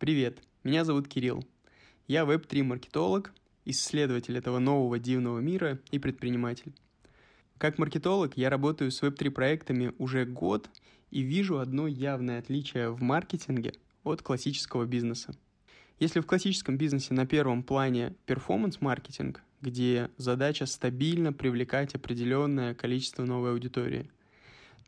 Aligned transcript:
Привет, 0.00 0.42
меня 0.64 0.86
зовут 0.86 1.08
Кирилл. 1.08 1.44
Я 2.08 2.24
веб-3-маркетолог, 2.24 3.34
исследователь 3.66 4.38
этого 4.38 4.58
нового 4.58 4.98
дивного 4.98 5.40
мира 5.40 5.78
и 5.90 5.98
предприниматель. 5.98 6.72
Как 7.58 7.76
маркетолог 7.76 8.34
я 8.38 8.48
работаю 8.48 8.92
с 8.92 9.02
веб-3 9.02 9.30
проектами 9.30 9.92
уже 9.98 10.24
год 10.24 10.70
и 11.10 11.20
вижу 11.20 11.58
одно 11.58 11.86
явное 11.86 12.38
отличие 12.38 12.88
в 12.88 13.02
маркетинге 13.02 13.74
от 14.02 14.22
классического 14.22 14.86
бизнеса. 14.86 15.34
Если 15.98 16.20
в 16.20 16.26
классическом 16.26 16.78
бизнесе 16.78 17.12
на 17.12 17.26
первом 17.26 17.62
плане 17.62 18.14
перформанс-маркетинг, 18.24 19.42
где 19.60 20.08
задача 20.16 20.64
стабильно 20.64 21.34
привлекать 21.34 21.94
определенное 21.94 22.74
количество 22.74 23.26
новой 23.26 23.50
аудитории, 23.50 24.10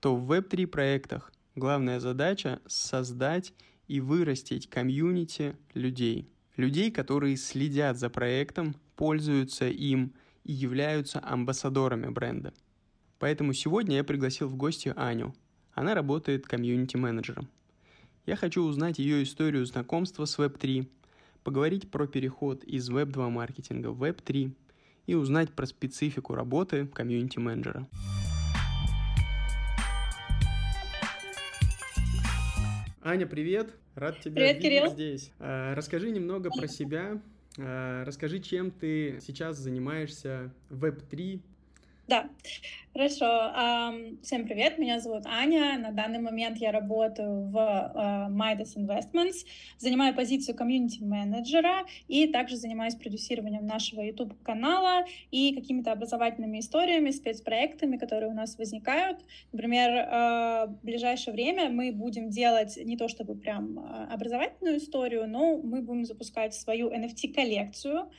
то 0.00 0.16
в 0.16 0.32
Web3 0.32 0.66
проектах 0.68 1.34
главная 1.54 2.00
задача 2.00 2.62
создать 2.66 3.52
и 3.88 4.00
вырастить 4.00 4.68
комьюнити 4.68 5.56
людей. 5.74 6.28
Людей, 6.56 6.90
которые 6.90 7.36
следят 7.36 7.98
за 7.98 8.10
проектом, 8.10 8.74
пользуются 8.96 9.68
им 9.68 10.12
и 10.44 10.52
являются 10.52 11.20
амбассадорами 11.22 12.08
бренда. 12.08 12.52
Поэтому 13.18 13.52
сегодня 13.52 13.96
я 13.96 14.04
пригласил 14.04 14.48
в 14.48 14.56
гости 14.56 14.92
Аню. 14.96 15.34
Она 15.72 15.94
работает 15.94 16.46
комьюнити-менеджером. 16.46 17.48
Я 18.26 18.36
хочу 18.36 18.62
узнать 18.62 18.98
ее 18.98 19.22
историю 19.22 19.64
знакомства 19.66 20.24
с 20.24 20.38
Web3, 20.38 20.88
поговорить 21.42 21.90
про 21.90 22.06
переход 22.06 22.62
из 22.64 22.90
Web2 22.90 23.30
маркетинга 23.30 23.88
в 23.88 24.02
Web3 24.02 24.52
и 25.06 25.14
узнать 25.14 25.52
про 25.52 25.66
специфику 25.66 26.34
работы 26.34 26.86
комьюнити-менеджера. 26.86 27.88
Аня, 33.04 33.26
привет! 33.26 33.74
Рад 33.96 34.20
тебя 34.20 34.36
привет, 34.36 34.56
видеть 34.58 34.62
Кирилл. 34.62 34.92
здесь. 34.92 35.32
А, 35.40 35.74
расскажи 35.74 36.10
немного 36.10 36.50
про 36.50 36.68
себя. 36.68 37.20
А, 37.58 38.04
расскажи, 38.04 38.38
чем 38.38 38.70
ты 38.70 39.18
сейчас 39.20 39.56
занимаешься 39.58 40.52
в 40.70 40.84
Web3 40.84 41.40
да, 42.08 42.28
хорошо. 42.92 43.52
Всем 44.22 44.46
привет, 44.46 44.78
меня 44.78 45.00
зовут 45.00 45.26
Аня. 45.26 45.78
На 45.78 45.90
данный 45.90 46.20
момент 46.20 46.58
я 46.58 46.70
работаю 46.70 47.48
в 47.50 47.56
а, 47.58 48.28
Midas 48.30 48.76
Investments, 48.76 49.46
занимаю 49.78 50.14
позицию 50.14 50.56
комьюнити-менеджера 50.56 51.86
и 52.06 52.28
также 52.28 52.56
занимаюсь 52.56 52.94
продюсированием 52.94 53.66
нашего 53.66 54.02
YouTube-канала 54.02 55.06
и 55.30 55.54
какими-то 55.54 55.92
образовательными 55.92 56.60
историями, 56.60 57.10
спецпроектами, 57.10 57.96
которые 57.96 58.30
у 58.30 58.34
нас 58.34 58.58
возникают. 58.58 59.18
Например, 59.52 59.90
а, 60.08 60.66
в 60.66 60.84
ближайшее 60.84 61.34
время 61.34 61.70
мы 61.70 61.92
будем 61.92 62.30
делать 62.30 62.76
не 62.76 62.96
то 62.96 63.08
чтобы 63.08 63.34
прям 63.34 63.78
а, 63.78 64.08
образовательную 64.12 64.78
историю, 64.78 65.26
но 65.26 65.56
мы 65.56 65.82
будем 65.82 66.04
запускать 66.04 66.54
свою 66.54 66.90
NFT-коллекцию, 66.90 68.10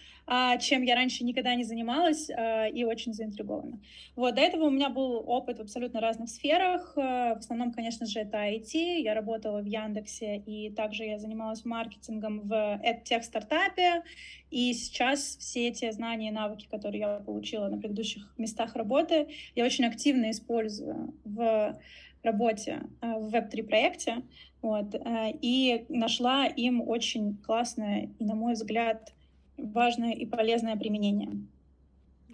чем 0.61 0.83
я 0.83 0.95
раньше 0.95 1.25
никогда 1.25 1.53
не 1.53 1.65
занималась 1.65 2.29
и 2.29 2.85
очень 2.85 3.13
заинтригована. 3.13 3.81
Вот, 4.15 4.35
до 4.35 4.41
этого 4.41 4.62
у 4.67 4.69
меня 4.69 4.89
был 4.89 5.23
опыт 5.27 5.59
в 5.59 5.61
абсолютно 5.61 5.99
разных 6.01 6.29
сферах. 6.29 6.93
Э, 6.95 7.35
в 7.35 7.39
основном, 7.39 7.71
конечно 7.71 8.05
же, 8.05 8.19
это 8.19 8.37
IT. 8.37 8.99
Я 8.99 9.13
работала 9.13 9.61
в 9.61 9.65
Яндексе, 9.65 10.37
и 10.37 10.69
также 10.69 11.03
я 11.03 11.19
занималась 11.19 11.65
маркетингом 11.65 12.41
в 12.41 12.53
EdTech-стартапе. 12.53 14.03
И 14.51 14.73
сейчас 14.73 15.37
все 15.37 15.67
эти 15.69 15.89
знания 15.91 16.29
и 16.29 16.31
навыки, 16.31 16.67
которые 16.69 16.99
я 16.99 17.19
получила 17.19 17.67
на 17.67 17.77
предыдущих 17.77 18.33
местах 18.37 18.75
работы, 18.75 19.27
я 19.55 19.65
очень 19.65 19.85
активно 19.85 20.31
использую 20.31 21.13
в 21.23 21.77
работе 22.23 22.81
э, 23.01 23.13
в 23.19 23.33
Web3 23.33 23.63
проекте. 23.63 24.23
Вот, 24.61 24.95
э, 24.95 25.31
и 25.41 25.85
нашла 25.89 26.45
им 26.45 26.81
очень 26.81 27.37
классное 27.37 28.09
и, 28.17 28.23
на 28.23 28.35
мой 28.35 28.53
взгляд, 28.53 29.13
важное 29.57 30.13
и 30.13 30.25
полезное 30.25 30.75
применение. 30.75 31.31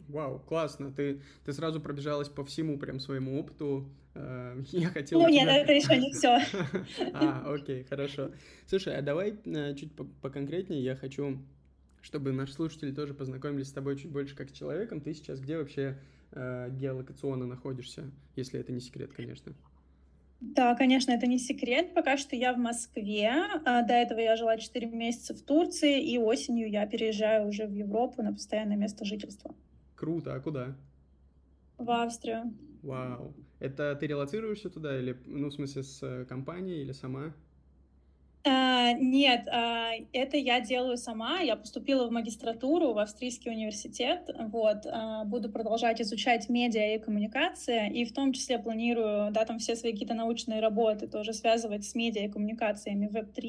Вау, 0.10 0.40
классно. 0.40 0.92
Ты, 0.92 1.22
ты 1.46 1.54
сразу 1.54 1.80
пробежалась 1.80 2.30
по 2.30 2.44
всему 2.44 2.80
прям 2.80 3.00
своему 3.00 3.40
опыту. 3.40 3.88
Э, 4.16 4.60
я 4.72 4.90
хотел... 4.90 5.22
Ну 5.22 5.30
нет, 5.30 5.44
тебя... 5.44 5.58
это 5.58 5.72
еще 5.72 5.98
не 5.98 6.12
все. 6.14 6.40
А, 7.14 7.54
окей, 7.54 7.84
хорошо. 7.84 8.32
Слушай, 8.66 8.98
а 8.98 9.04
давай 9.04 9.36
э, 9.46 9.76
чуть 9.76 9.92
поконкретнее. 10.22 10.84
Я 10.84 10.96
хочу, 10.96 11.38
чтобы 12.02 12.32
наши 12.32 12.54
слушатели 12.54 12.92
тоже 12.92 13.14
познакомились 13.14 13.68
с 13.68 13.72
тобой 13.72 13.98
чуть 13.98 14.10
больше 14.10 14.36
как 14.36 14.50
с 14.50 14.54
человеком. 14.54 15.00
Ты 15.00 15.14
сейчас 15.14 15.40
где 15.40 15.58
вообще 15.58 16.00
э, 16.32 16.70
геолокационно 16.72 17.46
находишься, 17.46 18.10
если 18.36 18.60
это 18.60 18.72
не 18.72 18.80
секрет, 18.80 19.12
конечно? 19.16 19.54
Да, 20.42 20.74
конечно, 20.74 21.12
это 21.12 21.28
не 21.28 21.38
секрет. 21.38 21.94
Пока 21.94 22.18
что 22.18 22.36
я 22.36 22.54
в 22.54 22.58
Москве. 22.58 23.32
А 23.64 23.84
до 23.84 23.94
этого 23.94 24.20
я 24.20 24.36
жила 24.38 24.58
4 24.58 24.88
месяца 24.88 25.36
в 25.36 25.42
Турции, 25.42 26.02
и 26.02 26.18
осенью 26.18 26.68
я 26.68 26.88
переезжаю 26.88 27.48
уже 27.48 27.68
в 27.68 27.72
Европу 27.72 28.24
на 28.24 28.34
постоянное 28.34 28.78
место 28.78 29.06
жительства. 29.06 29.54
Круто, 30.00 30.34
а 30.34 30.40
куда? 30.40 30.78
В 31.78 31.92
Австрию. 31.92 32.54
Вау. 32.82 33.36
Это 33.60 33.98
ты 34.00 34.08
релацируешься 34.08 34.70
туда 34.70 34.98
или, 34.98 35.22
ну, 35.26 35.50
в 35.50 35.54
смысле, 35.54 35.84
с 35.84 36.02
э, 36.02 36.24
компанией 36.24 36.84
или 36.84 36.94
сама? 36.94 37.34
А, 38.50 38.94
нет, 38.94 39.48
а, 39.52 39.92
это 40.12 40.38
я 40.38 40.60
делаю 40.60 40.98
сама. 40.98 41.40
Я 41.40 41.56
поступила 41.56 42.08
в 42.08 42.12
магистратуру 42.12 42.94
в 42.94 42.98
австрийский 42.98 43.52
университет. 43.52 44.28
Вот, 44.38 44.88
а, 44.88 45.24
буду 45.26 45.52
продолжать 45.52 46.02
изучать 46.02 46.50
медиа 46.50 46.96
и 46.96 47.00
коммуникации, 47.00 47.92
и 47.94 48.06
в 48.06 48.14
том 48.14 48.34
числе 48.34 48.58
планирую, 48.58 49.32
да, 49.32 49.46
там 49.46 49.60
все 49.60 49.76
свои 49.76 49.92
какие-то 49.92 50.16
научные 50.16 50.62
работы 50.62 51.08
тоже 51.08 51.34
связывать 51.34 51.86
с 51.86 51.94
медиа 51.94 52.26
и 52.26 52.30
коммуникациями 52.30 53.08
в 53.08 53.16
Web3 53.16 53.44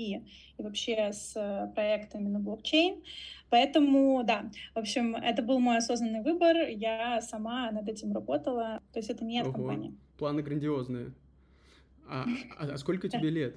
и 0.58 0.62
вообще 0.62 1.12
с 1.12 1.32
э, 1.34 1.72
проектами 1.74 2.28
на 2.28 2.38
блокчейн. 2.38 3.02
Поэтому, 3.48 4.22
да, 4.22 4.50
в 4.74 4.80
общем, 4.80 5.16
это 5.16 5.42
был 5.42 5.60
мой 5.60 5.78
осознанный 5.78 6.20
выбор. 6.20 6.68
Я 6.68 7.22
сама 7.22 7.70
над 7.70 7.88
этим 7.88 8.12
работала. 8.12 8.80
То 8.92 8.98
есть 8.98 9.08
это 9.08 9.24
не 9.24 9.40
от 9.40 9.46
Ого. 9.46 9.54
компании. 9.54 9.94
Планы 10.18 10.42
грандиозные. 10.42 11.12
А, 12.06 12.26
а 12.58 12.76
сколько 12.76 13.08
тебе 13.08 13.30
лет? 13.30 13.56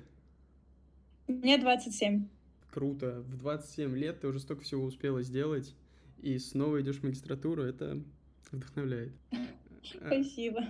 Мне 1.27 1.57
27. 1.57 2.27
Круто. 2.71 3.21
В 3.27 3.37
27 3.37 3.95
лет 3.95 4.21
ты 4.21 4.27
уже 4.27 4.39
столько 4.39 4.63
всего 4.63 4.83
успела 4.83 5.21
сделать, 5.21 5.75
и 6.21 6.37
снова 6.39 6.81
идешь 6.81 6.97
в 6.97 7.03
магистратуру, 7.03 7.63
это 7.63 8.01
вдохновляет. 8.51 9.13
Спасибо. 9.83 10.61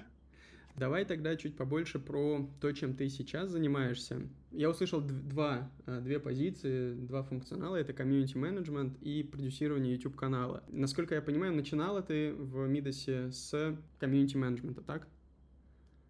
Давай 0.76 1.06
тогда 1.06 1.36
чуть 1.36 1.56
побольше 1.56 2.00
про 2.00 2.50
то, 2.60 2.72
чем 2.72 2.96
ты 2.96 3.08
сейчас 3.08 3.52
занимаешься. 3.52 4.22
Я 4.52 4.72
услышал 4.72 5.02
два, 5.02 5.70
а, 5.86 6.02
две 6.02 6.20
позиции, 6.20 6.96
два 6.96 7.22
функционала. 7.22 7.76
Это 7.76 7.94
комьюнити 7.94 8.36
менеджмент 8.36 8.98
и 9.02 9.22
продюсирование 9.22 9.94
YouTube-канала. 9.94 10.64
Насколько 10.70 11.16
я 11.16 11.22
понимаю, 11.22 11.54
начинала 11.54 12.02
ты 12.02 12.34
в 12.34 12.68
Мидосе 12.68 13.32
с 13.32 13.78
комьюнити 14.00 14.36
менеджмента, 14.36 14.82
так? 14.82 15.08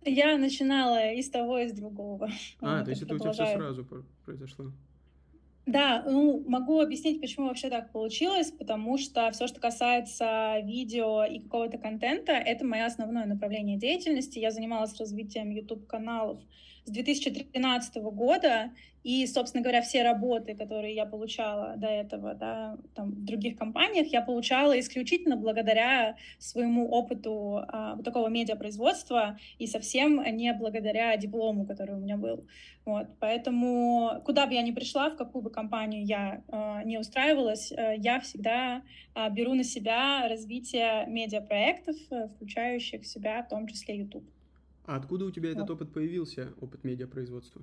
Я 0.06 0.38
начинала 0.38 1.12
из 1.14 1.30
того, 1.30 1.59
из 1.59 1.74
другого. 1.74 2.30
А, 2.59 2.78
вот, 2.78 2.86
то 2.86 2.90
есть 2.91 3.02
это 3.02 3.16
у 3.16 3.19
тебя 3.19 3.31
все 3.31 3.53
сразу 3.56 3.88
произошло? 4.25 4.72
Да, 5.66 6.03
ну, 6.06 6.44
могу 6.46 6.81
объяснить, 6.81 7.22
почему 7.22 7.47
вообще 7.47 7.69
так 7.69 7.91
получилось, 7.94 8.52
потому 8.52 8.97
что 8.97 9.31
все, 9.31 9.47
что 9.47 9.62
касается 9.62 10.59
видео 10.66 11.24
и 11.24 11.40
какого-то 11.40 11.78
контента, 11.78 12.34
это 12.34 12.66
мое 12.66 12.86
основное 12.86 13.25
направление 13.25 13.78
деятельности. 13.78 14.40
Я 14.40 14.52
занималась 14.52 14.97
развитием 15.00 15.52
YouTube-каналов 15.52 16.40
с 16.86 16.92
2013 16.92 17.96
года, 17.98 18.72
и, 19.04 19.28
собственно 19.28 19.62
говоря, 19.62 19.82
все 19.82 20.02
работы, 20.02 20.56
которые 20.56 20.96
я 20.96 21.06
получала 21.06 21.76
до 21.76 21.88
этого, 21.88 22.34
да, 22.36 22.78
там, 22.96 23.12
в 23.12 23.26
других 23.26 23.58
компаниях, 23.58 24.08
я 24.08 24.22
получала 24.22 24.80
исключительно 24.80 25.36
благодаря 25.36 26.16
своему 26.40 26.90
опыту 26.90 27.64
а, 27.68 27.96
вот 27.96 28.06
такого 28.06 28.30
медиапроизводства 28.30 29.38
и 29.59 29.68
совсем 29.68 30.24
не 30.38 30.53
благодаря 30.53 31.16
диплому, 31.18 31.66
который 31.66 31.96
у 31.96 32.00
меня 32.00 32.16
был. 32.16 32.46
Вот, 32.86 33.08
поэтому 33.20 34.22
куда 34.26 34.46
бы 34.46 34.53
я 34.53 34.62
ни 34.62 34.72
пришла, 34.72 35.09
в 35.09 35.18
какую 35.18 35.41
бы 35.41 35.50
компанию 35.50 36.06
я 36.06 36.41
а, 36.47 36.84
не 36.84 36.97
устраивалась, 36.97 37.74
а, 37.74 37.94
я 37.94 38.22
всегда 38.22 38.84
а, 39.14 39.29
беру 39.29 39.53
на 39.53 39.66
себя 39.66 40.28
развитие 40.29 41.06
медиапроектов, 41.08 41.97
э, 42.09 42.29
включающих 42.36 43.02
в 43.02 43.08
себя 43.08 43.44
в 43.44 43.50
том 43.50 43.68
числе 43.68 43.97
YouTube. 43.97 44.24
А 44.85 44.96
откуда 44.96 45.26
у 45.26 45.32
тебя 45.32 45.52
этот 45.52 45.70
опыт 45.70 45.94
появился, 45.94 46.53
опыт 46.59 46.84
медиапроизводства? 46.84 47.62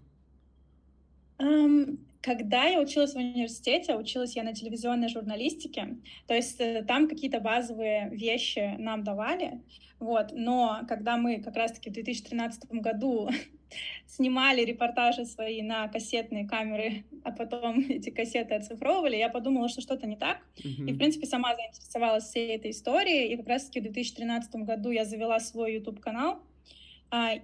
Когда 2.23 2.65
я 2.65 2.81
училась 2.81 3.15
в 3.15 3.17
университете, 3.17 3.97
училась 3.97 4.37
я 4.37 4.43
на 4.43 4.55
телевизионной 4.55 5.09
журналистике, 5.09 5.97
то 6.27 6.35
есть 6.35 6.61
э, 6.61 6.85
там 6.87 7.09
какие-то 7.09 7.41
базовые 7.41 8.11
вещи 8.11 8.77
нам 8.79 9.03
давали, 9.05 9.63
вот, 10.01 10.33
но 10.33 10.83
когда 10.87 11.17
мы 11.17 11.41
как 11.41 11.57
раз-таки 11.57 11.89
в 11.89 11.95
2013 11.95 12.71
году 12.73 13.31
снимали 14.07 14.63
репортажи 14.67 15.25
свои 15.25 15.63
на 15.63 15.89
кассетные 15.89 16.47
камеры, 16.47 17.05
а 17.25 17.33
потом 17.33 17.81
эти 17.89 18.11
кассеты 18.11 18.55
оцифровывали, 18.55 19.17
я 19.17 19.31
подумала, 19.31 19.71
что 19.71 19.81
что-то 19.81 20.07
не 20.07 20.17
так, 20.17 20.43
mm-hmm. 20.59 20.91
и, 20.91 20.93
в 20.93 20.99
принципе, 20.99 21.27
сама 21.27 21.57
заинтересовалась 21.57 22.25
всей 22.25 22.55
этой 22.55 22.73
историей, 22.73 23.33
и 23.33 23.37
как 23.39 23.49
раз-таки 23.49 23.81
в 23.81 23.85
2013 23.85 24.55
году 24.57 24.91
я 24.91 25.07
завела 25.07 25.41
свой 25.41 25.77
YouTube-канал, 25.77 26.43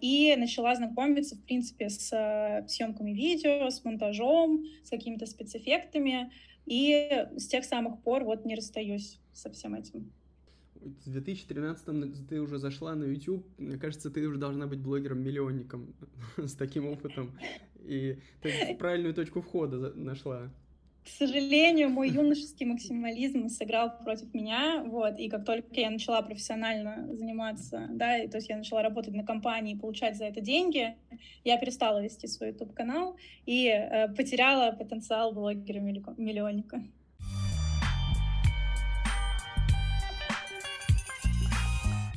и 0.00 0.34
начала 0.36 0.74
знакомиться, 0.74 1.36
в 1.36 1.42
принципе, 1.42 1.88
с 1.88 2.12
э, 2.12 2.66
съемками 2.68 3.12
видео, 3.12 3.68
с 3.68 3.84
монтажом, 3.84 4.64
с 4.84 4.90
какими-то 4.90 5.26
спецэффектами, 5.26 6.30
и 6.66 7.26
с 7.36 7.46
тех 7.46 7.64
самых 7.64 8.00
пор 8.02 8.24
вот 8.24 8.44
не 8.44 8.54
расстаюсь 8.54 9.18
со 9.32 9.50
всем 9.50 9.74
этим. 9.74 10.12
В 11.04 11.10
2013 11.10 12.28
ты 12.28 12.40
уже 12.40 12.58
зашла 12.58 12.94
на 12.94 13.04
YouTube, 13.04 13.44
мне 13.58 13.76
кажется, 13.76 14.10
ты 14.10 14.26
уже 14.26 14.38
должна 14.38 14.66
быть 14.66 14.78
блогером-миллионником 14.78 15.94
с 16.36 16.54
таким 16.54 16.86
опытом, 16.86 17.36
и 17.84 18.18
ты 18.42 18.76
правильную 18.78 19.14
точку 19.14 19.40
входа 19.40 19.92
нашла 19.94 20.52
к 21.06 21.08
сожалению, 21.08 21.88
мой 21.88 22.10
юношеский 22.10 22.66
максимализм 22.66 23.48
сыграл 23.48 23.96
против 24.02 24.34
меня, 24.34 24.82
вот, 24.84 25.20
и 25.20 25.28
как 25.28 25.44
только 25.44 25.68
я 25.80 25.90
начала 25.90 26.20
профессионально 26.20 27.06
заниматься, 27.14 27.86
да, 27.90 28.26
то 28.26 28.38
есть 28.38 28.48
я 28.48 28.56
начала 28.56 28.82
работать 28.82 29.14
на 29.14 29.24
компании 29.24 29.76
и 29.76 29.78
получать 29.78 30.16
за 30.16 30.24
это 30.24 30.40
деньги, 30.40 30.96
я 31.44 31.58
перестала 31.58 32.02
вести 32.02 32.26
свой 32.26 32.48
YouTube-канал 32.48 33.16
и 33.46 33.68
э, 33.68 34.08
потеряла 34.14 34.72
потенциал 34.72 35.32
блогера-миллионника. 35.32 36.82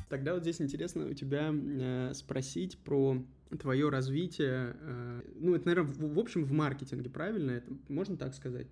Тогда 0.09 0.33
вот 0.33 0.41
здесь 0.41 0.59
интересно 0.59 1.05
у 1.05 1.13
тебя 1.13 1.53
э, 1.53 2.13
спросить 2.15 2.79
про 2.79 3.23
твое 3.59 3.89
развитие. 3.89 4.75
Э, 4.81 5.21
ну, 5.35 5.53
это, 5.53 5.67
наверное, 5.67 5.93
в 5.93 6.17
общем, 6.17 6.43
в 6.43 6.51
маркетинге, 6.51 7.11
правильно? 7.11 7.51
Это 7.51 7.71
можно 7.87 8.17
так 8.17 8.33
сказать? 8.33 8.65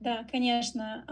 Да, 0.00 0.24
конечно. 0.30 1.04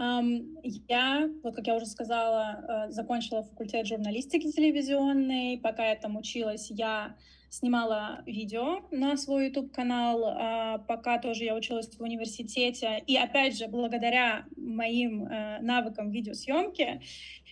Я, 0.63 1.29
вот 1.43 1.55
как 1.55 1.67
я 1.67 1.75
уже 1.75 1.85
сказала, 1.85 2.87
э, 2.87 2.91
закончила 2.91 3.43
факультет 3.43 3.85
журналистики 3.85 4.51
телевизионной. 4.51 5.59
Пока 5.61 5.89
я 5.89 5.95
там 5.95 6.17
училась, 6.17 6.71
я 6.71 7.15
снимала 7.49 8.23
видео 8.25 8.81
на 8.91 9.15
свой 9.15 9.47
YouTube-канал, 9.47 10.23
а 10.25 10.77
пока 10.79 11.19
тоже 11.19 11.43
я 11.43 11.55
училась 11.55 11.87
в 11.87 12.01
университете. 12.01 13.03
И 13.05 13.15
опять 13.15 13.57
же, 13.57 13.67
благодаря 13.67 14.45
моим 14.57 15.25
э, 15.25 15.59
навыкам 15.61 16.09
видеосъемки, 16.09 17.01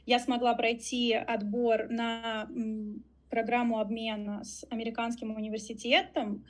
я 0.08 0.20
смогла 0.20 0.56
пройти 0.56 1.14
отбор 1.14 1.88
на 1.90 2.50
программу 3.30 3.80
обмена 3.80 4.44
с 4.44 4.66
американским 4.72 5.36
университетом. 5.36 6.46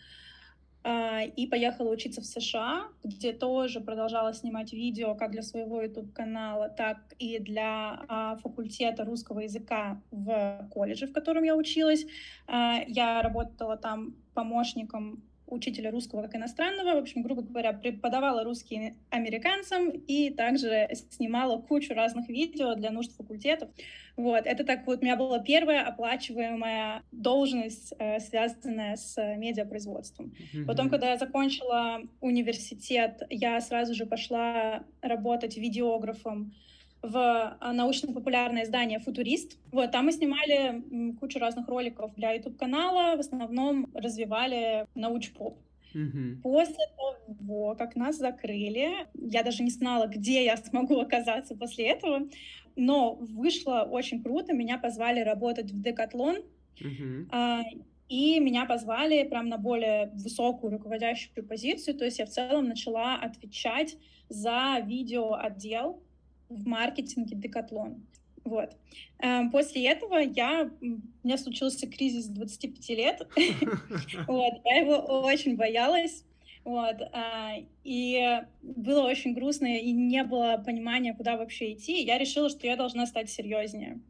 А, 0.89 1.24
и 1.24 1.48
поехала 1.48 1.89
учиться 1.92 2.22
в 2.22 2.25
США, 2.25 2.88
где 3.04 3.34
тоже 3.34 3.81
продолжала 3.81 4.34
снимать 4.34 4.72
видео 4.72 5.16
как 5.16 5.31
для 5.31 5.42
своего 5.42 5.81
YouTube-канала, 5.81 6.69
так 6.69 7.00
и 7.19 7.39
для 7.39 8.06
а, 8.07 8.38
факультета 8.38 9.04
русского 9.04 9.42
языка 9.42 10.01
в 10.12 10.66
колледже, 10.72 11.07
в 11.07 11.12
котором 11.12 11.44
я 11.44 11.57
училась. 11.57 12.06
А, 12.48 12.78
я 12.88 13.22
работала 13.22 13.75
там 13.75 14.16
помощником 14.34 15.24
учителя 15.47 15.91
русского 15.91 16.21
как 16.23 16.35
иностранного, 16.35 16.95
в 16.95 16.97
общем, 16.97 17.23
грубо 17.23 17.41
говоря, 17.41 17.73
преподавала 17.73 18.44
русский 18.44 18.94
американцам 19.09 19.89
и 19.89 20.29
также 20.29 20.89
снимала 21.09 21.59
кучу 21.59 21.94
разных 21.94 22.29
видео 22.29 22.75
для 22.75 22.91
нужд 22.91 23.15
факультетов. 23.15 23.69
Вот, 24.15 24.45
это 24.45 24.63
так 24.63 24.85
вот 24.88 25.01
у 25.01 25.05
меня 25.05 25.15
была 25.15 25.39
первая 25.39 25.85
оплачиваемая 25.85 27.03
должность, 27.11 27.94
э, 27.99 28.19
связанная 28.19 28.95
с 28.95 29.15
медиапроизводством. 29.38 30.33
Mm-hmm. 30.33 30.65
Потом, 30.65 30.89
когда 30.89 31.11
я 31.11 31.17
закончила 31.17 32.01
университет, 32.19 33.21
я 33.29 33.61
сразу 33.61 33.93
же 33.93 34.05
пошла 34.05 34.83
работать 35.01 35.57
видеографом 35.57 36.53
в 37.01 37.57
а, 37.59 37.73
научно-популярное 37.73 38.63
издание 38.63 38.99
«Футурист». 38.99 39.57
Вот, 39.71 39.91
там 39.91 40.05
мы 40.05 40.11
снимали 40.11 41.13
кучу 41.19 41.39
разных 41.39 41.67
роликов 41.67 42.13
для 42.15 42.33
YouTube-канала, 42.33 43.15
в 43.15 43.19
основном 43.19 43.89
развивали 43.94 44.85
науч-поп. 44.95 45.59
Mm-hmm. 45.94 46.41
После 46.41 46.85
того, 46.97 47.75
как 47.75 47.95
нас 47.95 48.17
закрыли, 48.17 49.07
я 49.13 49.44
даже 49.44 49.63
не 49.63 49.71
знала, 49.71 50.07
где 50.07 50.44
я 50.44 50.57
смогу 50.57 50.99
оказаться 50.99 51.55
после 51.55 51.88
этого, 51.88 52.27
но 52.75 53.15
вышло 53.15 53.88
очень 53.89 54.21
круто, 54.21 54.53
меня 54.53 54.77
позвали 54.77 55.21
работать 55.21 55.71
в 55.71 55.81
Декатлон, 55.81 56.38
mm-hmm. 56.79 57.27
а, 57.31 57.61
и 58.09 58.39
меня 58.39 58.65
позвали 58.65 59.23
прям 59.23 59.50
на 59.50 59.57
более 59.57 60.11
высокую 60.13 60.71
руководящую 60.71 61.45
позицию, 61.45 61.97
то 61.97 62.05
есть 62.05 62.19
я 62.19 62.25
в 62.25 62.29
целом 62.29 62.67
начала 62.67 63.15
отвечать 63.15 63.97
за 64.29 64.79
видеоотдел 64.83 66.01
в 66.49 66.67
маркетинге 66.67 67.35
Декатлон. 67.35 68.05
Вот. 68.44 68.77
Эм, 69.19 69.51
после 69.51 69.85
этого 69.88 70.19
я, 70.19 70.71
у 70.81 71.27
меня 71.27 71.38
случился 71.38 71.88
кризис 71.88 72.27
25 72.27 72.89
лет. 72.89 73.27
вот, 74.27 74.53
я 74.63 74.75
его 74.77 74.95
очень 75.23 75.57
боялась. 75.57 76.23
Вот, 76.63 77.01
а, 77.13 77.53
и 77.85 78.41
было 78.61 79.03
очень 79.03 79.33
грустно, 79.33 79.77
и 79.77 79.91
не 79.94 80.23
было 80.25 80.61
понимания, 80.65 81.13
куда 81.13 81.38
вообще 81.38 81.73
идти. 81.73 82.03
Я 82.03 82.17
решила, 82.17 82.50
что 82.50 82.67
я 82.67 82.75
должна 82.75 83.05
стать 83.05 83.29
серьезнее. 83.29 84.01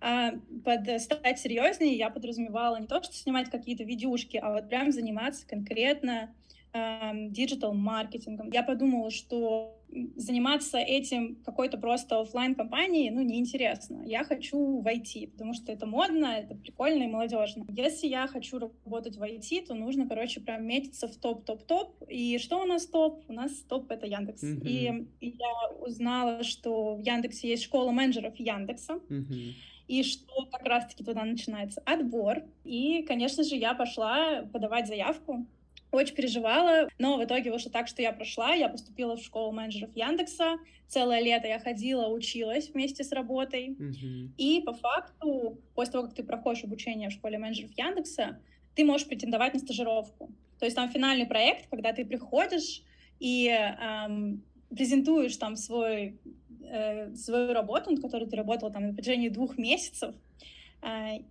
А, 0.00 0.32
под 0.64 1.00
стать 1.00 1.38
серьезнее 1.38 1.94
я 1.94 2.10
подразумевала 2.10 2.78
не 2.78 2.86
то, 2.86 3.02
что 3.02 3.14
снимать 3.14 3.50
какие-то 3.50 3.84
видюшки, 3.84 4.36
а 4.36 4.52
вот 4.52 4.68
прям 4.68 4.92
заниматься 4.92 5.46
конкретно 5.46 6.34
digital-маркетингом. 6.74 8.50
Я 8.50 8.62
подумала, 8.62 9.10
что 9.10 9.80
заниматься 10.16 10.78
этим 10.78 11.36
какой-то 11.44 11.78
просто 11.78 12.20
офлайн 12.20 12.56
компанией, 12.56 13.10
ну, 13.10 13.22
неинтересно. 13.22 14.02
Я 14.04 14.24
хочу 14.24 14.80
в 14.80 14.86
IT, 14.86 15.28
потому 15.28 15.54
что 15.54 15.70
это 15.70 15.86
модно, 15.86 16.26
это 16.26 16.56
прикольно 16.56 17.04
и 17.04 17.06
молодежно. 17.06 17.64
Если 17.68 18.08
я 18.08 18.26
хочу 18.26 18.58
работать 18.58 19.16
в 19.16 19.22
IT, 19.22 19.66
то 19.66 19.74
нужно, 19.74 20.08
короче, 20.08 20.40
прям 20.40 20.66
метиться 20.66 21.06
в 21.06 21.16
топ-топ-топ. 21.16 22.02
И 22.08 22.38
что 22.38 22.60
у 22.60 22.66
нас 22.66 22.86
топ? 22.86 23.22
У 23.28 23.32
нас 23.32 23.52
топ— 23.68 23.88
это 23.92 24.06
Яндекс. 24.06 24.42
Mm-hmm. 24.42 24.68
И, 24.68 25.06
и 25.20 25.36
я 25.38 25.76
узнала, 25.80 26.42
что 26.42 26.96
в 26.96 27.00
Яндексе 27.00 27.48
есть 27.50 27.62
школа 27.62 27.92
менеджеров 27.92 28.34
Яндекса. 28.36 28.94
Mm-hmm 29.08 29.54
и 29.86 30.02
что 30.02 30.46
как 30.50 30.64
раз-таки 30.64 31.04
туда 31.04 31.24
начинается 31.24 31.82
отбор. 31.84 32.42
И, 32.64 33.02
конечно 33.02 33.44
же, 33.44 33.54
я 33.56 33.74
пошла 33.74 34.42
подавать 34.50 34.86
заявку 34.86 35.46
очень 35.96 36.14
переживала, 36.14 36.88
но 36.98 37.16
в 37.16 37.24
итоге 37.24 37.50
вышло 37.50 37.70
так, 37.70 37.88
что 37.88 38.02
я 38.02 38.12
прошла, 38.12 38.54
я 38.54 38.68
поступила 38.68 39.16
в 39.16 39.22
школу 39.22 39.52
менеджеров 39.52 39.94
Яндекса, 39.94 40.56
целое 40.88 41.20
лето 41.20 41.46
я 41.46 41.58
ходила, 41.58 42.08
училась 42.08 42.70
вместе 42.70 43.04
с 43.04 43.12
работой, 43.12 43.70
mm-hmm. 43.70 44.30
и 44.36 44.62
по 44.62 44.72
факту, 44.72 45.58
после 45.74 45.92
того, 45.92 46.04
как 46.04 46.14
ты 46.14 46.22
проходишь 46.22 46.64
обучение 46.64 47.08
в 47.08 47.12
школе 47.12 47.38
менеджеров 47.38 47.72
Яндекса, 47.76 48.40
ты 48.74 48.84
можешь 48.84 49.06
претендовать 49.06 49.54
на 49.54 49.60
стажировку. 49.60 50.30
То 50.58 50.66
есть 50.66 50.76
там 50.76 50.88
финальный 50.88 51.26
проект, 51.26 51.68
когда 51.70 51.92
ты 51.92 52.04
приходишь 52.04 52.82
и 53.20 53.48
эм, 53.48 54.42
презентуешь 54.70 55.36
там 55.36 55.56
свой, 55.56 56.18
э, 56.62 57.14
свою 57.14 57.52
работу, 57.52 57.90
над 57.90 58.00
которой 58.00 58.28
ты 58.28 58.36
работала 58.36 58.72
там 58.72 58.88
на 58.88 58.94
протяжении 58.94 59.28
двух 59.28 59.58
месяцев, 59.58 60.14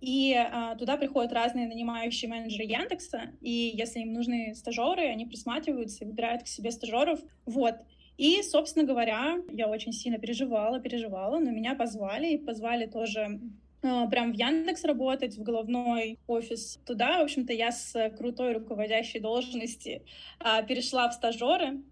и 0.00 0.34
а, 0.34 0.74
туда 0.76 0.96
приходят 0.96 1.32
разные 1.32 1.68
нанимающие 1.68 2.28
менеджеры 2.28 2.64
Яндекса, 2.64 3.30
и 3.40 3.72
если 3.74 4.00
им 4.00 4.12
нужны 4.12 4.54
стажеры, 4.54 5.02
они 5.02 5.26
присматриваются 5.26 6.04
и 6.04 6.06
выбирают 6.08 6.42
к 6.42 6.48
себе 6.48 6.72
стажеров. 6.72 7.20
Вот. 7.46 7.76
И, 8.16 8.42
собственно 8.42 8.84
говоря, 8.84 9.38
я 9.50 9.68
очень 9.68 9.92
сильно 9.92 10.18
переживала, 10.18 10.80
переживала, 10.80 11.38
но 11.38 11.50
меня 11.50 11.74
позвали, 11.74 12.32
и 12.32 12.38
позвали 12.38 12.86
тоже 12.86 13.40
а, 13.82 14.08
прям 14.08 14.32
в 14.32 14.34
Яндекс 14.34 14.84
работать, 14.84 15.36
в 15.36 15.42
головной 15.42 16.18
офис. 16.26 16.80
Туда, 16.84 17.20
в 17.20 17.22
общем-то, 17.22 17.52
я 17.52 17.70
с 17.70 18.10
крутой 18.18 18.54
руководящей 18.54 19.20
должности 19.20 20.02
перешла 20.66 21.08
в 21.08 21.14
стажеры. 21.14 21.82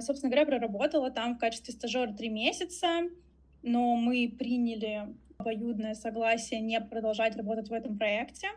Собственно 0.00 0.30
говоря, 0.30 0.46
проработала 0.46 1.10
там 1.12 1.36
в 1.36 1.38
качестве 1.38 1.72
стажера 1.72 2.12
три 2.12 2.28
месяца, 2.28 3.02
но 3.62 3.94
мы 3.94 4.34
приняли 4.36 5.14
обоюдное 5.42 5.94
согласие 5.94 6.60
не 6.60 6.80
продолжать 6.80 7.36
работать 7.36 7.68
в 7.68 7.72
этом 7.72 7.98
проекте. 7.98 8.48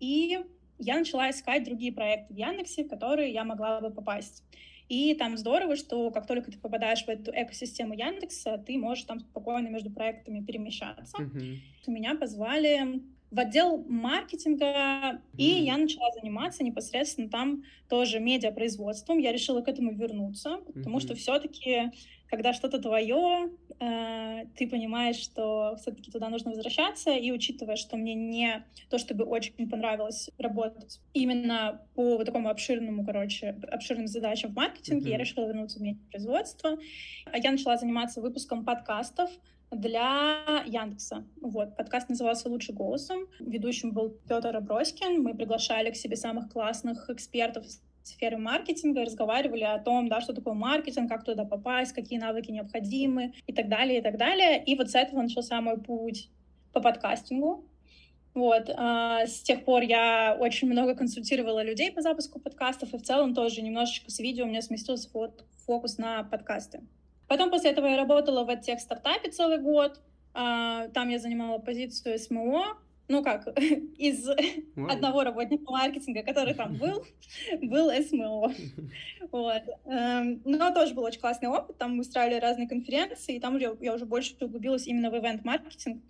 И 0.00 0.38
я 0.78 0.98
начала 0.98 1.30
искать 1.30 1.64
другие 1.64 1.92
проекты 1.92 2.34
в 2.34 2.36
Яндексе, 2.36 2.84
в 2.84 2.88
которые 2.88 3.32
я 3.32 3.44
могла 3.44 3.80
бы 3.80 3.90
попасть. 3.90 4.44
И 4.88 5.14
там 5.14 5.38
здорово, 5.38 5.76
что 5.76 6.10
как 6.10 6.26
только 6.26 6.50
ты 6.50 6.58
попадаешь 6.58 7.04
в 7.04 7.08
эту 7.08 7.30
экосистему 7.30 7.94
Яндекса, 7.94 8.58
ты 8.58 8.76
можешь 8.76 9.04
там 9.04 9.20
спокойно 9.20 9.68
между 9.68 9.90
проектами 9.90 10.44
перемещаться. 10.44 11.16
Mm-hmm. 11.16 11.58
Меня 11.86 12.14
позвали 12.14 13.00
в 13.32 13.38
отдел 13.40 13.82
маркетинга, 13.88 15.20
и 15.36 15.44
я 15.44 15.78
начала 15.78 16.12
заниматься 16.12 16.62
непосредственно 16.62 17.30
там 17.30 17.64
тоже 17.88 18.20
медиапроизводством. 18.20 19.18
Я 19.18 19.32
решила 19.32 19.62
к 19.62 19.68
этому 19.68 19.92
вернуться, 19.94 20.58
потому 20.74 21.00
что 21.00 21.14
все-таки 21.14 21.90
когда 22.32 22.54
что-то 22.54 22.78
твое, 22.78 23.50
э, 23.78 24.46
ты 24.56 24.66
понимаешь, 24.66 25.16
что 25.16 25.76
все-таки 25.78 26.10
туда 26.10 26.30
нужно 26.30 26.52
возвращаться, 26.52 27.10
и 27.10 27.30
учитывая, 27.30 27.76
что 27.76 27.98
мне 27.98 28.14
не 28.14 28.64
то, 28.88 28.96
чтобы 28.96 29.26
очень 29.26 29.68
понравилось 29.68 30.30
работать 30.38 31.02
именно 31.12 31.82
по 31.94 32.16
вот 32.16 32.24
такому 32.24 32.48
обширному, 32.48 33.04
короче, 33.04 33.60
обширным 33.70 34.06
задачам 34.06 34.52
в 34.52 34.54
маркетинге, 34.54 35.08
mm-hmm. 35.08 35.12
я 35.12 35.18
решила 35.18 35.46
вернуться 35.46 35.78
в 35.78 36.10
производство. 36.10 36.78
Я 37.34 37.52
начала 37.52 37.76
заниматься 37.76 38.22
выпуском 38.22 38.64
подкастов 38.64 39.30
для 39.76 40.62
Яндекса. 40.66 41.24
Вот, 41.40 41.76
подкаст 41.76 42.08
назывался 42.08 42.48
«Лучше 42.48 42.72
голосом». 42.72 43.26
Ведущим 43.40 43.92
был 43.92 44.10
Петр 44.28 44.56
Аброськин. 44.56 45.22
Мы 45.22 45.34
приглашали 45.34 45.90
к 45.90 45.96
себе 45.96 46.16
самых 46.16 46.50
классных 46.50 47.08
экспертов 47.10 47.64
сферы 48.02 48.36
маркетинга, 48.36 49.04
разговаривали 49.04 49.64
о 49.64 49.78
том, 49.78 50.08
да, 50.08 50.20
что 50.20 50.32
такое 50.32 50.54
маркетинг, 50.54 51.08
как 51.08 51.24
туда 51.24 51.44
попасть, 51.44 51.92
какие 51.92 52.18
навыки 52.18 52.50
необходимы 52.50 53.32
и 53.46 53.52
так 53.52 53.68
далее, 53.68 54.00
и 54.00 54.02
так 54.02 54.18
далее. 54.18 54.62
И 54.62 54.76
вот 54.76 54.90
с 54.90 54.94
этого 54.94 55.22
начался 55.22 55.60
мой 55.60 55.78
путь 55.78 56.28
по 56.72 56.80
подкастингу. 56.80 57.64
Вот, 58.34 58.70
а, 58.74 59.26
с 59.26 59.42
тех 59.42 59.64
пор 59.64 59.82
я 59.82 60.36
очень 60.40 60.68
много 60.68 60.94
консультировала 60.94 61.62
людей 61.62 61.92
по 61.92 62.00
запуску 62.00 62.40
подкастов, 62.40 62.94
и 62.94 62.98
в 62.98 63.02
целом 63.02 63.34
тоже 63.34 63.60
немножечко 63.60 64.10
с 64.10 64.18
видео 64.18 64.44
у 64.44 64.48
меня 64.48 64.62
сместился 64.62 65.10
фокус 65.66 65.98
на 65.98 66.24
подкасты. 66.24 66.80
Потом 67.32 67.50
после 67.50 67.70
этого 67.70 67.86
я 67.86 67.96
работала 67.96 68.44
в 68.44 68.56
тех 68.60 68.78
стартапе 68.78 69.30
целый 69.30 69.56
год. 69.56 69.98
А, 70.34 70.88
там 70.88 71.08
я 71.08 71.18
занимала 71.18 71.56
позицию 71.56 72.18
СМО, 72.18 72.76
ну 73.08 73.22
как, 73.22 73.46
из 73.96 74.28
wow. 74.28 74.92
одного 74.92 75.24
работника 75.24 75.72
маркетинга, 75.72 76.24
который 76.24 76.52
там 76.52 76.76
был, 76.76 77.06
был 77.62 77.90
СМО. 77.90 78.52
Вот. 79.30 79.62
Эм, 79.86 80.42
но 80.44 80.74
тоже 80.74 80.92
был 80.92 81.04
очень 81.04 81.20
классный 81.20 81.48
опыт, 81.48 81.78
там 81.78 81.96
мы 81.96 82.02
устраивали 82.02 82.38
разные 82.38 82.68
конференции, 82.68 83.36
и 83.36 83.40
там 83.40 83.56
я 83.56 83.94
уже 83.94 84.04
больше 84.04 84.34
углубилась 84.38 84.86
именно 84.86 85.10
в 85.10 85.16
ивент-маркетинг 85.16 86.02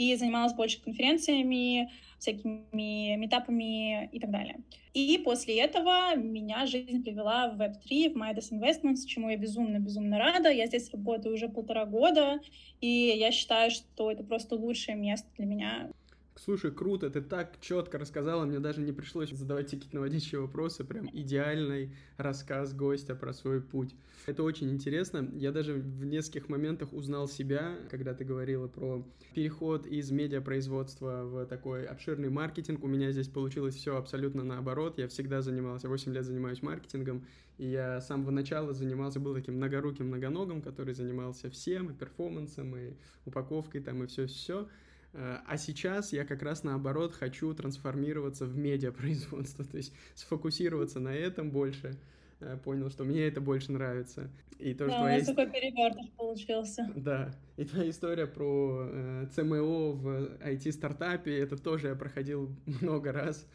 и 0.00 0.16
занималась 0.16 0.54
больше 0.54 0.80
конференциями, 0.80 1.90
всякими 2.18 3.16
метапами 3.16 4.06
и 4.06 4.18
так 4.18 4.30
далее. 4.30 4.60
И 4.94 5.20
после 5.22 5.60
этого 5.60 6.16
меня 6.16 6.64
жизнь 6.64 7.02
привела 7.02 7.50
в 7.50 7.60
Web3, 7.60 8.14
в 8.14 8.16
Midas 8.16 8.50
Investments, 8.50 9.04
чему 9.06 9.28
я 9.28 9.36
безумно-безумно 9.36 10.18
рада. 10.18 10.48
Я 10.48 10.66
здесь 10.66 10.90
работаю 10.90 11.34
уже 11.34 11.50
полтора 11.50 11.84
года, 11.84 12.40
и 12.80 12.88
я 12.88 13.30
считаю, 13.30 13.70
что 13.70 14.10
это 14.10 14.24
просто 14.24 14.54
лучшее 14.54 14.96
место 14.96 15.28
для 15.36 15.44
меня 15.44 15.90
Слушай, 16.36 16.70
круто, 16.70 17.10
ты 17.10 17.20
так 17.20 17.60
четко 17.60 17.98
рассказала, 17.98 18.46
мне 18.46 18.60
даже 18.60 18.80
не 18.80 18.92
пришлось 18.92 19.30
задавать 19.30 19.70
какие-то 19.70 19.94
наводящие 19.96 20.40
вопросы, 20.40 20.84
прям 20.84 21.08
идеальный 21.12 21.94
рассказ 22.16 22.72
гостя 22.72 23.14
про 23.14 23.32
свой 23.34 23.60
путь. 23.60 23.94
Это 24.26 24.42
очень 24.42 24.70
интересно. 24.70 25.28
Я 25.34 25.52
даже 25.52 25.74
в 25.74 26.04
нескольких 26.04 26.48
моментах 26.48 26.92
узнал 26.92 27.28
себя, 27.28 27.76
когда 27.90 28.14
ты 28.14 28.24
говорила 28.24 28.68
про 28.68 29.04
переход 29.34 29.86
из 29.86 30.10
медиапроизводства 30.10 31.24
в 31.24 31.46
такой 31.46 31.84
обширный 31.84 32.30
маркетинг. 32.30 32.82
У 32.84 32.86
меня 32.86 33.12
здесь 33.12 33.28
получилось 33.28 33.74
все 33.74 33.96
абсолютно 33.96 34.42
наоборот. 34.42 34.98
Я 34.98 35.08
всегда 35.08 35.42
занимался, 35.42 35.88
8 35.88 36.12
лет 36.12 36.24
занимаюсь 36.24 36.62
маркетингом, 36.62 37.26
и 37.58 37.66
я 37.66 38.00
с 38.00 38.06
самого 38.06 38.30
начала 38.30 38.72
занимался, 38.72 39.20
был 39.20 39.34
таким 39.34 39.56
многоруким 39.56 40.06
многоногом, 40.06 40.62
который 40.62 40.94
занимался 40.94 41.50
всем, 41.50 41.90
и 41.90 41.94
перформансом, 41.94 42.76
и 42.76 42.94
упаковкой 43.26 43.82
там, 43.82 44.02
и 44.04 44.06
все-все. 44.06 44.68
Э, 45.12 45.38
а 45.46 45.56
сейчас 45.56 46.12
я 46.12 46.24
как 46.24 46.42
раз 46.42 46.62
наоборот 46.62 47.14
хочу 47.14 47.52
трансформироваться 47.54 48.46
в 48.46 48.56
медиапроизводство, 48.56 49.64
то 49.70 49.76
есть 49.76 49.92
сфокусироваться 50.14 51.00
на 51.00 51.14
этом 51.14 51.50
больше. 51.50 51.98
Э, 52.40 52.56
понял, 52.56 52.90
что 52.90 53.04
мне 53.04 53.26
это 53.26 53.40
больше 53.40 53.72
нравится. 53.72 54.30
И 54.58 54.74
то, 54.74 54.86
да, 54.86 54.92
что 54.92 55.02
у 55.02 55.06
нас 55.06 55.26
такой 55.26 55.50
перевертыш 55.50 56.10
получился. 56.16 56.90
Да. 56.94 57.34
И 57.56 57.64
твоя 57.64 57.90
история 57.90 58.26
про 58.26 58.88
э, 58.90 59.26
ЦМО 59.34 59.92
в 59.92 60.06
IT-стартапе, 60.42 61.38
это 61.38 61.56
тоже 61.56 61.88
я 61.88 61.94
проходил 61.94 62.54
много 62.80 63.12
раз, 63.12 63.46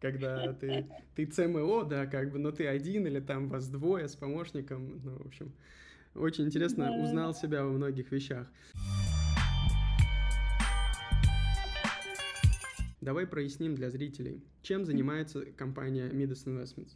когда 0.00 0.52
ты, 0.52 0.86
ты 1.14 1.26
ЦМО, 1.26 1.84
да, 1.84 2.06
как 2.06 2.32
бы, 2.32 2.38
но 2.38 2.50
ты 2.50 2.66
один 2.66 3.06
или 3.06 3.20
там 3.20 3.48
вас 3.48 3.68
двое 3.68 4.08
с 4.08 4.16
помощником. 4.16 5.00
Ну, 5.02 5.18
в 5.22 5.26
общем, 5.26 5.52
очень 6.14 6.44
интересно, 6.44 6.86
да. 6.86 7.04
узнал 7.04 7.34
себя 7.34 7.64
во 7.64 7.70
многих 7.70 8.12
вещах. 8.12 8.46
Давай 13.04 13.26
проясним 13.26 13.74
для 13.74 13.90
зрителей, 13.90 14.42
чем 14.62 14.86
занимается 14.86 15.44
компания 15.44 16.08
Midas 16.08 16.46
Investments. 16.46 16.94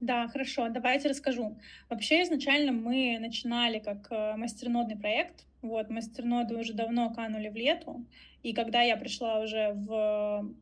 Да, 0.00 0.26
хорошо, 0.26 0.68
давайте 0.70 1.08
расскажу. 1.08 1.56
Вообще 1.88 2.24
изначально 2.24 2.72
мы 2.72 3.18
начинали 3.20 3.78
как 3.78 4.08
э, 4.10 4.36
мастернодный 4.36 4.96
проект. 4.96 5.46
Вот, 5.62 5.88
мастерноды 5.88 6.56
уже 6.56 6.74
давно 6.74 7.14
канули 7.14 7.48
в 7.48 7.54
лету. 7.54 8.04
И 8.42 8.54
когда 8.54 8.82
я 8.82 8.96
пришла 8.96 9.38
уже 9.38 9.72
в, 9.74 10.52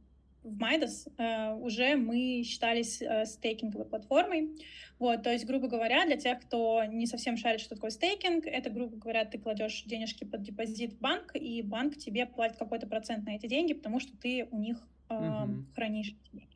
в 0.45 0.59
Майдас, 0.59 1.09
э, 1.17 1.55
уже 1.55 1.97
мы 1.97 2.43
считались 2.45 3.03
э, 3.03 3.25
стейкинговой 3.25 3.87
платформой. 3.87 4.51
Вот, 4.99 5.23
то 5.23 5.33
есть, 5.33 5.45
грубо 5.47 5.67
говоря, 5.67 6.05
для 6.07 6.17
тех, 6.17 6.41
кто 6.41 6.85
не 6.85 7.07
совсем 7.07 7.37
шарит, 7.37 7.61
что 7.61 7.75
такое 7.75 7.91
стейкинг, 7.91 8.47
это, 8.47 8.71
грубо 8.71 8.97
говоря, 8.97 9.25
ты 9.25 9.39
кладешь 9.39 9.83
денежки 9.85 10.25
под 10.25 10.43
депозит 10.43 10.93
в 10.93 11.01
банк, 11.01 11.35
и 11.35 11.63
банк 11.63 11.97
тебе 11.97 12.27
платит 12.27 12.59
какой-то 12.59 12.87
процент 12.87 13.25
на 13.27 13.35
эти 13.35 13.47
деньги, 13.47 13.73
потому 13.73 13.99
что 13.99 14.17
ты 14.17 14.47
у 14.51 14.59
них 14.59 14.79
э, 15.09 15.15
uh-huh. 15.15 15.65
хранишь 15.75 16.09
эти 16.09 16.37
деньги. 16.37 16.54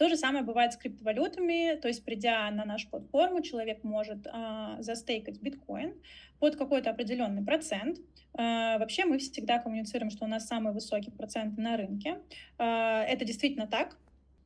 То 0.00 0.08
же 0.08 0.16
самое 0.16 0.42
бывает 0.42 0.72
с 0.72 0.78
криптовалютами, 0.78 1.78
то 1.78 1.86
есть 1.86 2.02
придя 2.06 2.50
на 2.50 2.64
нашу 2.64 2.88
платформу, 2.88 3.42
человек 3.42 3.84
может 3.84 4.26
э, 4.26 4.76
застейкать 4.78 5.42
биткоин 5.42 5.92
под 6.38 6.56
какой-то 6.56 6.88
определенный 6.88 7.44
процент. 7.44 7.98
Э, 8.32 8.78
вообще 8.78 9.04
мы 9.04 9.18
всегда 9.18 9.58
коммуницируем, 9.58 10.10
что 10.10 10.24
у 10.24 10.26
нас 10.26 10.46
самый 10.46 10.72
высокий 10.72 11.10
процент 11.10 11.58
на 11.58 11.76
рынке. 11.76 12.16
Э, 12.56 13.02
это 13.02 13.26
действительно 13.26 13.66
так, 13.66 13.98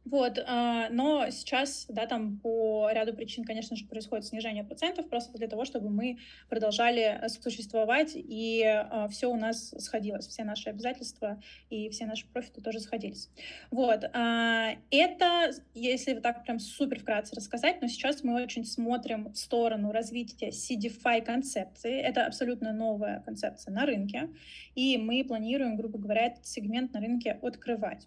вот, 0.04 0.38
а, 0.46 0.90
но 0.90 1.30
сейчас, 1.30 1.86
да, 1.88 2.06
там 2.06 2.38
по 2.38 2.90
ряду 2.92 3.14
причин, 3.14 3.44
конечно 3.44 3.74
же, 3.74 3.86
происходит 3.86 4.26
снижение 4.26 4.62
процентов, 4.62 5.08
просто 5.08 5.36
для 5.38 5.48
того, 5.48 5.64
чтобы 5.64 5.88
мы 5.88 6.18
продолжали 6.50 7.18
э, 7.22 7.28
существовать, 7.28 8.12
и 8.14 8.62
а, 8.64 9.08
все 9.08 9.30
у 9.30 9.36
нас 9.36 9.74
сходилось, 9.78 10.26
все 10.26 10.44
наши 10.44 10.68
обязательства 10.68 11.40
и 11.70 11.88
все 11.88 12.04
наши 12.04 12.26
профиты 12.26 12.60
тоже 12.60 12.80
сходились. 12.80 13.30
Вот, 13.70 14.04
а, 14.12 14.72
это, 14.90 15.52
если 15.72 16.12
вот 16.12 16.22
так 16.22 16.44
прям 16.44 16.58
супер 16.58 17.00
вкратце 17.00 17.34
рассказать, 17.34 17.80
но 17.80 17.88
сейчас 17.88 18.22
мы 18.22 18.42
очень 18.42 18.66
смотрим 18.66 19.32
в 19.32 19.38
сторону 19.38 19.90
развития 19.90 20.50
CDFI 20.50 21.22
концепции, 21.22 21.98
это 21.98 22.26
абсолютно 22.26 22.74
новая 22.74 23.20
концепция 23.20 23.72
на 23.72 23.86
рынке, 23.86 24.28
и 24.74 24.98
мы 24.98 25.24
планируем, 25.24 25.76
грубо 25.76 25.98
говоря, 25.98 26.26
этот 26.26 26.46
сегмент 26.46 26.92
на 26.92 27.00
рынке 27.00 27.38
открывать. 27.40 28.06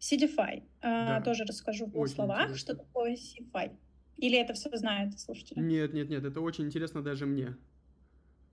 CDFI. 0.00 0.62
Да. 0.82 1.20
тоже 1.22 1.44
расскажу 1.44 1.86
в 1.86 2.06
словах, 2.08 2.50
интересно. 2.50 2.58
что 2.58 2.74
такое 2.76 3.14
CDFI. 3.14 3.70
Или 4.18 4.38
это 4.38 4.54
все 4.54 4.74
знают 4.76 5.18
слушатели? 5.20 5.60
Нет, 5.60 5.92
нет, 5.92 6.08
нет, 6.08 6.24
это 6.24 6.40
очень 6.40 6.64
интересно 6.64 7.02
даже 7.02 7.26
мне. 7.26 7.56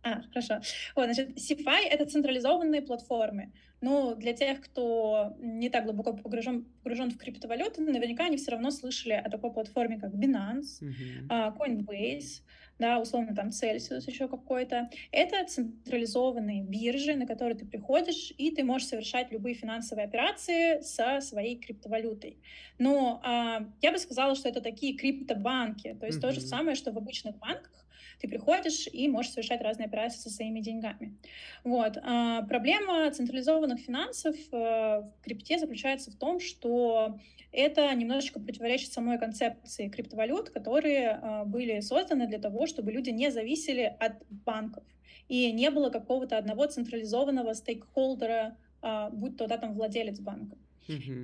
А, 0.04 0.22
хорошо. 0.34 0.60
Вот, 0.96 1.06
значит, 1.06 1.38
CFI— 1.38 1.88
это 1.90 2.06
централизованные 2.06 2.82
платформы. 2.82 3.54
Ну, 3.80 4.16
для 4.16 4.34
тех, 4.34 4.62
кто 4.62 5.36
не 5.40 5.70
так 5.70 5.86
глубоко 5.86 6.14
погружен, 6.14 6.66
погружен 6.84 7.12
в 7.12 7.18
криптовалюты, 7.18 7.82
наверняка 7.82 8.26
они 8.26 8.38
все 8.38 8.52
равно 8.52 8.72
слышали 8.72 9.14
о 9.14 9.30
такой 9.30 9.52
платформе, 9.52 10.00
как 10.00 10.14
Binance, 10.14 10.82
uh-huh. 10.82 11.58
Coinbase, 11.58 12.42
да, 12.84 13.00
условно 13.00 13.34
там 13.34 13.48
Celsius 13.48 14.04
еще 14.08 14.28
какой-то. 14.28 14.90
Это 15.12 15.46
централизованные 15.46 16.64
биржи, 16.64 17.16
на 17.16 17.26
которые 17.26 17.58
ты 17.58 17.66
приходишь, 17.66 18.34
и 18.38 18.52
ты 18.52 18.66
можешь 18.66 18.90
совершать 18.90 19.32
любые 19.32 19.56
финансовые 19.56 20.06
операции 20.06 20.82
со 20.82 21.22
своей 21.22 21.58
криптовалютой. 21.58 22.40
Но 22.80 23.22
а, 23.24 23.66
я 23.82 23.94
бы 23.94 23.98
сказала, 24.00 24.36
что 24.36 24.50
это 24.50 24.60
такие 24.60 24.98
криптобанки, 24.98 25.96
то 25.98 26.06
есть 26.06 26.18
mm-hmm. 26.18 26.22
то 26.22 26.32
же 26.34 26.42
самое, 26.42 26.76
что 26.76 26.92
в 26.92 26.98
обычных 26.98 27.38
банках 27.38 27.83
ты 28.20 28.28
приходишь 28.28 28.88
и 28.92 29.08
можешь 29.08 29.32
совершать 29.32 29.62
разные 29.62 29.88
операции 29.88 30.20
со 30.20 30.30
своими 30.30 30.60
деньгами. 30.60 31.18
Вот. 31.64 31.98
А, 32.02 32.44
проблема 32.44 33.10
централизованных 33.12 33.80
финансов 33.80 34.36
э, 34.52 34.56
в 34.56 35.22
крипте 35.24 35.60
заключается 35.60 36.12
в 36.12 36.16
том, 36.16 36.40
что 36.40 37.20
это 37.52 37.94
немножечко 37.94 38.40
противоречит 38.40 38.92
самой 38.92 39.20
концепции 39.20 39.88
криптовалют, 39.88 40.50
которые 40.50 41.20
э, 41.22 41.44
были 41.46 41.80
созданы 41.82 42.28
для 42.28 42.40
того, 42.40 42.66
чтобы 42.66 42.92
люди 42.92 43.12
не 43.12 43.32
зависели 43.32 43.96
от 44.00 44.14
банков 44.30 44.84
и 45.28 45.52
не 45.52 45.70
было 45.70 45.90
какого-то 45.90 46.38
одного 46.38 46.66
централизованного 46.66 47.54
стейкхолдера, 47.54 48.58
э, 48.82 49.10
будь 49.12 49.38
то 49.38 49.48
да, 49.48 49.58
там 49.58 49.74
владелец 49.74 50.20
банка. 50.20 50.58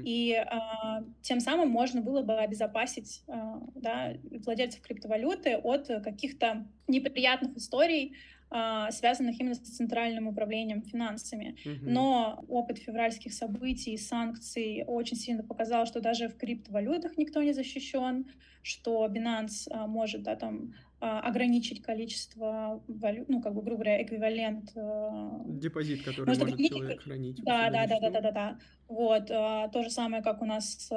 И 0.06 0.34
а, 0.34 1.04
тем 1.22 1.40
самым 1.40 1.70
можно 1.70 2.02
было 2.02 2.22
бы 2.22 2.34
обезопасить 2.36 3.24
а, 3.28 3.62
да, 3.76 4.14
владельцев 4.46 4.82
криптовалюты 4.82 5.58
от 5.58 5.88
каких-то 5.88 6.68
неприятных 6.88 7.58
историй, 7.58 8.16
а, 8.50 8.92
связанных 8.92 9.40
именно 9.40 9.56
с 9.56 9.60
центральным 9.60 10.28
управлением 10.28 10.82
финансами. 10.82 11.56
Но 11.82 12.44
опыт 12.48 12.80
февральских 12.80 13.34
событий 13.34 13.94
и 13.94 13.98
санкций 13.98 14.84
очень 14.88 15.18
сильно 15.18 15.44
показал, 15.44 15.86
что 15.86 16.02
даже 16.02 16.30
в 16.30 16.38
криптовалютах 16.38 17.18
никто 17.18 17.44
не 17.44 17.54
защищен, 17.54 18.28
что 18.62 19.06
Binance 19.08 19.88
может 19.88 20.24
да, 20.24 20.36
там, 20.36 20.74
ограничить 21.00 21.82
количество 21.82 22.82
валют, 22.88 23.30
ну, 23.30 23.42
как 23.42 23.54
бы, 23.54 23.62
грубо 23.62 23.84
говоря, 23.84 24.04
эквивалент. 24.04 24.72
Э, 24.76 25.42
Депозит, 25.46 26.04
который 26.04 26.26
может, 26.26 26.44
может 26.44 26.60
человек 26.60 27.02
хранить. 27.02 27.44
Да, 27.44 27.70
да, 27.70 27.88
да, 27.88 28.00
да, 28.00 28.10
да, 28.10 28.22
да, 28.22 28.32
да. 28.32 28.58
Вот, 28.88 29.30
а, 29.30 29.68
то 29.68 29.84
же 29.84 29.92
самое, 29.92 30.24
как 30.24 30.42
у 30.42 30.46
нас 30.46 30.90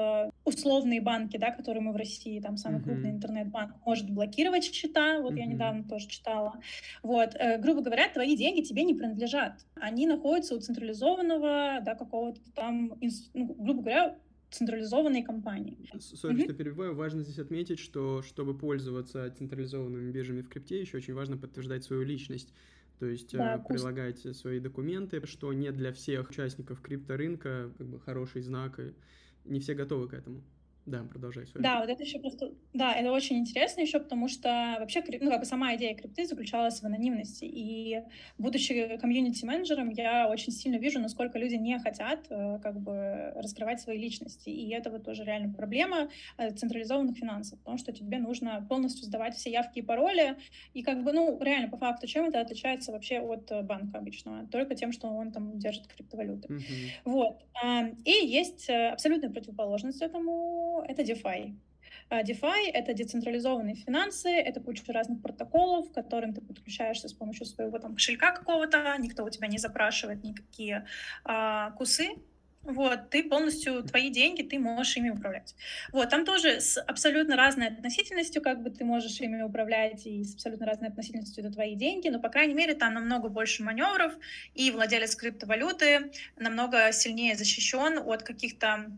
условные 0.45 1.01
банки, 1.01 1.37
да, 1.37 1.51
которые 1.51 1.83
мы 1.83 1.93
в 1.93 1.97
России, 1.97 2.41
там 2.41 2.57
самый 2.57 2.81
uh-huh. 2.81 2.85
крупный 2.85 3.11
интернет-банк, 3.11 3.75
может 3.85 4.11
блокировать 4.11 4.65
счета, 4.65 5.21
вот 5.21 5.35
uh-huh. 5.35 5.39
я 5.39 5.47
недавно 5.47 5.85
тоже 5.85 6.09
читала. 6.09 6.55
Вот, 7.03 7.35
э, 7.35 7.59
грубо 7.59 7.83
говоря, 7.83 8.09
твои 8.09 8.37
деньги 8.37 8.63
тебе 8.63 8.85
не 8.85 8.95
принадлежат. 8.95 9.65
Они 9.75 10.07
находятся 10.07 10.55
у 10.55 10.61
централизованного, 10.61 11.81
да, 11.83 11.95
какого-то 11.95 12.41
там, 12.55 12.99
ну, 13.35 13.55
грубо 13.59 13.83
говоря, 13.83 14.17
централизованной 14.53 15.23
компании. 15.23 15.77
Sorry, 15.99 16.45
что 16.45 16.53
перебиваю. 16.53 16.95
Важно 16.95 17.23
здесь 17.23 17.39
отметить, 17.39 17.79
что 17.79 18.23
чтобы 18.23 18.57
пользоваться 18.57 19.31
централизованными 19.37 20.11
биржами 20.11 20.43
в 20.43 20.49
крипте, 20.49 20.81
еще 20.81 20.99
очень 20.99 21.15
важно 21.15 21.37
подтверждать 21.37 21.85
свою 21.85 22.03
личность. 22.03 22.53
То 22.99 23.07
есть 23.07 23.33
да, 23.33 23.57
э, 23.57 23.69
прилагать 23.69 24.21
свои 24.37 24.61
документы, 24.61 25.27
что 25.27 25.53
не 25.53 25.73
для 25.73 25.93
всех 25.93 26.31
участников 26.31 26.81
крипторынка 26.81 27.73
как 27.77 27.87
бы 27.87 27.99
хороший 27.99 28.43
знак, 28.43 28.79
и 28.79 28.95
не 29.45 29.59
все 29.59 29.75
готовы 29.75 30.09
к 30.09 30.15
этому. 30.15 30.43
Да, 30.85 31.05
продолжай 31.05 31.47
свою. 31.47 31.63
Да, 31.63 31.81
вот 31.81 31.89
это 31.89 32.03
еще 32.03 32.19
просто... 32.19 32.53
Да, 32.73 32.93
это 32.93 33.13
очень 33.13 33.39
интересно 33.39 33.83
еще, 33.83 34.01
потому 34.01 34.27
что 34.27 34.77
вообще, 34.81 35.03
ну, 35.21 35.31
как 35.31 35.41
бы 35.41 35.47
сама 35.47 35.77
идея 35.77 35.95
крипты 35.95 36.27
заключалась 36.27 36.81
в 36.81 36.85
анонимности. 36.85 37.45
И 37.45 38.03
будучи 38.37 38.97
комьюнити-менеджером, 38.97 39.91
я 39.91 40.29
очень 40.29 40.53
сильно 40.53 40.77
вижу, 40.77 40.99
насколько 40.99 41.39
люди 41.39 41.55
не 41.55 41.79
хотят 41.79 42.27
э, 42.31 42.59
как 42.61 42.81
бы 42.81 43.33
раскрывать 43.37 43.81
свои 43.81 43.97
личности. 43.97 44.49
И 44.49 44.71
это 44.71 44.91
вот 44.91 45.05
тоже 45.05 45.23
реально 45.23 45.53
проблема 45.55 46.09
э, 46.37 46.51
централизованных 46.51 47.17
финансов, 47.17 47.61
потому 47.61 47.79
что 47.79 47.93
тебе 47.93 48.19
нужно 48.19 48.67
полностью 48.69 49.05
сдавать 49.05 49.37
все 49.37 49.51
явки 49.51 49.79
и 49.79 49.83
пароли. 49.83 50.37
И 50.75 50.83
как 50.83 51.05
бы, 51.05 51.13
ну, 51.13 51.39
реально, 51.41 51.69
по 51.69 51.77
факту, 51.77 52.09
чем 52.09 52.25
это 52.25 52.41
отличается 52.41 52.91
вообще 52.91 53.21
от 53.21 53.53
э, 53.53 53.63
банка 53.63 53.99
обычного? 53.99 54.49
Только 54.49 54.75
тем, 54.75 54.91
что 54.91 55.07
он 55.07 55.31
там 55.31 55.61
держит 55.61 55.87
криптовалюты. 55.87 56.49
Mm-hmm. 56.49 56.91
Вот. 57.05 57.43
И 58.05 58.11
есть 58.11 58.69
абсолютная 58.69 59.31
противоположность 59.31 60.03
этому 60.03 60.72
это 60.81 61.03
DeFi. 61.03 61.55
А, 62.09 62.23
DeFi— 62.23 62.71
это 62.75 62.95
децентрализованные 62.95 63.75
финансы, 63.75 64.31
это 64.31 64.61
куча 64.61 64.83
разных 64.93 65.23
протоколов, 65.23 65.91
к 65.91 65.95
которым 65.95 66.35
ты 66.35 66.41
подключаешься 66.41 67.09
с 67.09 67.13
помощью 67.13 67.47
своего 67.47 67.79
там 67.79 67.95
кошелька 67.95 68.33
какого-то, 68.33 68.97
никто 68.99 69.25
у 69.25 69.31
тебя 69.31 69.49
не 69.49 69.59
запрашивает 69.59 70.23
никакие 70.23 70.87
а, 71.25 71.71
кусы, 71.73 72.11
вот, 72.65 73.11
ты 73.11 73.25
полностью, 73.25 73.83
твои 73.83 74.09
деньги, 74.11 74.43
ты 74.43 74.59
можешь 74.59 74.97
ими 74.97 75.11
управлять. 75.11 75.57
Вот, 75.93 76.11
там 76.11 76.25
тоже 76.25 76.61
с 76.61 76.81
абсолютно 76.81 77.35
разной 77.37 77.69
относительностью, 77.69 78.41
как 78.41 78.63
бы 78.63 78.71
ты 78.71 78.85
можешь 78.85 79.21
ими 79.21 79.43
управлять, 79.43 80.07
и 80.07 80.23
с 80.23 80.35
абсолютно 80.35 80.67
разной 80.67 80.89
относительностью 80.91 81.45
это 81.45 81.53
твои 81.53 81.75
деньги, 81.75 82.09
но, 82.09 82.21
по 82.21 82.29
крайней 82.29 82.55
мере, 82.55 82.75
там 82.75 82.95
намного 82.95 83.29
больше 83.29 83.65
маневров, 83.65 84.13
и 84.55 84.71
владелец 84.71 85.17
криптовалюты 85.17 86.13
намного 86.37 86.93
сильнее 86.93 87.35
защищен 87.35 87.99
от 87.99 88.23
каких-то 88.23 88.93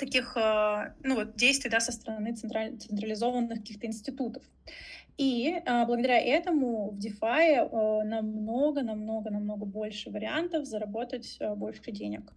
таких 0.00 0.36
э, 0.36 0.94
ну, 1.04 1.14
вот, 1.14 1.36
действий 1.36 1.70
да, 1.70 1.80
со 1.80 1.92
стороны 1.92 2.34
централь, 2.34 2.76
централизованных 2.78 3.60
каких-то 3.60 3.86
институтов. 3.86 4.42
И 5.20 5.60
а, 5.66 5.84
благодаря 5.84 6.18
этому 6.18 6.92
в 6.92 6.98
DeFi 6.98 7.68
а, 7.70 8.04
намного, 8.04 8.82
намного, 8.82 9.30
намного 9.30 9.66
больше 9.66 10.10
вариантов 10.10 10.64
заработать 10.64 11.38
больше 11.56 11.92
денег. 11.92 12.32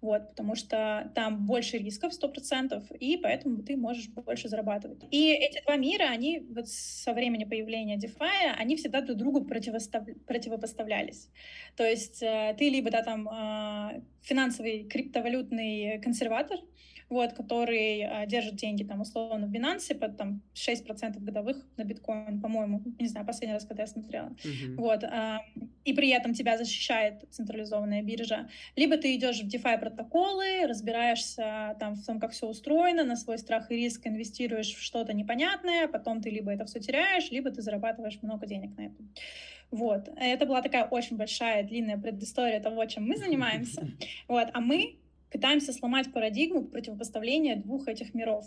Вот, 0.00 0.28
потому 0.28 0.54
что 0.54 1.10
там 1.16 1.44
больше 1.46 1.78
рисков 1.78 2.12
100%, 2.12 2.96
и 2.98 3.16
поэтому 3.16 3.64
ты 3.64 3.76
можешь 3.76 4.08
больше 4.08 4.48
зарабатывать. 4.48 5.02
И 5.10 5.32
эти 5.32 5.60
два 5.64 5.74
мира, 5.74 6.04
они 6.04 6.46
вот 6.54 6.68
со 6.68 7.12
времени 7.12 7.44
появления 7.44 7.96
DeFi, 7.96 8.54
они 8.56 8.76
всегда 8.76 9.00
друг 9.00 9.18
другу 9.18 9.44
противостав... 9.44 10.04
противопоставлялись. 10.24 11.28
То 11.74 11.84
есть 11.84 12.22
э, 12.22 12.54
ты 12.56 12.70
либо 12.70 12.92
да, 12.92 13.02
там 13.02 13.28
финансовый 14.22 14.84
криптовалютный 14.84 16.00
консерватор, 16.00 16.58
вот, 17.08 17.32
который 17.32 18.02
а, 18.02 18.26
держит 18.26 18.56
деньги 18.56 18.84
там 18.84 19.00
условно 19.00 19.46
в 19.46 19.52
Binance 19.52 19.94
под 19.94 20.16
там 20.16 20.42
6% 20.54 21.18
годовых 21.20 21.56
на 21.76 21.84
биткоин, 21.84 22.40
по-моему, 22.40 22.82
не 22.98 23.08
знаю, 23.08 23.26
последний 23.26 23.54
раз, 23.54 23.64
когда 23.64 23.84
я 23.84 23.86
смотрела. 23.86 24.36
Uh-huh. 24.44 24.76
Вот, 24.76 25.04
а, 25.04 25.40
и 25.84 25.94
при 25.94 26.10
этом 26.10 26.34
тебя 26.34 26.58
защищает 26.58 27.24
централизованная 27.30 28.02
биржа. 28.02 28.48
Либо 28.76 28.98
ты 28.98 29.14
идешь 29.14 29.40
в 29.40 29.46
DeFi 29.46 29.78
протоколы, 29.78 30.66
разбираешься 30.66 31.76
там 31.80 31.94
в 31.94 32.04
том, 32.04 32.20
как 32.20 32.32
все 32.32 32.46
устроено, 32.46 33.04
на 33.04 33.16
свой 33.16 33.38
страх 33.38 33.70
и 33.70 33.76
риск 33.76 34.06
инвестируешь 34.06 34.74
в 34.74 34.82
что-то 34.82 35.14
непонятное, 35.14 35.88
потом 35.88 36.20
ты 36.20 36.28
либо 36.28 36.52
это 36.52 36.66
все 36.66 36.80
теряешь, 36.80 37.30
либо 37.30 37.50
ты 37.50 37.62
зарабатываешь 37.62 38.18
много 38.22 38.46
денег 38.46 38.76
на 38.76 38.86
этом. 38.86 39.14
Вот. 39.70 40.08
Это 40.16 40.46
была 40.46 40.62
такая 40.62 40.84
очень 40.84 41.16
большая, 41.16 41.62
длинная 41.62 41.98
предыстория 41.98 42.60
того, 42.60 42.84
чем 42.86 43.06
мы 43.06 43.16
занимаемся. 43.16 43.86
Вот. 44.28 44.48
А 44.52 44.60
мы 44.60 44.96
пытаемся 45.30 45.72
сломать 45.72 46.12
парадигму 46.12 46.64
противопоставления 46.64 47.56
двух 47.56 47.88
этих 47.88 48.14
миров. 48.14 48.46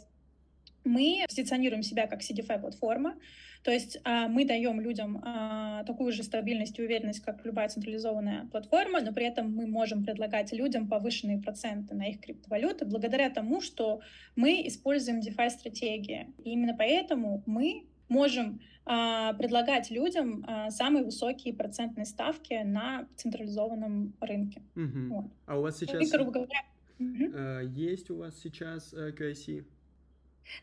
Мы 0.83 1.23
позиционируем 1.27 1.83
себя 1.83 2.07
как 2.07 2.21
CDFI-платформа, 2.21 3.15
то 3.63 3.69
есть 3.69 3.99
а, 4.03 4.27
мы 4.27 4.45
даем 4.45 4.81
людям 4.81 5.21
а, 5.23 5.83
такую 5.83 6.11
же 6.11 6.23
стабильность 6.23 6.79
и 6.79 6.81
уверенность, 6.81 7.19
как 7.19 7.45
любая 7.45 7.69
централизованная 7.69 8.47
платформа, 8.51 9.01
но 9.01 9.13
при 9.13 9.27
этом 9.27 9.55
мы 9.55 9.67
можем 9.67 10.03
предлагать 10.03 10.51
людям 10.51 10.87
повышенные 10.87 11.37
проценты 11.37 11.93
на 11.93 12.09
их 12.09 12.19
криптовалюты 12.19 12.85
благодаря 12.85 13.29
тому, 13.29 13.61
что 13.61 14.01
мы 14.35 14.67
используем 14.67 15.19
DeFi-стратегии. 15.19 16.33
И 16.43 16.51
именно 16.51 16.75
поэтому 16.75 17.43
мы 17.45 17.85
можем 18.09 18.59
предлагать 18.83 19.91
людям 19.91 20.43
а, 20.47 20.71
самые 20.71 21.05
высокие 21.05 21.53
процентные 21.53 22.05
ставки 22.05 22.61
на 22.63 23.07
централизованном 23.15 24.13
рынке. 24.19 24.61
Угу. 24.75 25.15
Вот. 25.15 25.25
А 25.45 25.57
у 25.57 25.61
вас 25.61 25.77
сейчас... 25.77 26.01
И, 26.01 26.11
грубо 26.11 26.31
говоря, 26.31 26.63
угу. 26.99 27.69
есть 27.69 28.09
у 28.09 28.17
вас 28.17 28.39
сейчас 28.39 28.93
KYC? 28.93 29.65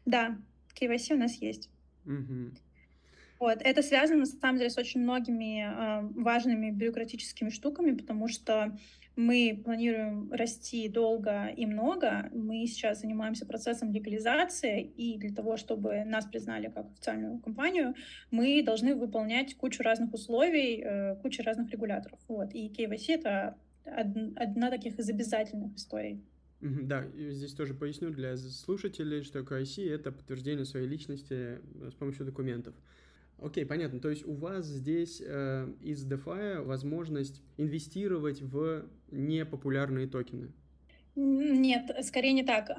Да, 0.04 0.36
KYC 0.74 1.14
у 1.14 1.18
нас 1.18 1.34
есть. 1.34 1.70
Угу. 2.06 2.52
Вот. 3.38 3.58
Это 3.62 3.82
связано, 3.82 4.20
на 4.20 4.26
самом 4.26 4.58
деле, 4.58 4.70
с 4.70 4.78
очень 4.78 5.00
многими 5.00 5.62
э, 5.62 6.00
важными 6.20 6.70
бюрократическими 6.70 7.50
штуками, 7.50 7.92
потому 7.92 8.28
что 8.28 8.76
мы 9.16 9.60
планируем 9.64 10.30
расти 10.32 10.88
долго 10.88 11.46
и 11.48 11.66
много. 11.66 12.30
Мы 12.32 12.66
сейчас 12.66 13.00
занимаемся 13.00 13.46
процессом 13.46 13.92
легализации, 13.92 14.82
и 14.82 15.18
для 15.18 15.34
того, 15.34 15.56
чтобы 15.56 16.04
нас 16.04 16.24
признали 16.26 16.68
как 16.68 16.86
официальную 16.86 17.38
компанию, 17.40 17.94
мы 18.30 18.62
должны 18.62 18.94
выполнять 18.94 19.56
кучу 19.56 19.82
разных 19.82 20.14
условий, 20.14 20.82
э, 20.84 21.16
кучу 21.16 21.42
разных 21.42 21.70
регуляторов. 21.70 22.20
Вот. 22.28 22.54
И 22.54 22.68
KYC— 22.68 23.04
это 23.14 23.56
одна 23.84 24.70
таких 24.70 24.98
из 24.98 25.08
обязательных 25.08 25.74
историй. 25.76 26.22
Да, 26.60 27.04
и 27.14 27.30
здесь 27.30 27.54
тоже 27.54 27.72
поясню 27.72 28.10
для 28.10 28.36
слушателей, 28.36 29.22
что 29.22 29.40
KYC— 29.40 29.88
это 29.94 30.10
подтверждение 30.10 30.64
своей 30.64 30.88
личности 30.88 31.58
э, 31.58 31.90
с 31.90 31.94
помощью 31.94 32.26
документов. 32.26 32.74
Окей, 33.40 33.64
понятно. 33.64 34.00
То 34.00 34.10
есть 34.10 34.26
у 34.26 34.34
вас 34.34 34.66
здесь 34.66 35.22
э, 35.24 35.72
из 35.80 36.04
DeFi 36.06 36.62
возможность 36.62 37.40
инвестировать 37.56 38.42
в 38.42 38.84
непопулярные 39.10 40.08
токены? 40.08 40.52
Нет, 41.14 41.90
скорее 42.02 42.32
не 42.32 42.44
так. 42.44 42.70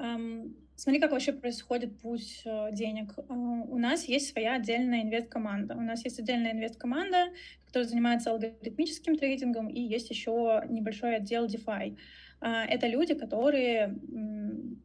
Смотри, 0.80 0.98
как 0.98 1.12
вообще 1.12 1.34
происходит 1.34 2.00
путь 2.00 2.40
э, 2.46 2.70
денег. 2.72 3.12
Э, 3.18 3.22
у 3.28 3.76
нас 3.76 4.04
есть 4.04 4.32
своя 4.32 4.54
отдельная 4.54 5.02
инвест-команда. 5.02 5.76
У 5.76 5.80
нас 5.82 6.02
есть 6.04 6.18
отдельная 6.18 6.52
инвест-команда, 6.52 7.34
которая 7.66 7.86
занимается 7.86 8.30
алгоритмическим 8.30 9.18
трейдингом, 9.18 9.68
и 9.68 9.78
есть 9.78 10.08
еще 10.08 10.64
небольшой 10.70 11.16
отдел 11.16 11.44
DeFi. 11.44 11.98
Э, 12.40 12.64
это 12.68 12.86
люди, 12.86 13.14
которые 13.14 13.96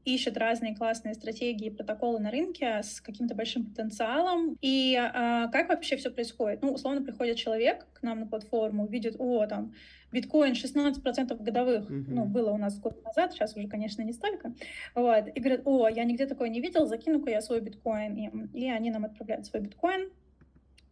ищет 0.05 0.37
разные 0.37 0.75
классные 0.75 1.15
стратегии 1.15 1.67
и 1.67 1.69
протоколы 1.71 2.19
на 2.19 2.29
рынке 2.29 2.81
с 2.83 3.01
каким-то 3.01 3.33
большим 3.33 3.65
потенциалом. 3.65 4.55
И 4.61 4.95
а, 4.95 5.47
как 5.47 5.69
вообще 5.69 5.97
все 5.97 6.11
происходит? 6.11 6.61
Ну, 6.61 6.73
условно, 6.73 7.01
приходит 7.01 7.37
человек 7.37 7.87
к 7.93 8.03
нам 8.03 8.19
на 8.19 8.27
платформу, 8.27 8.85
видит, 8.85 9.15
о, 9.17 9.47
там, 9.47 9.73
биткоин 10.11 10.53
16% 10.53 11.41
годовых, 11.41 11.89
mm-hmm. 11.89 12.05
ну, 12.07 12.25
было 12.25 12.51
у 12.51 12.57
нас 12.57 12.79
год 12.79 13.03
назад, 13.03 13.33
сейчас 13.33 13.57
уже, 13.57 13.67
конечно, 13.67 14.03
не 14.03 14.13
столько, 14.13 14.53
вот, 14.93 15.27
и 15.33 15.39
говорят, 15.39 15.61
о, 15.65 15.89
я 15.89 16.03
нигде 16.03 16.27
такое 16.27 16.49
не 16.49 16.61
видел, 16.61 16.85
закину-ка 16.85 17.31
я 17.31 17.41
свой 17.41 17.61
биткоин 17.61 18.15
им. 18.15 18.49
И 18.53 18.69
они 18.69 18.91
нам 18.91 19.05
отправляют 19.05 19.47
свой 19.47 19.63
биткоин. 19.63 20.11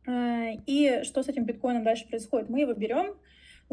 А, 0.08 0.50
и 0.66 1.04
что 1.04 1.22
с 1.22 1.30
этим 1.30 1.46
биткоином 1.46 1.84
дальше 1.84 2.08
происходит? 2.08 2.50
Мы 2.50 2.62
его 2.62 2.74
берем, 2.74 3.16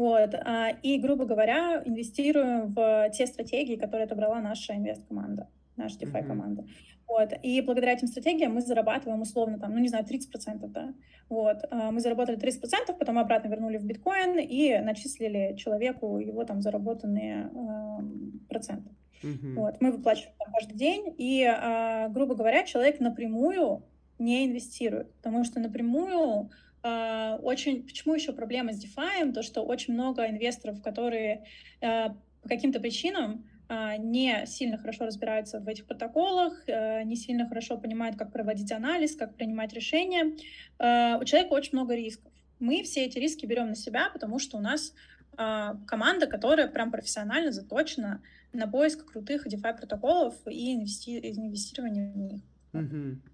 вот. 0.01 0.33
А, 0.33 0.69
и, 0.81 0.97
грубо 0.97 1.25
говоря, 1.25 1.83
инвестируем 1.85 2.73
в 2.73 3.11
те 3.11 3.27
стратегии, 3.27 3.75
которые 3.75 4.05
отобрала 4.05 4.41
наша 4.41 4.73
инвест-команда, 4.73 5.47
наша 5.77 5.99
DeFi-команда. 5.99 6.65
Вот. 7.07 7.33
И 7.43 7.61
благодаря 7.61 7.93
этим 7.93 8.07
стратегиям 8.07 8.55
мы 8.55 8.61
зарабатываем 8.61 9.21
условно, 9.21 9.59
там, 9.59 9.73
ну, 9.73 9.77
не 9.77 9.89
знаю, 9.89 10.03
30%, 10.03 10.65
да. 10.69 10.95
Вот. 11.29 11.57
А, 11.69 11.91
мы 11.91 11.99
заработали 11.99 12.35
30%, 12.39 12.97
потом 12.97 13.19
обратно 13.19 13.49
вернули 13.49 13.77
в 13.77 13.85
биткоин 13.85 14.39
и 14.39 14.79
начислили 14.79 15.55
человеку 15.55 16.17
его 16.17 16.45
там 16.45 16.63
заработанные 16.63 17.51
э, 17.53 18.47
проценты. 18.49 18.89
Uh-huh. 19.21 19.53
Вот. 19.53 19.81
Мы 19.81 19.91
выплачиваем 19.91 20.33
там 20.39 20.51
каждый 20.51 20.77
день, 20.79 21.13
и, 21.15 21.43
э, 21.43 22.09
грубо 22.09 22.33
говоря, 22.33 22.63
человек 22.63 22.99
напрямую 22.99 23.83
не 24.17 24.47
инвестируют, 24.47 25.13
потому 25.17 25.43
что 25.43 25.59
напрямую 25.59 26.49
э, 26.83 27.37
очень... 27.41 27.83
Почему 27.83 28.15
еще 28.15 28.33
проблема 28.33 28.73
с 28.73 28.83
DeFi? 28.83 29.31
То, 29.33 29.43
что 29.43 29.61
очень 29.61 29.93
много 29.93 30.27
инвесторов, 30.27 30.81
которые 30.81 31.45
э, 31.81 32.09
по 32.41 32.49
каким-то 32.49 32.79
причинам 32.79 33.45
э, 33.69 33.97
не 33.97 34.45
сильно 34.45 34.77
хорошо 34.77 35.05
разбираются 35.05 35.59
в 35.59 35.67
этих 35.67 35.85
протоколах, 35.85 36.67
не 36.67 37.15
сильно 37.15 37.47
хорошо 37.47 37.77
понимают, 37.77 38.17
как 38.17 38.31
проводить 38.31 38.71
анализ, 38.71 39.15
как 39.15 39.35
принимать 39.35 39.73
решения. 39.73 40.35
У 40.79 41.23
человека 41.25 41.53
очень 41.53 41.73
много 41.73 41.95
рисков. 41.95 42.31
Мы 42.59 42.83
все 42.83 43.05
эти 43.05 43.17
риски 43.17 43.45
берем 43.45 43.69
на 43.69 43.75
себя, 43.75 44.09
потому 44.11 44.39
что 44.39 44.57
у 44.57 44.61
нас 44.61 44.93
команда, 45.35 46.27
которая 46.27 46.67
прям 46.67 46.91
профессионально 46.91 47.51
заточена 47.51 48.21
на 48.53 48.67
поиск 48.67 49.05
крутых 49.05 49.47
DeFi 49.47 49.77
протоколов 49.77 50.35
и 50.47 50.75
инвести... 50.75 51.17
инвестирование 51.19 52.11
в 52.11 52.17
них. 52.17 52.41
Угу. 52.73 53.30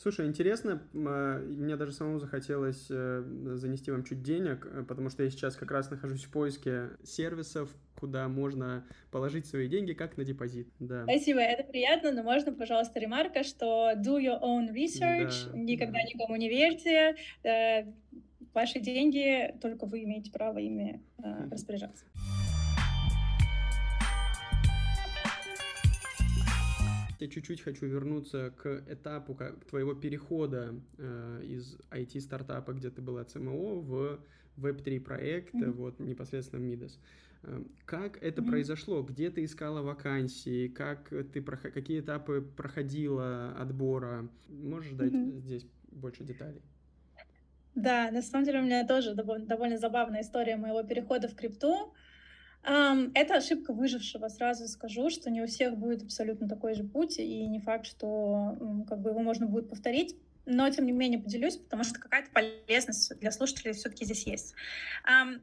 Слушай, 0.00 0.26
интересно, 0.26 0.80
а, 0.94 1.40
мне 1.40 1.76
даже 1.76 1.90
самому 1.90 2.20
захотелось 2.20 2.86
э, 2.88 3.24
занести 3.56 3.90
вам 3.90 4.04
чуть 4.04 4.22
денег, 4.22 4.64
э, 4.70 4.84
потому 4.84 5.10
что 5.10 5.24
я 5.24 5.30
сейчас 5.30 5.56
как 5.56 5.72
раз 5.72 5.90
нахожусь 5.90 6.24
в 6.24 6.30
поиске 6.30 6.90
сервисов, 7.02 7.68
куда 7.98 8.28
можно 8.28 8.86
положить 9.10 9.46
свои 9.46 9.66
деньги 9.66 9.94
как 9.94 10.16
на 10.16 10.24
депозит. 10.24 10.68
Да. 10.78 11.02
Спасибо, 11.02 11.40
это 11.40 11.64
приятно, 11.64 12.12
но 12.12 12.22
можно, 12.22 12.52
пожалуйста, 12.52 13.00
ремарка, 13.00 13.42
что 13.42 13.92
do 13.96 14.22
your 14.22 14.40
own 14.40 14.72
research, 14.72 15.50
да, 15.50 15.58
никогда 15.58 15.98
да. 15.98 16.04
никому 16.04 16.36
не 16.36 16.48
верьте, 16.48 17.16
э, 17.42 17.92
ваши 18.54 18.78
деньги, 18.78 19.52
только 19.60 19.86
вы 19.86 20.04
имеете 20.04 20.30
право 20.30 20.58
ими 20.58 21.02
распоряжаться. 21.50 22.04
Я 27.18 27.28
чуть-чуть 27.28 27.60
хочу 27.62 27.86
вернуться 27.86 28.52
к 28.56 28.84
этапу 28.88 29.34
как, 29.34 29.64
твоего 29.64 29.94
перехода 29.94 30.74
э, 30.98 31.42
из 31.44 31.76
IT-стартапа, 31.90 32.72
где 32.72 32.90
ты 32.90 33.02
была 33.02 33.22
CMO, 33.22 33.80
в 33.80 34.20
Web3 34.56 35.00
проект, 35.00 35.54
mm-hmm. 35.54 35.72
вот 35.72 35.98
непосредственно 35.98 36.62
в 36.62 36.64
Midas. 36.64 36.92
Э, 37.42 37.62
как 37.84 38.22
это 38.22 38.40
mm-hmm. 38.40 38.48
произошло? 38.48 39.02
Где 39.02 39.30
ты 39.30 39.44
искала 39.44 39.82
вакансии? 39.82 40.68
Как 40.68 41.08
ты, 41.08 41.42
какие 41.42 42.00
этапы 42.00 42.40
проходила 42.56 43.52
отбора? 43.58 44.28
Можешь 44.48 44.92
дать 44.92 45.12
mm-hmm. 45.12 45.40
здесь 45.40 45.66
больше 45.90 46.24
деталей? 46.24 46.62
Да, 47.74 48.10
на 48.10 48.22
самом 48.22 48.44
деле 48.44 48.60
у 48.60 48.64
меня 48.64 48.86
тоже 48.86 49.14
довольно, 49.14 49.46
довольно 49.46 49.78
забавная 49.78 50.22
история 50.22 50.56
моего 50.56 50.82
перехода 50.82 51.28
в 51.28 51.34
крипту. 51.34 51.94
Это 52.62 53.36
ошибка 53.36 53.72
выжившего. 53.72 54.28
Сразу 54.28 54.68
скажу, 54.68 55.10
что 55.10 55.30
не 55.30 55.42
у 55.42 55.46
всех 55.46 55.76
будет 55.76 56.02
абсолютно 56.02 56.48
такой 56.48 56.74
же 56.74 56.84
путь, 56.84 57.18
и 57.18 57.46
не 57.46 57.60
факт, 57.60 57.86
что 57.86 58.84
как 58.88 59.00
бы 59.00 59.10
его 59.10 59.20
можно 59.20 59.46
будет 59.46 59.70
повторить 59.70 60.16
но 60.48 60.68
тем 60.70 60.86
не 60.86 60.92
менее 60.92 61.20
поделюсь, 61.20 61.56
потому 61.56 61.84
что 61.84 62.00
какая-то 62.00 62.30
полезность 62.30 63.18
для 63.20 63.30
слушателей 63.30 63.74
все-таки 63.74 64.04
здесь 64.04 64.26
есть. 64.26 64.54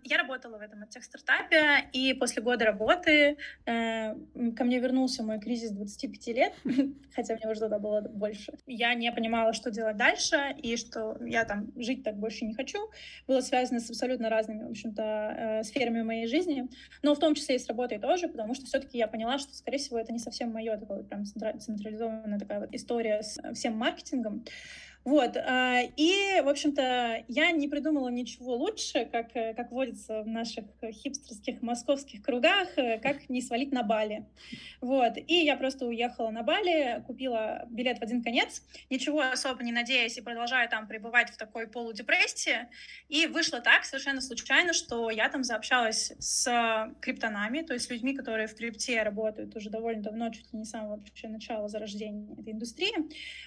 Я 0.03 0.17
работала 0.17 0.57
в 0.57 0.61
этом 0.61 0.85
тех-стартапе, 0.87 1.87
и 1.93 2.13
после 2.13 2.41
года 2.41 2.65
работы 2.65 3.37
э, 3.65 4.15
ко 4.55 4.63
мне 4.63 4.79
вернулся 4.79 5.23
мой 5.23 5.39
кризис 5.39 5.71
25 5.71 6.27
лет, 6.27 6.53
хотя 7.15 7.35
мне 7.35 7.49
уже 7.49 7.59
тогда 7.59 7.77
было 7.77 8.01
больше. 8.01 8.53
Я 8.65 8.93
не 8.95 9.11
понимала, 9.11 9.53
что 9.53 9.69
делать 9.69 9.97
дальше, 9.97 10.55
и 10.57 10.75
что 10.75 11.17
я 11.21 11.45
там 11.45 11.71
жить 11.75 12.03
так 12.03 12.17
больше 12.17 12.45
не 12.45 12.55
хочу. 12.55 12.89
Было 13.27 13.41
связано 13.41 13.79
с 13.79 13.89
абсолютно 13.89 14.29
разными, 14.29 14.63
в 14.63 14.71
общем-то, 14.71 15.03
э, 15.03 15.63
сферами 15.63 16.01
моей 16.01 16.25
жизни, 16.25 16.67
но 17.03 17.13
в 17.13 17.19
том 17.19 17.35
числе 17.35 17.55
и 17.55 17.59
с 17.59 17.67
работой 17.67 17.99
тоже, 17.99 18.27
потому 18.27 18.55
что 18.55 18.65
все-таки 18.65 18.97
я 18.97 19.07
поняла, 19.07 19.37
что, 19.37 19.53
скорее 19.53 19.77
всего, 19.77 19.99
это 19.99 20.11
не 20.11 20.19
совсем 20.19 20.51
мое, 20.51 20.77
такое 20.77 21.03
прям 21.03 21.25
централизованная 21.25 22.39
такая 22.39 22.61
вот 22.61 22.69
история 22.73 23.21
с 23.21 23.37
всем 23.53 23.77
маркетингом. 23.77 24.43
Вот, 25.05 25.37
а, 25.37 25.81
и, 25.97 26.41
в 26.41 26.49
общем-то, 26.49 27.23
я 27.27 27.51
не 27.51 27.67
придумала 27.67 28.09
ничего 28.09 28.55
лучше, 28.55 29.05
как, 29.05 29.35
э, 29.35 29.53
как 29.53 29.71
водится 29.71 30.23
в 30.23 30.27
наших 30.27 30.65
хипстерских 30.83 31.61
московских 31.61 32.23
кругах, 32.23 32.75
э, 32.75 32.97
как 32.97 33.29
не 33.29 33.43
свалить 33.43 33.71
на 33.71 33.83
Бали. 33.83 34.25
Вот, 34.81 35.13
и 35.17 35.45
я 35.45 35.57
просто 35.57 35.85
уехала 35.85 36.31
на 36.31 36.41
Бали, 36.41 37.03
купила 37.05 37.67
билет 37.69 37.99
в 37.99 38.01
один 38.01 38.23
конец, 38.23 38.63
ничего 38.89 39.21
особо 39.21 39.63
не 39.63 39.71
надеясь 39.71 40.17
и 40.17 40.21
продолжаю 40.21 40.67
там 40.69 40.87
пребывать 40.87 41.29
в 41.29 41.37
такой 41.37 41.67
полудепрессии, 41.67 42.67
и 43.07 43.27
вышло 43.27 43.61
так 43.61 43.85
совершенно 43.85 44.21
случайно, 44.21 44.73
что 44.73 45.11
я 45.11 45.29
там 45.29 45.43
заобщалась 45.43 46.13
с 46.17 46.91
криптонами, 46.99 47.61
то 47.61 47.75
есть 47.75 47.91
людьми, 47.91 48.15
которые 48.15 48.47
в 48.47 48.55
крипте 48.55 49.03
работают 49.03 49.55
уже 49.55 49.69
довольно 49.69 50.01
давно, 50.01 50.31
чуть 50.31 50.51
ли 50.51 50.57
не 50.57 50.65
с 50.65 50.71
самого 50.71 50.99
начала 51.25 51.67
зарождения 51.67 52.33
этой 52.39 52.53
индустрии, 52.53 52.95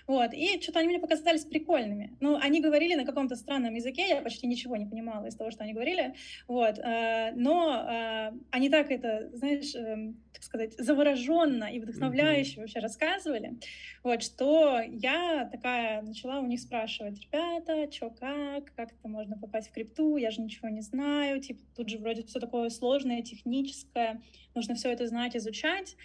вот, 0.06 0.32
и 0.32 0.60
что-то 0.62 0.78
они 0.78 0.88
мне 0.90 1.00
показались 1.00 1.47
прикольными. 1.48 2.16
Ну, 2.20 2.36
они 2.36 2.60
говорили 2.60 2.94
на 2.94 3.04
каком-то 3.04 3.36
странном 3.36 3.74
языке, 3.74 4.08
я 4.08 4.22
почти 4.22 4.46
ничего 4.46 4.76
не 4.76 4.86
понимала 4.86 5.26
из 5.26 5.34
того, 5.34 5.50
что 5.50 5.64
они 5.64 5.72
говорили, 5.72 6.14
вот, 6.46 6.78
э, 6.78 7.32
но 7.34 7.86
э, 7.88 8.32
они 8.50 8.70
так 8.70 8.90
это, 8.90 9.30
знаешь, 9.32 9.72
так 9.72 10.42
сказать, 10.42 10.74
завороженно 10.78 11.64
и 11.64 11.80
вдохновляюще 11.80 12.56
mm-hmm. 12.56 12.60
вообще 12.60 12.78
рассказывали, 12.78 13.58
вот, 14.02 14.22
что 14.22 14.80
я 14.80 15.48
такая 15.50 16.02
начала 16.02 16.40
у 16.40 16.46
них 16.46 16.60
спрашивать, 16.60 17.20
ребята, 17.20 17.90
что 17.90 18.10
как, 18.10 18.72
как 18.74 18.92
это 18.92 19.08
можно 19.08 19.36
попасть 19.36 19.68
в 19.68 19.72
крипту, 19.72 20.16
я 20.16 20.30
же 20.30 20.40
ничего 20.40 20.68
не 20.68 20.80
знаю, 20.80 21.40
типа, 21.40 21.60
тут 21.76 21.88
же 21.88 21.98
вроде 21.98 22.22
все 22.22 22.38
такое 22.38 22.70
сложное, 22.70 23.22
техническое, 23.22 24.22
нужно 24.54 24.74
все 24.74 24.90
это 24.90 25.06
знать, 25.06 25.36
изучать, 25.36 25.96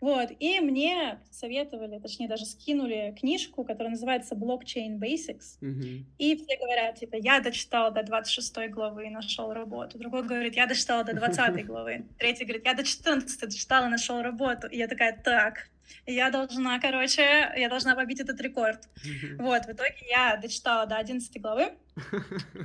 вот, 0.00 0.30
и 0.38 0.60
мне 0.60 1.20
советовали, 1.30 1.98
точнее 1.98 2.28
даже 2.28 2.46
скинули 2.46 3.14
книжку, 3.18 3.64
которая 3.64 3.90
называется 3.90 4.34
Blockchain 4.34 4.98
Basics. 4.98 5.58
Mm-hmm. 5.60 6.04
И 6.18 6.36
все 6.36 6.56
говорят, 6.56 6.98
типа, 6.98 7.16
я 7.16 7.40
дочитал 7.40 7.92
до 7.92 8.02
26 8.02 8.70
главы 8.70 9.06
и 9.06 9.10
нашел 9.10 9.52
работу. 9.52 9.98
Другой 9.98 10.22
говорит, 10.22 10.56
я 10.56 10.66
дочитала 10.66 11.04
до 11.04 11.14
20 11.14 11.66
главы. 11.66 12.06
Третий 12.18 12.44
говорит, 12.44 12.64
я 12.64 12.74
до 12.74 12.82
14 12.82 13.40
дочитала 13.40 13.86
и 13.86 13.90
нашел 13.90 14.22
работу. 14.22 14.68
И 14.68 14.78
я 14.78 14.88
такая, 14.88 15.20
так, 15.22 15.68
я 16.06 16.30
должна, 16.30 16.80
короче, 16.80 17.52
я 17.56 17.68
должна 17.68 17.94
побить 17.94 18.20
этот 18.20 18.40
рекорд. 18.40 18.88
Mm-hmm. 19.04 19.42
Вот, 19.42 19.66
в 19.66 19.70
итоге 19.70 19.96
я 20.08 20.36
дочитала 20.36 20.86
до 20.86 20.96
11 20.96 21.40
главы 21.42 21.72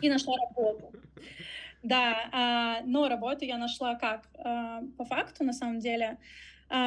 и 0.02 0.10
нашла 0.10 0.36
работу. 0.48 0.94
Да, 1.84 2.30
а, 2.32 2.82
но 2.86 3.10
работу 3.10 3.46
я 3.46 3.58
нашла 3.58 3.96
как? 3.96 4.24
А, 4.38 4.82
по 4.98 5.06
факту, 5.06 5.44
на 5.44 5.54
самом 5.54 5.80
деле, 5.80 6.18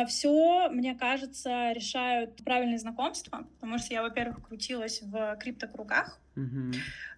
все, 0.06 0.68
мне 0.70 0.94
кажется, 0.94 1.72
решают 1.72 2.44
правильные 2.44 2.78
знакомства, 2.78 3.46
потому 3.54 3.78
что 3.78 3.94
я, 3.94 4.02
во-первых, 4.02 4.46
крутилась 4.46 5.02
в 5.02 5.36
криптокругах, 5.36 6.20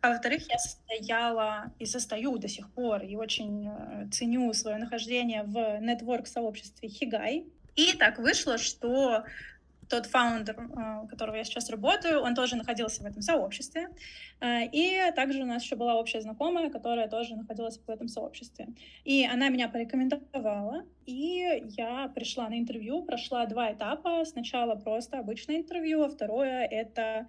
а 0.03 0.09
во-вторых, 0.11 0.49
я 0.49 0.59
состояла 0.59 1.73
и 1.79 1.85
состою 1.85 2.39
до 2.39 2.49
сих 2.49 2.71
пор, 2.71 3.03
и 3.03 3.17
очень 3.17 3.69
э, 3.69 4.09
ценю 4.11 4.53
свое 4.55 4.79
нахождение 4.79 5.43
в 5.43 5.79
нетворк-сообществе 5.81 6.89
Хигай. 6.89 7.45
И 7.77 7.93
так 7.99 8.19
вышло, 8.19 8.57
что 8.57 9.25
тот 9.91 10.07
фаундер, 10.07 10.57
у 11.03 11.09
которого 11.09 11.35
я 11.35 11.45
сейчас 11.45 11.69
работаю, 11.69 12.21
он 12.21 12.35
тоже 12.35 12.57
находился 12.57 13.03
в 13.03 13.07
этом 13.07 13.23
сообществе. 13.23 13.89
А, 14.41 14.63
и 14.63 15.11
также 15.17 15.43
у 15.43 15.47
нас 15.47 15.65
еще 15.65 15.75
была 15.75 15.97
общая 15.97 16.21
знакомая, 16.21 16.71
которая 16.71 17.09
тоже 17.09 17.35
находилась 17.35 17.79
в 17.79 17.91
этом 17.91 18.09
сообществе. 18.09 18.69
И 19.05 19.27
она 19.27 19.49
меня 19.49 19.69
порекомендовала, 19.69 20.85
и 21.07 21.63
я 21.77 22.09
пришла 22.15 22.49
на 22.49 22.59
интервью, 22.59 23.03
прошла 23.03 23.47
два 23.47 23.73
этапа. 23.73 24.25
Сначала 24.25 24.77
просто 24.77 25.19
обычное 25.19 25.57
интервью, 25.57 26.03
а 26.03 26.09
второе— 26.09 26.65
это 26.71 27.27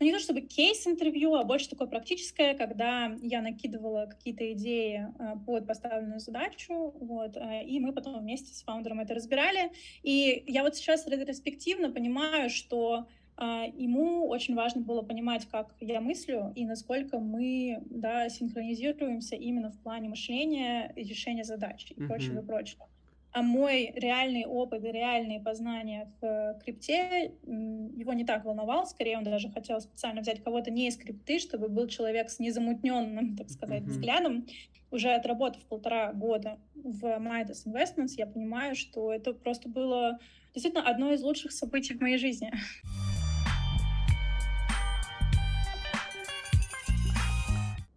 ну, 0.00 0.06
не 0.06 0.12
то 0.12 0.18
чтобы 0.18 0.40
кейс-интервью, 0.40 1.34
а 1.34 1.44
больше 1.44 1.68
такое 1.68 1.86
практическое, 1.86 2.54
когда 2.54 3.14
я 3.20 3.42
накидывала 3.42 4.06
какие-то 4.06 4.50
идеи 4.54 5.06
а, 5.18 5.36
под 5.36 5.66
поставленную 5.66 6.20
задачу, 6.20 6.94
вот, 6.98 7.36
а, 7.36 7.60
и 7.60 7.78
мы 7.80 7.92
потом 7.92 8.18
вместе 8.18 8.54
с 8.54 8.62
фаундером 8.62 9.00
это 9.00 9.14
разбирали. 9.14 9.70
И 10.02 10.42
я 10.46 10.62
вот 10.62 10.74
сейчас 10.74 11.06
ретроспективно 11.06 11.90
понимаю, 11.90 12.48
что 12.48 13.08
а, 13.36 13.66
ему 13.66 14.26
очень 14.26 14.54
важно 14.54 14.80
было 14.80 15.02
понимать, 15.02 15.46
как 15.46 15.74
я 15.80 16.00
мыслю 16.00 16.50
и 16.56 16.64
насколько 16.64 17.18
мы 17.18 17.82
да, 17.90 18.30
синхронизируемся 18.30 19.36
именно 19.36 19.70
в 19.70 19.78
плане 19.82 20.08
мышления 20.08 20.94
и 20.96 21.02
решения 21.02 21.44
задач 21.44 21.90
и 21.90 21.94
mm-hmm. 21.94 22.06
прочего, 22.06 22.40
прочего. 22.40 22.88
А 23.32 23.42
мой 23.42 23.92
реальный 23.94 24.44
опыт 24.44 24.84
и 24.84 24.90
реальные 24.90 25.40
познания 25.40 26.10
в 26.20 26.24
э, 26.24 26.58
крипте 26.64 27.32
его 27.46 28.12
не 28.12 28.24
так 28.24 28.44
волновал, 28.44 28.86
скорее 28.86 29.18
он 29.18 29.24
даже 29.24 29.50
хотел 29.50 29.80
специально 29.80 30.20
взять 30.20 30.42
кого-то 30.42 30.70
не 30.70 30.88
из 30.88 30.96
крипты, 30.96 31.38
чтобы 31.38 31.68
был 31.68 31.86
человек 31.86 32.28
с 32.28 32.40
незамутненным, 32.40 33.36
так 33.36 33.48
сказать, 33.50 33.82
mm-hmm. 33.82 33.88
взглядом. 33.88 34.46
Уже 34.90 35.10
отработав 35.10 35.64
полтора 35.66 36.12
года 36.12 36.58
в 36.74 37.04
Midas 37.04 37.66
Investments, 37.66 38.14
я 38.16 38.26
понимаю, 38.26 38.74
что 38.74 39.12
это 39.12 39.32
просто 39.32 39.68
было 39.68 40.18
действительно 40.52 40.88
одно 40.88 41.12
из 41.12 41.22
лучших 41.22 41.52
событий 41.52 41.94
в 41.94 42.00
моей 42.00 42.18
жизни. 42.18 42.52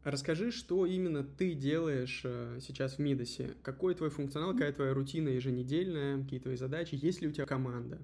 Расскажи, 0.04 0.52
что 0.52 0.86
именно 0.86 1.24
ты 1.24 1.54
делаешь 1.54 2.22
э, 2.26 2.60
сейчас 2.62 2.96
в 2.96 3.00
Мидосе? 3.00 3.52
Какой 3.62 3.96
твой 3.96 4.10
функционал, 4.10 4.52
какая 4.52 4.74
твоя 4.74 4.94
рутина 4.94 5.30
еженедельная, 5.30 6.22
какие 6.22 6.40
твои 6.42 6.58
задачи? 6.58 7.00
Есть 7.02 7.22
ли 7.22 7.28
у 7.30 7.32
тебя 7.32 7.46
команда? 7.46 8.00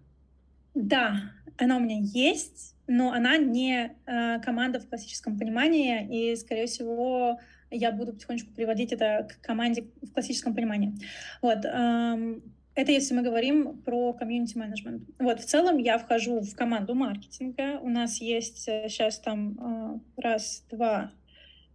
Да, 0.76 1.34
она 1.58 1.76
у 1.76 1.82
меня 1.82 2.00
есть, 2.00 2.76
но 2.88 3.12
она 3.12 3.38
не 3.38 3.92
э, 4.06 4.40
команда 4.40 4.80
в 4.80 4.88
классическом 4.88 5.38
понимании, 5.38 6.32
и, 6.32 6.36
скорее 6.38 6.68
всего, 6.68 7.38
я 7.70 7.92
буду 7.92 8.14
потихонечку 8.14 8.54
приводить 8.54 8.94
это 8.94 9.28
к 9.30 9.46
команде 9.46 9.88
в 10.02 10.14
классическом 10.14 10.56
понимании. 10.56 10.94
Вот. 11.42 11.66
Эм, 11.66 12.42
это 12.76 12.94
если 12.94 13.14
мы 13.14 13.24
говорим 13.24 13.82
про 13.82 14.14
комьюнити 14.14 14.58
менеджмент. 14.58 15.04
Вот, 15.20 15.42
в 15.42 15.46
целом 15.46 15.78
я 15.78 15.98
вхожу 15.98 16.40
в 16.40 16.56
команду 16.56 16.96
маркетинга. 16.96 17.78
У 17.82 17.90
нас 17.90 18.22
есть 18.22 18.64
сейчас 18.64 19.20
там 19.20 20.02
э, 20.16 20.22
раз, 20.22 20.64
два, 20.72 21.12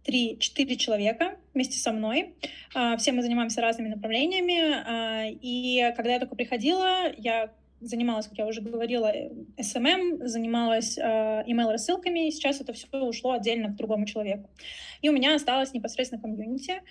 три, 0.05 0.37
четыре 0.39 0.75
человека 0.77 1.37
вместе 1.53 1.77
со 1.77 1.91
мной. 1.91 2.35
Э, 2.75 2.95
все 2.97 3.11
мы 3.11 3.21
занимаемся 3.21 3.61
разными 3.61 3.89
направлениями. 3.89 5.29
Э, 5.29 5.37
и 5.41 5.91
когда 5.95 6.13
я 6.13 6.19
только 6.19 6.35
приходила, 6.35 7.11
я 7.17 7.51
занималась, 7.81 8.27
как 8.27 8.37
я 8.37 8.45
уже 8.45 8.61
говорила, 8.61 9.11
SMM, 9.57 10.23
э, 10.23 10.27
занималась 10.27 10.97
э, 10.97 11.01
email-рассылками, 11.47 12.27
и 12.27 12.31
сейчас 12.31 12.61
это 12.61 12.73
все 12.73 12.87
ушло 12.93 13.33
отдельно 13.33 13.69
к 13.69 13.75
другому 13.75 14.05
человеку. 14.05 14.49
И 15.01 15.09
у 15.09 15.11
меня 15.11 15.35
осталось 15.35 15.73
непосредственно 15.73 16.21
комьюнити, 16.21 16.81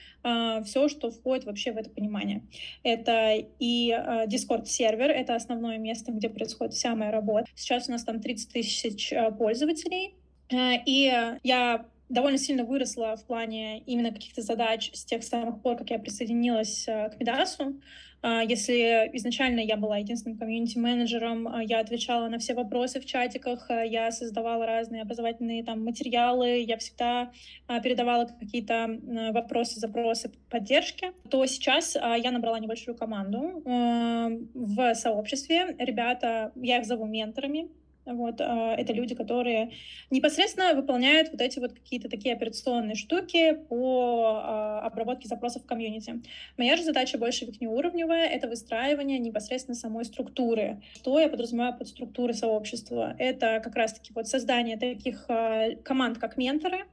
все, 0.65 0.89
что 0.89 1.11
входит 1.11 1.47
вообще 1.47 1.73
в 1.73 1.77
это 1.77 1.91
понимание. 1.91 2.43
Это 2.85 3.35
и 3.59 3.91
Discord-сервер, 4.29 5.11
это 5.11 5.35
основное 5.35 5.79
место, 5.79 6.13
где 6.13 6.29
происходит 6.29 6.75
вся 6.75 6.95
моя 6.95 7.11
работа. 7.11 7.47
Сейчас 7.57 7.89
у 7.89 7.93
нас 7.93 8.05
там 8.05 8.21
30 8.21 8.53
тысяч 8.53 9.13
пользователей, 9.37 10.15
и 10.53 11.13
я 11.43 11.87
довольно 12.09 12.39
сильно 12.39 12.65
выросла 12.65 13.17
в 13.17 13.27
плане 13.27 13.81
именно 13.81 14.13
каких-то 14.13 14.43
задач 14.43 14.91
с 14.93 15.05
тех 15.05 15.23
самых 15.25 15.63
пор, 15.63 15.77
как 15.77 15.91
я 15.91 15.99
присоединилась 15.99 16.87
э, 16.89 17.11
к 17.11 17.21
Медасу. 17.21 17.81
А, 18.27 18.43
если 18.43 19.11
изначально 19.13 19.61
я 19.61 19.77
была 19.77 19.99
единственным 19.99 20.39
комьюнити-менеджером, 20.39 21.47
а, 21.47 21.63
я 21.63 21.81
отвечала 21.81 22.29
на 22.29 22.39
все 22.39 22.55
вопросы 22.55 22.99
в 22.99 23.05
чатиках, 23.05 23.67
а, 23.69 23.85
я 23.85 24.11
создавала 24.13 24.65
разные 24.65 25.03
образовательные 25.03 25.63
там 25.63 25.85
материалы, 25.85 26.65
я 26.67 26.79
всегда 26.79 27.33
передавала 27.83 28.25
какие-то 28.25 28.99
вопросы, 29.33 29.79
запросы 29.79 30.33
поддержки, 30.49 31.13
то 31.29 31.45
сейчас 31.45 31.97
я 31.97 32.31
набрала 32.31 32.59
небольшую 32.59 32.97
команду 32.97 33.63
в 33.65 34.95
сообществе. 34.95 35.75
Ребята, 35.79 36.53
я 36.57 36.79
их 36.79 36.87
зову 36.87 37.07
менторами, 37.07 37.69
вот, 38.07 38.41
а, 38.41 38.75
это 38.75 38.93
люди, 38.93 39.15
которые 39.15 39.73
непосредственно 40.11 40.75
выполняют 40.75 41.31
вот 41.31 41.41
эти 41.41 41.59
вот 41.59 41.73
какие-то 41.73 42.09
такие 42.09 42.35
операционные 42.35 42.97
штуки 42.97 43.55
по 43.69 44.43
а, 44.43 44.81
обработке 44.81 45.29
запросов 45.29 45.63
в 45.63 45.67
комьюнити. 45.67 46.23
Моя 46.57 46.77
же 46.77 46.85
задача 46.85 47.19
больше 47.19 47.45
верхнеуровневая— 47.47 48.27
это 48.29 48.49
выстраивание 48.49 49.19
непосредственно 49.19 49.75
самой 49.75 50.05
структуры. 50.05 50.83
Что 50.95 51.19
я 51.19 51.29
подразумеваю 51.29 51.77
под 51.77 51.89
структурой 51.89 52.35
сообщества? 52.35 53.15
Это 53.19 53.61
как 53.63 53.75
раз-таки 53.75 54.13
вот 54.15 54.29
создание 54.29 54.77
таких 54.77 55.25
а, 55.29 55.71
команд, 55.83 56.19
как 56.19 56.37
менторы, 56.37 56.85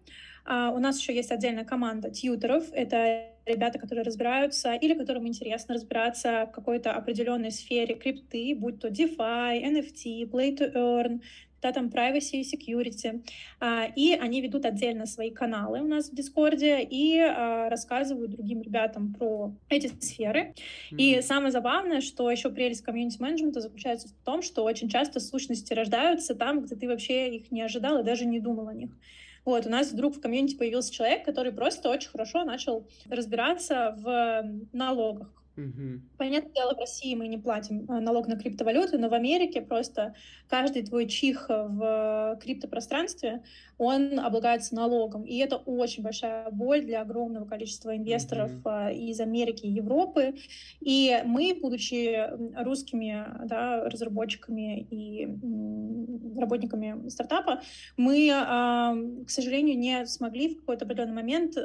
у 0.45 0.79
нас 0.79 0.99
еще 0.99 1.15
есть 1.15 1.31
отдельная 1.31 1.65
команда 1.65 2.09
тьютеров. 2.09 2.65
Это 2.73 3.27
ребята, 3.45 3.79
которые 3.79 4.03
разбираются 4.03 4.73
или 4.73 4.93
которым 4.93 5.27
интересно 5.27 5.75
разбираться 5.75 6.47
в 6.47 6.51
какой-то 6.51 6.93
определенной 6.93 7.51
сфере 7.51 7.95
крипты, 7.95 8.55
будь 8.55 8.79
то 8.79 8.87
DeFi, 8.87 9.63
NFT, 9.63 10.29
Play 10.29 10.57
to 10.57 10.73
Earn, 10.73 11.21
да, 11.61 11.71
там 11.71 11.87
privacy 11.87 12.41
и 12.41 12.43
security. 12.43 13.23
А, 13.59 13.85
и 13.95 14.13
они 14.13 14.41
ведут 14.41 14.65
отдельно 14.65 15.05
свои 15.05 15.29
каналы 15.29 15.81
у 15.81 15.87
нас 15.87 16.09
в 16.09 16.15
Дискорде 16.15 16.81
и 16.81 17.19
а, 17.19 17.69
рассказывают 17.69 18.31
другим 18.31 18.61
ребятам 18.61 19.13
про 19.13 19.53
эти 19.69 19.87
сферы. 19.99 20.53
Mm-hmm. 20.91 20.97
И 20.97 21.21
самое 21.21 21.51
забавное, 21.51 22.01
что 22.01 22.29
еще 22.31 22.49
прелесть 22.49 22.81
комьюнити-менеджмента 22.81 23.61
заключается 23.61 24.07
в 24.07 24.13
том, 24.25 24.41
что 24.41 24.63
очень 24.63 24.89
часто 24.89 25.19
сущности 25.19 25.73
рождаются 25.73 26.33
там, 26.33 26.61
где 26.61 26.75
ты 26.75 26.87
вообще 26.87 27.35
их 27.35 27.51
не 27.51 27.61
ожидал 27.61 27.99
и 27.99 28.03
даже 28.03 28.25
не 28.25 28.39
думал 28.39 28.67
о 28.67 28.73
них. 28.73 28.89
Вот, 29.45 29.65
у 29.65 29.69
нас 29.69 29.91
вдруг 29.91 30.15
в 30.15 30.21
комьюнити 30.21 30.55
появился 30.55 30.93
человек, 30.93 31.25
который 31.25 31.51
просто 31.51 31.89
очень 31.89 32.09
хорошо 32.09 32.43
начал 32.43 32.87
разбираться 33.09 33.95
в 33.97 34.43
налогах. 34.71 35.41
Угу. 35.57 36.01
Понятное 36.17 36.53
дело, 36.53 36.73
в 36.73 36.79
России 36.79 37.13
мы 37.13 37.27
не 37.27 37.37
платим 37.37 37.85
э, 37.89 37.99
налог 37.99 38.27
на 38.27 38.37
криптовалюты, 38.37 38.97
но 38.97 39.09
в 39.09 39.13
Америке 39.13 39.61
просто 39.61 40.15
каждый 40.47 40.83
твой 40.83 41.07
чих 41.07 41.49
в 41.49 42.39
криптопространстве, 42.41 43.43
он 43.81 44.19
облагается 44.19 44.75
налогом. 44.75 45.23
И 45.23 45.37
это 45.37 45.57
очень 45.57 46.03
большая 46.03 46.51
боль 46.51 46.85
для 46.85 47.01
огромного 47.01 47.45
количества 47.45 47.97
инвесторов 47.97 48.51
mm-hmm. 48.63 48.95
из 48.95 49.19
Америки 49.19 49.65
и 49.65 49.71
Европы. 49.71 50.35
И 50.81 51.19
мы, 51.25 51.57
будучи 51.59 52.29
русскими 52.63 53.25
да, 53.45 53.89
разработчиками 53.89 54.81
и 54.91 55.27
работниками 56.39 57.09
стартапа, 57.09 57.61
мы, 57.97 58.27
к 59.25 59.29
сожалению, 59.29 59.79
не 59.79 60.05
смогли 60.05 60.53
в 60.53 60.59
какой-то 60.59 60.85
определенный 60.85 61.15
момент 61.15 61.57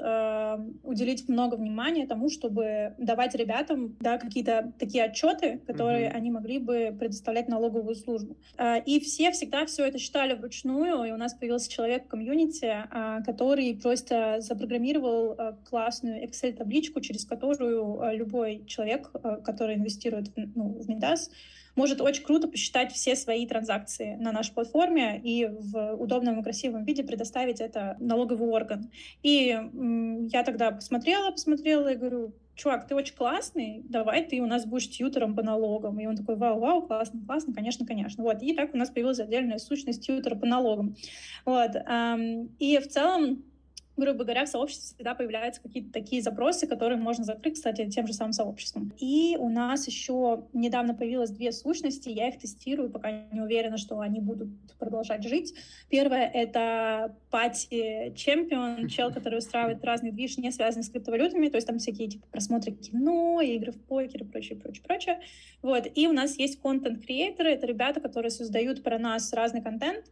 уделить 0.84 1.28
много 1.28 1.56
внимания 1.56 2.06
тому, 2.06 2.30
чтобы 2.30 2.94
давать 2.96 3.34
ребятам 3.34 3.94
да, 4.00 4.16
какие-то 4.16 4.72
такие 4.78 5.04
отчеты, 5.04 5.60
которые 5.66 6.06
mm-hmm. 6.06 6.16
они 6.16 6.30
могли 6.30 6.58
бы 6.58 6.96
предоставлять 6.98 7.48
налоговую 7.48 7.94
службу. 7.94 8.38
А, 8.56 8.78
и 8.78 9.00
все 9.00 9.32
всегда 9.32 9.66
все 9.66 9.84
это 9.84 9.98
считали 9.98 10.32
вручную, 10.32 11.04
и 11.04 11.12
у 11.12 11.18
нас 11.18 11.34
появился 11.34 11.70
человек, 11.70 12.05
комьюнити, 12.08 12.66
а, 12.90 13.22
который 13.22 13.78
просто 13.80 14.36
запрограммировал 14.40 15.32
а, 15.32 15.52
классную 15.68 16.24
Excel-табличку, 16.24 17.00
через 17.00 17.24
которую 17.24 18.00
а, 18.00 18.12
любой 18.12 18.64
человек, 18.66 19.10
который 19.44 19.76
инвестирует 19.76 20.30
ну, 20.36 20.78
в 20.80 20.88
Midas, 20.88 21.30
может 21.74 22.00
очень 22.00 22.24
круто 22.24 22.48
посчитать 22.48 22.92
все 22.92 23.14
свои 23.16 23.46
транзакции 23.46 24.16
на 24.16 24.32
нашей 24.32 24.54
платформе 24.54 25.20
и 25.22 25.46
в 25.46 25.94
удобном 25.94 26.40
и 26.40 26.42
красивом 26.42 26.84
виде 26.84 27.04
предоставить 27.04 27.60
это 27.60 27.96
налоговый 28.00 28.48
орган. 28.48 28.90
И 29.22 29.58
я 30.32 30.42
тогда 30.42 30.70
посмотрела, 30.70 31.30
посмотрела 31.30 31.92
и 31.92 31.96
говорю, 31.96 32.32
чувак, 32.56 32.88
ты 32.88 32.94
очень 32.94 33.14
классный, 33.14 33.82
давай 33.84 34.24
ты 34.24 34.40
у 34.40 34.46
нас 34.46 34.66
будешь 34.66 34.88
тьютером 34.88 35.36
по 35.36 35.42
налогам. 35.42 36.00
И 36.00 36.06
он 36.06 36.16
такой, 36.16 36.36
вау-вау, 36.36 36.82
классно, 36.82 37.20
классно, 37.24 37.54
конечно, 37.54 37.86
конечно. 37.86 38.24
Вот, 38.24 38.42
и 38.42 38.54
так 38.54 38.74
у 38.74 38.76
нас 38.76 38.90
появилась 38.90 39.20
отдельная 39.20 39.58
сущность 39.58 40.04
тьютера 40.04 40.34
по 40.34 40.46
налогам. 40.46 40.96
Вот, 41.44 41.70
и 42.58 42.78
в 42.78 42.88
целом 42.88 43.44
грубо 43.96 44.24
говоря, 44.24 44.44
в 44.44 44.48
сообществе 44.48 44.94
всегда 44.94 45.14
появляются 45.14 45.62
какие-то 45.62 45.92
такие 45.92 46.22
запросы, 46.22 46.66
которые 46.66 46.98
можно 46.98 47.24
закрыть, 47.24 47.54
кстати, 47.54 47.88
тем 47.88 48.06
же 48.06 48.12
самым 48.12 48.32
сообществом. 48.32 48.92
И 48.98 49.36
у 49.38 49.48
нас 49.48 49.86
еще 49.86 50.44
недавно 50.52 50.94
появилось 50.94 51.30
две 51.30 51.52
сущности, 51.52 52.08
я 52.08 52.28
их 52.28 52.38
тестирую, 52.38 52.90
пока 52.90 53.24
не 53.32 53.40
уверена, 53.40 53.78
что 53.78 54.00
они 54.00 54.20
будут 54.20 54.48
продолжать 54.78 55.26
жить. 55.26 55.54
Первое— 55.88 56.30
это 56.34 57.16
пати 57.30 58.12
чемпион, 58.14 58.88
чел, 58.88 59.12
который 59.12 59.38
устраивает 59.38 59.84
разные 59.84 60.12
движ, 60.12 60.36
не 60.36 60.50
связанные 60.50 60.84
с 60.84 60.90
криптовалютами, 60.90 61.48
то 61.48 61.56
есть 61.56 61.66
там 61.66 61.78
всякие 61.78 62.08
типа 62.08 62.26
просмотры 62.30 62.72
кино, 62.72 63.40
игры 63.40 63.72
в 63.72 63.80
покер 63.80 64.22
и 64.22 64.24
прочее, 64.24 64.58
прочее, 64.58 64.84
прочее. 64.86 65.20
Вот. 65.62 65.86
И 65.94 66.06
у 66.06 66.12
нас 66.12 66.38
есть 66.38 66.60
контент-креаторы, 66.60 67.50
это 67.50 67.66
ребята, 67.66 68.00
которые 68.00 68.30
создают 68.30 68.82
про 68.82 68.98
нас 68.98 69.32
разный 69.32 69.62
контент, 69.62 70.04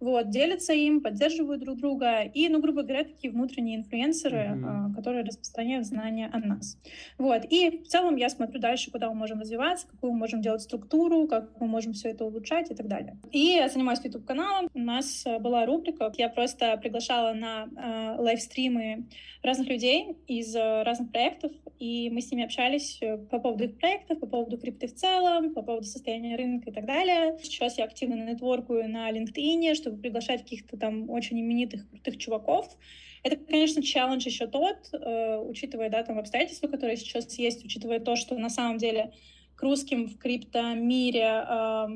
вот, 0.00 0.30
делятся 0.30 0.72
им, 0.72 1.00
поддерживают 1.00 1.62
друг 1.62 1.78
друга, 1.78 2.22
и, 2.22 2.48
ну, 2.48 2.60
грубо 2.60 2.82
говоря, 2.82 3.04
такие 3.04 3.32
внутренние 3.32 3.78
инфлюенсеры, 3.78 4.36
mm-hmm. 4.36 4.94
которые 4.94 5.24
распространяют 5.24 5.86
знания 5.86 6.30
о 6.32 6.38
нас. 6.38 6.78
Вот, 7.18 7.42
и 7.48 7.82
в 7.82 7.88
целом 7.88 8.16
я 8.16 8.28
смотрю 8.28 8.60
дальше, 8.60 8.90
куда 8.90 9.08
мы 9.08 9.14
можем 9.14 9.40
развиваться, 9.40 9.86
какую 9.88 10.12
мы 10.12 10.18
можем 10.18 10.42
делать 10.42 10.62
структуру, 10.62 11.26
как 11.26 11.60
мы 11.60 11.66
можем 11.66 11.92
все 11.92 12.10
это 12.10 12.24
улучшать 12.24 12.70
и 12.70 12.74
так 12.74 12.88
далее. 12.88 13.16
И 13.30 13.38
я 13.38 13.68
занимаюсь 13.68 14.00
YouTube-каналом, 14.04 14.68
у 14.74 14.78
нас 14.78 15.24
э, 15.26 15.38
была 15.38 15.66
рубрика, 15.66 16.12
я 16.16 16.28
просто 16.28 16.76
приглашала 16.76 17.32
на 17.32 17.66
э, 17.66 18.20
лайвстримы 18.20 19.06
разных 19.42 19.68
людей 19.68 20.16
из 20.26 20.54
э, 20.54 20.82
разных 20.82 21.10
проектов, 21.10 21.52
и 21.78 22.10
мы 22.10 22.20
с 22.20 22.30
ними 22.30 22.44
общались 22.44 22.98
э, 23.00 23.16
по 23.16 23.38
поводу 23.38 23.64
их 23.64 23.78
проектов, 23.78 24.20
по 24.20 24.26
поводу 24.26 24.58
крипты 24.58 24.88
в 24.88 24.94
целом, 24.94 25.54
по 25.54 25.62
поводу 25.62 25.86
состояния 25.86 26.36
рынка 26.36 26.70
и 26.70 26.72
так 26.72 26.86
далее. 26.86 27.38
Сейчас 27.42 27.78
я 27.78 27.84
активно 27.84 28.14
нетворкую 28.14 28.88
на 28.88 29.10
LinkedIn, 29.10 29.74
чтобы 29.86 30.02
приглашать 30.02 30.42
каких-то 30.42 30.76
там 30.76 31.08
очень 31.10 31.40
именитых, 31.40 31.88
крутых 31.88 32.18
чуваков. 32.18 32.76
Это, 33.22 33.36
конечно, 33.36 33.82
челлендж 33.82 34.26
еще 34.26 34.46
тот, 34.46 34.76
э, 34.92 35.38
учитывая, 35.38 35.90
да, 35.90 36.02
там 36.02 36.18
обстоятельства, 36.18 36.68
которые 36.68 36.96
сейчас 36.96 37.38
есть, 37.38 37.64
учитывая 37.64 38.00
то, 38.00 38.16
что 38.16 38.36
на 38.36 38.50
самом 38.50 38.78
деле 38.78 39.12
к 39.56 39.62
русским 39.62 40.06
в 40.06 40.18
криптомире 40.18 41.44
э, 41.48 41.86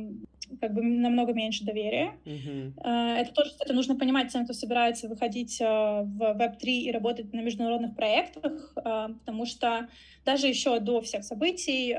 как 0.61 0.74
бы 0.74 0.83
намного 0.83 1.33
меньше 1.33 1.64
доверия. 1.64 2.14
Uh-huh. 2.24 2.72
Это 2.83 3.33
тоже, 3.33 3.50
кстати, 3.50 3.70
нужно 3.70 3.94
понимать 3.96 4.33
тем, 4.33 4.44
кто 4.44 4.53
собирается 4.53 5.09
выходить 5.09 5.61
э, 5.61 5.64
в 5.64 6.22
Web3 6.22 6.64
и 6.64 6.90
работать 6.90 7.33
на 7.33 7.40
международных 7.40 7.94
проектах, 7.94 8.72
э, 8.76 9.09
потому 9.20 9.46
что 9.46 9.88
даже 10.24 10.48
еще 10.48 10.81
до 10.81 11.00
всех 11.03 11.24
событий 11.24 11.94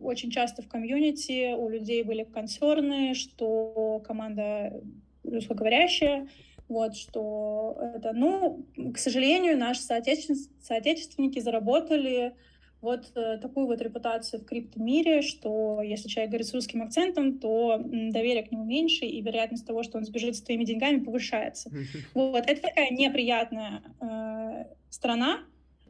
очень 0.00 0.30
часто 0.30 0.62
в 0.62 0.68
комьюнити 0.68 1.54
у 1.54 1.68
людей 1.68 2.02
были 2.02 2.24
концерны, 2.24 3.14
что 3.14 4.02
команда 4.06 4.80
русскоговорящая, 5.24 6.28
вот, 6.68 6.96
что 6.96 7.76
это, 7.94 8.12
ну, 8.12 8.64
к 8.94 8.98
сожалению, 8.98 9.58
наши 9.58 9.80
соотечественники 9.82 11.38
заработали 11.38 12.34
вот 12.80 13.12
э, 13.14 13.38
такую 13.38 13.66
вот 13.66 13.80
репутацию 13.80 14.40
в 14.40 14.44
криптомире, 14.44 15.22
что 15.22 15.80
если 15.82 16.08
человек 16.08 16.30
говорит 16.30 16.48
с 16.48 16.54
русским 16.54 16.82
акцентом, 16.82 17.38
то 17.38 17.78
доверие 17.78 18.42
к 18.42 18.50
нему 18.50 18.64
меньше, 18.64 19.04
и 19.04 19.22
вероятность 19.22 19.66
того, 19.66 19.84
что 19.84 19.98
он 19.98 20.04
сбежит 20.04 20.34
с 20.34 20.42
твоими 20.42 20.64
деньгами, 20.64 20.98
повышается. 20.98 21.70
Вот, 22.12 22.44
это 22.46 22.60
такая 22.60 22.90
неприятная 22.90 23.82
э, 24.00 24.64
сторона, 24.90 25.44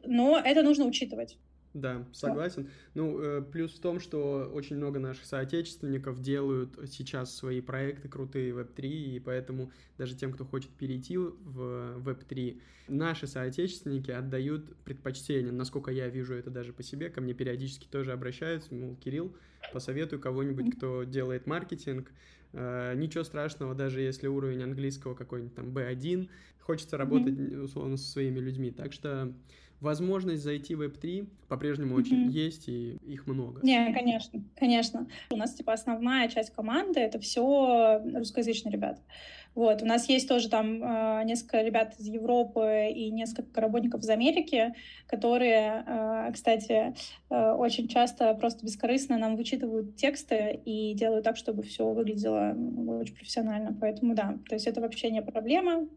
но 0.05 0.37
это 0.37 0.61
нужно 0.61 0.85
учитывать. 0.85 1.37
Да, 1.73 2.05
согласен. 2.13 2.69
Ну, 2.93 3.19
э, 3.19 3.41
плюс 3.41 3.73
в 3.73 3.79
том, 3.79 3.99
что 3.99 4.49
очень 4.53 4.75
много 4.75 4.99
наших 4.99 5.25
соотечественников 5.25 6.21
делают 6.21 6.77
сейчас 6.87 7.35
свои 7.35 7.61
проекты 7.61 8.07
крутые 8.07 8.53
в 8.53 8.59
Web3, 8.59 8.85
и 8.85 9.19
поэтому 9.19 9.71
даже 9.97 10.15
тем, 10.15 10.31
кто 10.33 10.45
хочет 10.45 10.69
перейти 10.71 11.17
в 11.17 11.97
Web3, 11.97 12.61
наши 12.87 13.25
соотечественники 13.25 14.11
отдают 14.11 14.75
предпочтение. 14.83 15.51
Насколько 15.51 15.91
я 15.91 16.09
вижу 16.09 16.35
это 16.35 16.51
даже 16.51 16.73
по 16.73 16.83
себе, 16.83 17.09
ко 17.09 17.21
мне 17.21 17.33
периодически 17.33 17.87
тоже 17.87 18.11
обращаются, 18.11 18.73
мол, 18.75 18.95
Кирилл, 18.95 19.35
посоветуй 19.71 20.19
кого-нибудь, 20.19 20.75
кто 20.75 21.03
делает 21.03 21.47
маркетинг. 21.47 22.11
Э, 22.51 22.93
ничего 22.95 23.23
страшного, 23.23 23.73
даже 23.73 24.01
если 24.01 24.27
уровень 24.27 24.61
английского 24.61 25.15
какой-нибудь 25.15 25.55
там 25.55 25.75
B1, 25.75 26.29
хочется 26.59 26.97
работать, 26.97 27.37
условно, 27.39 27.97
со 27.97 28.09
своими 28.11 28.39
людьми. 28.39 28.69
Так 28.69 28.93
что 28.93 29.33
возможность 29.83 30.41
зайти 30.41 30.75
в 30.75 30.81
Web3 30.81 31.27
по-прежнему 31.47 31.95
mm-hmm. 31.95 31.99
очень 31.99 32.31
есть, 32.31 32.67
и 32.67 32.97
их 33.05 33.27
много. 33.27 33.59
Не, 33.63 33.93
конечно, 33.93 34.43
конечно. 34.55 35.07
У 35.29 35.35
нас, 35.35 35.53
типа, 35.53 35.73
основная 35.73 36.27
часть 36.29 36.51
команды— 36.51 36.99
это 37.01 37.19
все 37.19 38.01
русскоязычные 38.03 38.71
ребята. 38.71 39.01
Вот, 39.55 39.83
у 39.83 39.85
нас 39.85 40.09
есть 40.09 40.27
тоже 40.27 40.49
там 40.49 40.81
э, 40.83 41.23
несколько 41.25 41.61
ребят 41.61 41.93
из 41.99 42.07
Европы 42.07 42.91
и 42.93 43.11
несколько 43.11 43.61
работников 43.61 44.01
из 44.01 44.09
Америки, 44.09 44.73
которые, 45.05 45.83
э, 45.85 46.31
кстати, 46.33 46.95
э, 47.29 47.51
очень 47.51 47.87
часто 47.87 48.33
просто 48.33 48.65
бескорыстно 48.65 49.19
нам 49.19 49.35
вычитывают 49.35 49.95
тексты 49.95 50.59
и 50.65 50.95
делают 50.95 51.23
так, 51.23 51.37
чтобы 51.37 51.61
все 51.61 51.87
выглядело 51.87 52.55
очень 52.99 53.13
профессионально. 53.13 53.77
Поэтому 53.79 54.15
да, 54.15 54.39
то 54.49 54.55
есть 54.55 54.65
это 54.65 54.81
вообще 54.81 55.11
не 55.11 55.21
проблема. 55.21 55.87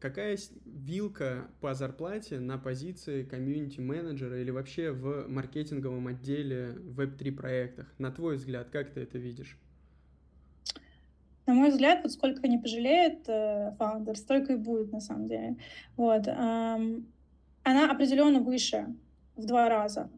Какая 0.00 0.38
вилка 0.64 1.48
по 1.60 1.74
зарплате 1.74 2.40
на 2.40 2.56
позиции 2.56 3.22
комьюнити-менеджера 3.22 4.40
или 4.40 4.50
вообще 4.50 4.92
в 4.92 5.28
маркетинговом 5.28 6.06
отделе 6.06 6.72
в 6.72 6.98
Web3 6.98 7.32
проектах? 7.32 7.92
На 7.98 8.10
твой 8.10 8.36
взгляд, 8.36 8.70
как 8.70 8.90
ты 8.94 9.00
это 9.00 9.18
видишь? 9.18 9.58
На 11.44 11.52
мой 11.52 11.70
взгляд, 11.70 12.00
вот 12.02 12.12
сколько 12.12 12.48
не 12.48 12.56
пожалеет 12.56 13.28
э, 13.28 13.74
фаундер, 13.78 14.16
столько 14.16 14.54
и 14.54 14.56
будет 14.56 14.90
на 14.90 15.00
самом 15.00 15.28
деле. 15.28 15.56
Вот. 15.96 16.26
Она 16.26 17.90
определенно 17.90 18.40
выше 18.40 18.86
в 19.36 19.44
два 19.44 19.68
раза 19.68 20.10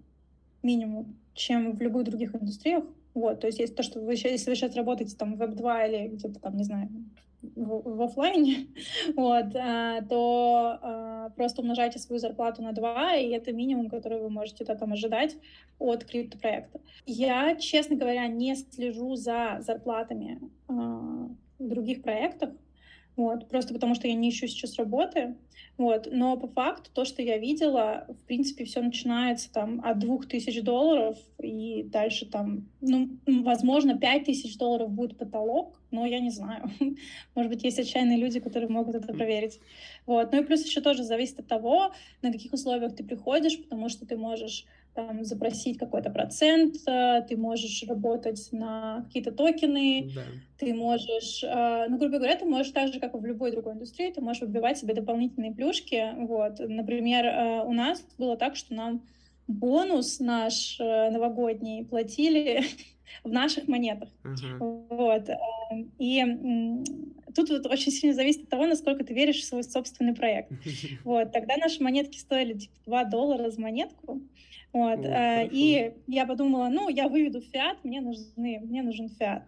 минимум, 0.62 1.16
чем 1.34 1.76
в 1.76 1.82
любых 1.82 2.04
других 2.04 2.36
индустриях. 2.36 2.84
Вот, 3.14 3.40
то 3.40 3.46
есть 3.48 3.58
если 3.58 3.74
то, 3.74 3.82
что 3.82 4.00
вы, 4.00 4.12
если 4.12 4.48
вы 4.48 4.56
сейчас 4.56 4.76
работаете 4.76 5.16
там 5.16 5.34
в 5.34 5.42
Web2 5.42 5.88
или 5.88 6.08
где-то 6.14 6.40
там, 6.40 6.56
не 6.56 6.64
знаю, 6.64 6.88
в, 7.42 7.96
в 7.96 8.02
офлайне, 8.02 8.68
вот, 9.16 9.54
а, 9.54 10.02
то 10.02 10.78
а, 10.80 11.30
просто 11.30 11.62
умножайте 11.62 11.98
свою 11.98 12.20
зарплату 12.20 12.62
на 12.62 12.72
2, 12.72 13.16
и 13.16 13.30
это 13.30 13.52
минимум, 13.52 13.88
который 13.88 14.20
вы 14.20 14.30
можете 14.30 14.64
да, 14.64 14.74
там 14.74 14.92
ожидать 14.92 15.36
от 15.78 16.04
криптопроекта. 16.04 16.80
Я, 17.06 17.56
честно 17.56 17.96
говоря, 17.96 18.26
не 18.28 18.54
слежу 18.54 19.16
за 19.16 19.58
зарплатами 19.60 20.40
а, 20.68 21.28
в 21.58 21.68
других 21.68 22.02
проектах, 22.02 22.50
вот, 23.16 23.48
просто 23.48 23.74
потому 23.74 23.94
что 23.94 24.08
я 24.08 24.14
не 24.14 24.30
ищу 24.30 24.46
сейчас 24.46 24.76
работы, 24.76 25.36
вот, 25.78 26.08
но 26.10 26.36
по 26.36 26.48
факту 26.48 26.90
то, 26.92 27.04
что 27.04 27.22
я 27.22 27.38
видела, 27.38 28.06
в 28.08 28.26
принципе, 28.26 28.64
все 28.64 28.82
начинается 28.82 29.50
там 29.52 29.80
от 29.84 29.98
двух 29.98 30.26
тысяч 30.26 30.62
долларов 30.62 31.18
и 31.38 31.82
дальше 31.84 32.26
там, 32.26 32.68
ну, 32.80 33.08
возможно, 33.26 33.98
пять 33.98 34.24
тысяч 34.24 34.56
долларов 34.58 34.90
будет 34.90 35.16
потолок, 35.16 35.80
но 35.90 36.06
я 36.06 36.20
не 36.20 36.30
знаю. 36.30 36.70
Может 37.34 37.50
быть, 37.50 37.64
есть 37.64 37.78
отчаянные 37.78 38.18
люди, 38.18 38.38
которые 38.40 38.68
могут 38.68 38.94
это 38.94 39.12
проверить. 39.12 39.60
Вот, 40.06 40.32
ну 40.32 40.42
и 40.42 40.44
плюс 40.44 40.64
еще 40.64 40.80
тоже 40.80 41.04
зависит 41.04 41.40
от 41.40 41.48
того, 41.48 41.92
на 42.20 42.32
каких 42.32 42.52
условиях 42.52 42.94
ты 42.94 43.02
приходишь, 43.02 43.60
потому 43.60 43.88
что 43.88 44.06
ты 44.06 44.16
можешь 44.16 44.66
там, 44.94 45.24
запросить 45.24 45.78
какой-то 45.78 46.10
процент, 46.10 46.76
э, 46.86 47.22
ты 47.28 47.36
можешь 47.36 47.82
работать 47.88 48.48
на 48.52 49.04
какие-то 49.06 49.32
токены, 49.32 50.10
да. 50.14 50.22
ты 50.58 50.74
можешь, 50.74 51.42
э, 51.42 51.86
ну, 51.88 51.98
грубо 51.98 52.18
говоря, 52.18 52.36
ты 52.36 52.44
можешь 52.44 52.72
так 52.72 52.92
же, 52.92 53.00
как 53.00 53.14
и 53.14 53.18
в 53.18 53.24
любой 53.24 53.52
другой 53.52 53.74
индустрии, 53.74 54.12
ты 54.12 54.20
можешь 54.20 54.42
выбивать 54.42 54.78
себе 54.78 54.94
дополнительные 54.94 55.52
плюшки. 55.52 56.12
Вот. 56.26 56.58
Например, 56.58 57.24
э, 57.24 57.62
у 57.64 57.72
нас 57.72 58.04
было 58.18 58.36
так, 58.36 58.56
что 58.56 58.74
нам 58.74 59.02
бонус 59.48 60.20
наш 60.20 60.78
новогодний 60.78 61.84
платили 61.84 62.62
в 63.24 63.32
наших 63.32 63.68
монетах. 63.68 64.08
Uh-huh. 64.24 64.84
Вот. 64.88 65.28
И 65.98 66.24
тут 67.34 67.50
вот 67.50 67.66
очень 67.66 67.92
сильно 67.92 68.14
зависит 68.14 68.44
от 68.44 68.48
того, 68.48 68.66
насколько 68.66 69.04
ты 69.04 69.14
веришь 69.14 69.40
в 69.40 69.44
свой 69.44 69.64
собственный 69.64 70.14
проект. 70.14 70.52
Вот. 71.04 71.32
Тогда 71.32 71.56
наши 71.56 71.82
монетки 71.82 72.18
стоили 72.18 72.54
типа 72.54 72.74
2 72.86 73.04
доллара 73.04 73.50
за 73.50 73.60
монетку. 73.60 74.20
Вот. 74.72 75.04
Э, 75.04 75.46
и 75.50 75.92
я 76.06 76.26
подумала, 76.26 76.68
ну, 76.68 76.88
я 76.88 77.08
выведу 77.08 77.40
фиат, 77.40 77.84
мне, 77.84 78.00
нужны, 78.00 78.60
мне 78.60 78.82
нужен 78.82 79.10
фиат. 79.10 79.44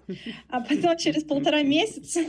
А 0.49 0.61
потом 0.61 0.97
через 0.97 1.25
полтора 1.25 1.63
месяца 1.63 2.21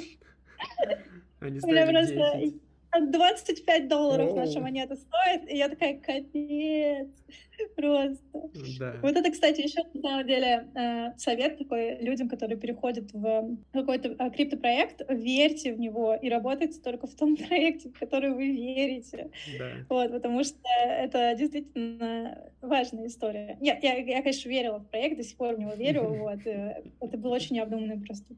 Они 1.39 1.60
меня 1.65 1.88
просто 1.88 2.53
25 2.99 3.88
долларов 3.88 4.31
Оу. 4.31 4.36
наша 4.36 4.60
монета 4.60 4.95
стоит, 4.95 5.49
и 5.49 5.58
я 5.58 5.69
такая, 5.69 5.99
капец, 5.99 7.10
просто. 7.75 8.49
Да. 8.79 8.95
Вот 9.01 9.15
это, 9.15 9.31
кстати, 9.31 9.62
еще 9.62 9.81
на 9.93 10.01
самом 10.01 10.27
деле 10.27 10.67
э, 10.75 11.17
совет 11.17 11.58
такой 11.58 11.97
людям, 12.01 12.29
которые 12.29 12.58
переходят 12.58 13.12
в 13.13 13.58
какой-то 13.73 14.15
э, 14.17 14.29
криптопроект, 14.31 15.01
верьте 15.10 15.73
в 15.73 15.79
него 15.79 16.15
и 16.15 16.29
работайте 16.29 16.79
только 16.81 17.08
в 17.08 17.15
том 17.15 17.36
проекте, 17.47 17.89
в 17.89 17.99
который 17.99 18.31
вы 18.31 18.51
верите. 18.51 19.31
Да. 19.58 19.71
Вот, 19.89 20.12
потому 20.12 20.43
что 20.43 20.58
это 20.86 21.36
действительно 21.36 22.51
важная 22.62 23.08
история. 23.08 23.58
Я, 23.62 23.77
я, 23.81 23.95
я, 23.95 24.21
конечно, 24.21 24.49
верила 24.49 24.79
в 24.79 24.88
проект, 24.88 25.17
до 25.17 25.23
сих 25.23 25.38
пор 25.38 25.55
в 25.55 25.60
него 25.60 25.73
верю, 25.73 26.03
вот. 26.19 26.45
Э, 26.45 26.84
это 26.99 27.17
был 27.17 27.31
очень 27.31 27.55
необдуманный 27.55 27.99
проступок 27.99 28.38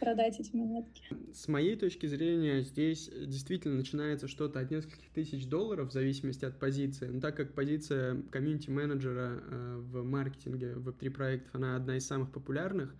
продать 0.00 0.40
эти 0.40 0.56
монетки. 0.56 1.02
С 1.32 1.46
моей 1.46 1.76
точки 1.76 2.06
зрения, 2.06 2.62
здесь 2.62 3.08
действительно 3.08 3.76
начинается 3.76 4.26
что-то 4.26 4.58
от 4.58 4.70
нескольких 4.70 5.10
тысяч 5.10 5.46
долларов 5.46 5.90
в 5.90 5.92
зависимости 5.92 6.44
от 6.44 6.58
позиции. 6.58 7.06
Но 7.06 7.20
так 7.20 7.36
как 7.36 7.52
позиция 7.52 8.22
комьюнити-менеджера 8.30 9.42
э, 9.42 9.76
в 9.78 10.02
маркетинге 10.02 10.72
Web3 10.72 11.10
проектов, 11.10 11.54
она 11.54 11.76
одна 11.76 11.96
из 11.98 12.06
самых 12.06 12.32
популярных, 12.32 12.94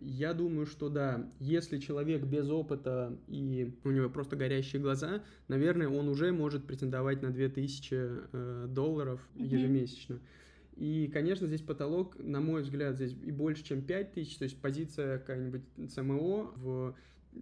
я 0.00 0.32
думаю, 0.32 0.66
что 0.66 0.88
да, 0.88 1.30
если 1.38 1.78
человек 1.78 2.22
без 2.22 2.48
опыта 2.48 3.16
и 3.28 3.74
у 3.84 3.90
него 3.90 4.08
просто 4.08 4.36
горящие 4.36 4.80
глаза, 4.80 5.22
наверное, 5.48 5.88
он 5.88 6.08
уже 6.08 6.32
может 6.32 6.66
претендовать 6.66 7.22
на 7.22 7.30
2000 7.30 7.88
э, 7.92 8.66
долларов 8.68 9.20
ежемесячно. 9.34 10.14
Mm-hmm. 10.14 10.47
И, 10.78 11.08
конечно, 11.12 11.48
здесь 11.48 11.60
потолок, 11.60 12.16
на 12.20 12.40
мой 12.40 12.62
взгляд, 12.62 12.94
здесь 12.94 13.12
и 13.24 13.32
больше, 13.32 13.64
чем 13.64 13.82
5 13.82 14.12
тысяч, 14.12 14.36
то 14.38 14.44
есть 14.44 14.60
позиция 14.60 15.18
какая-нибудь 15.18 15.62
СМО 15.92 16.52
в 16.54 16.94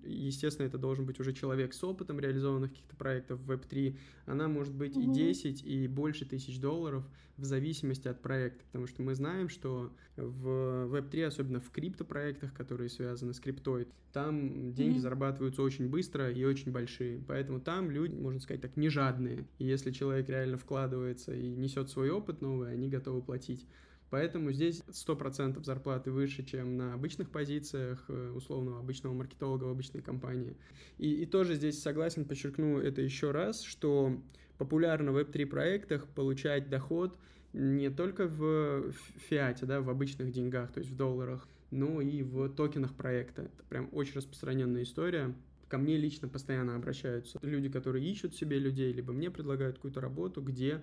естественно, 0.04 0.66
это 0.66 0.78
должен 0.78 1.06
быть 1.06 1.20
уже 1.20 1.32
человек 1.32 1.74
с 1.74 1.82
опытом 1.84 2.20
реализованных 2.20 2.70
каких-то 2.70 2.96
проектов 2.96 3.40
в 3.40 3.50
Web3, 3.50 3.96
она 4.26 4.48
может 4.48 4.74
быть 4.74 4.96
mm-hmm. 4.96 5.12
и 5.12 5.14
10, 5.14 5.64
и 5.64 5.88
больше 5.88 6.24
тысяч 6.24 6.60
долларов 6.60 7.04
в 7.36 7.44
зависимости 7.44 8.08
от 8.08 8.22
проекта, 8.22 8.64
потому 8.66 8.86
что 8.86 9.02
мы 9.02 9.14
знаем, 9.14 9.48
что 9.48 9.92
в 10.16 10.48
Web3, 10.94 11.24
особенно 11.24 11.60
в 11.60 11.70
криптопроектах, 11.70 12.54
которые 12.54 12.88
связаны 12.88 13.34
с 13.34 13.40
криптой, 13.40 13.88
там 14.12 14.72
деньги 14.72 14.96
mm-hmm. 14.96 15.00
зарабатываются 15.00 15.62
очень 15.62 15.88
быстро 15.88 16.30
и 16.30 16.44
очень 16.44 16.72
большие, 16.72 17.22
поэтому 17.26 17.60
там 17.60 17.90
люди, 17.90 18.14
можно 18.14 18.40
сказать 18.40 18.62
так, 18.62 18.76
не 18.76 18.88
жадные, 18.88 19.46
и 19.58 19.66
если 19.66 19.90
человек 19.90 20.28
реально 20.28 20.56
вкладывается 20.56 21.34
и 21.34 21.54
несет 21.54 21.90
свой 21.90 22.10
опыт 22.10 22.40
новый, 22.40 22.72
они 22.72 22.88
готовы 22.88 23.20
платить. 23.20 23.66
Поэтому 24.10 24.52
здесь 24.52 24.82
100% 24.88 25.62
зарплаты 25.64 26.10
выше, 26.12 26.44
чем 26.44 26.76
на 26.76 26.94
обычных 26.94 27.30
позициях 27.30 28.04
э, 28.08 28.30
условного 28.34 28.78
обычного 28.78 29.14
маркетолога 29.14 29.64
в 29.64 29.70
обычной 29.70 30.00
компании. 30.00 30.56
И, 30.98 31.22
и 31.22 31.26
тоже 31.26 31.56
здесь 31.56 31.82
согласен, 31.82 32.24
подчеркну 32.24 32.78
это 32.78 33.02
еще 33.02 33.32
раз, 33.32 33.62
что 33.62 34.16
популярно 34.58 35.12
в 35.12 35.18
Web3 35.18 35.46
проектах 35.46 36.06
получать 36.06 36.68
доход 36.70 37.18
не 37.52 37.90
только 37.90 38.26
в 38.26 38.92
фиате, 39.28 39.66
да, 39.66 39.80
в 39.80 39.90
обычных 39.90 40.30
деньгах, 40.30 40.72
то 40.72 40.78
есть 40.78 40.90
в 40.90 40.96
долларах, 40.96 41.48
но 41.70 42.00
и 42.00 42.22
в 42.22 42.48
токенах 42.50 42.94
проекта. 42.94 43.42
Это 43.42 43.64
прям 43.68 43.88
очень 43.92 44.14
распространенная 44.14 44.82
история. 44.82 45.34
Ко 45.68 45.78
мне 45.78 45.96
лично 45.96 46.28
постоянно 46.28 46.76
обращаются 46.76 47.38
люди, 47.42 47.68
которые 47.68 48.08
ищут 48.08 48.34
себе 48.34 48.58
людей, 48.58 48.92
либо 48.92 49.12
мне 49.12 49.30
предлагают 49.30 49.76
какую-то 49.76 50.00
работу, 50.00 50.42
где 50.42 50.80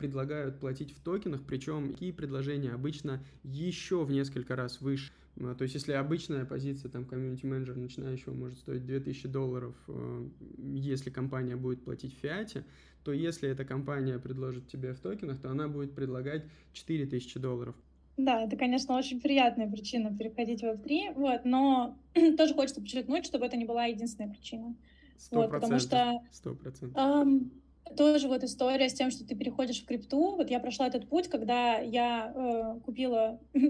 предлагают 0.00 0.58
платить 0.58 0.92
в 0.96 1.00
токенах, 1.00 1.42
причем 1.46 1.92
такие 1.92 2.12
предложения 2.12 2.70
обычно 2.70 3.22
еще 3.44 4.02
в 4.04 4.10
несколько 4.10 4.56
раз 4.56 4.80
выше. 4.80 5.12
То 5.36 5.62
есть, 5.62 5.74
если 5.74 5.92
обычная 5.92 6.44
позиция, 6.44 6.90
там, 6.90 7.04
комьюнити-менеджер 7.04 7.76
начинающего 7.76 8.32
может 8.32 8.58
стоить 8.58 8.84
2000 8.84 9.28
долларов, 9.28 9.74
э, 9.88 10.28
если 10.58 11.10
компания 11.10 11.56
будет 11.56 11.84
платить 11.84 12.14
в 12.16 12.20
фиате, 12.20 12.64
то 13.04 13.12
если 13.12 13.48
эта 13.48 13.64
компания 13.64 14.18
предложит 14.18 14.68
тебе 14.68 14.92
в 14.92 15.00
токенах, 15.00 15.40
то 15.40 15.50
она 15.50 15.68
будет 15.68 15.94
предлагать 15.94 16.44
4000 16.72 17.38
долларов. 17.38 17.74
Да, 18.16 18.42
это, 18.42 18.56
конечно, 18.56 18.96
очень 18.96 19.20
приятная 19.20 19.70
причина 19.70 20.14
переходить 20.16 20.60
в 20.60 20.64
Web3, 20.64 21.14
вот, 21.14 21.44
но 21.44 21.96
тоже 22.36 22.54
хочется 22.54 22.80
подчеркнуть, 22.80 23.24
чтобы 23.24 23.46
это 23.46 23.56
не 23.56 23.64
была 23.64 23.86
единственная 23.86 24.30
причина. 24.30 24.74
100%, 25.20 25.36
вот, 25.36 25.50
потому 25.50 25.78
что 25.78 26.20
100%. 26.32 26.92
Эм, 26.96 27.50
тоже 27.96 28.28
вот 28.28 28.44
история 28.44 28.88
с 28.88 28.94
тем, 28.94 29.10
что 29.10 29.26
ты 29.26 29.34
переходишь 29.34 29.82
в 29.82 29.86
крипту. 29.86 30.36
Вот 30.36 30.50
я 30.50 30.60
прошла 30.60 30.86
этот 30.86 31.08
путь, 31.08 31.28
когда 31.28 31.78
я 31.78 32.32
э, 32.34 32.80
купила 32.84 33.40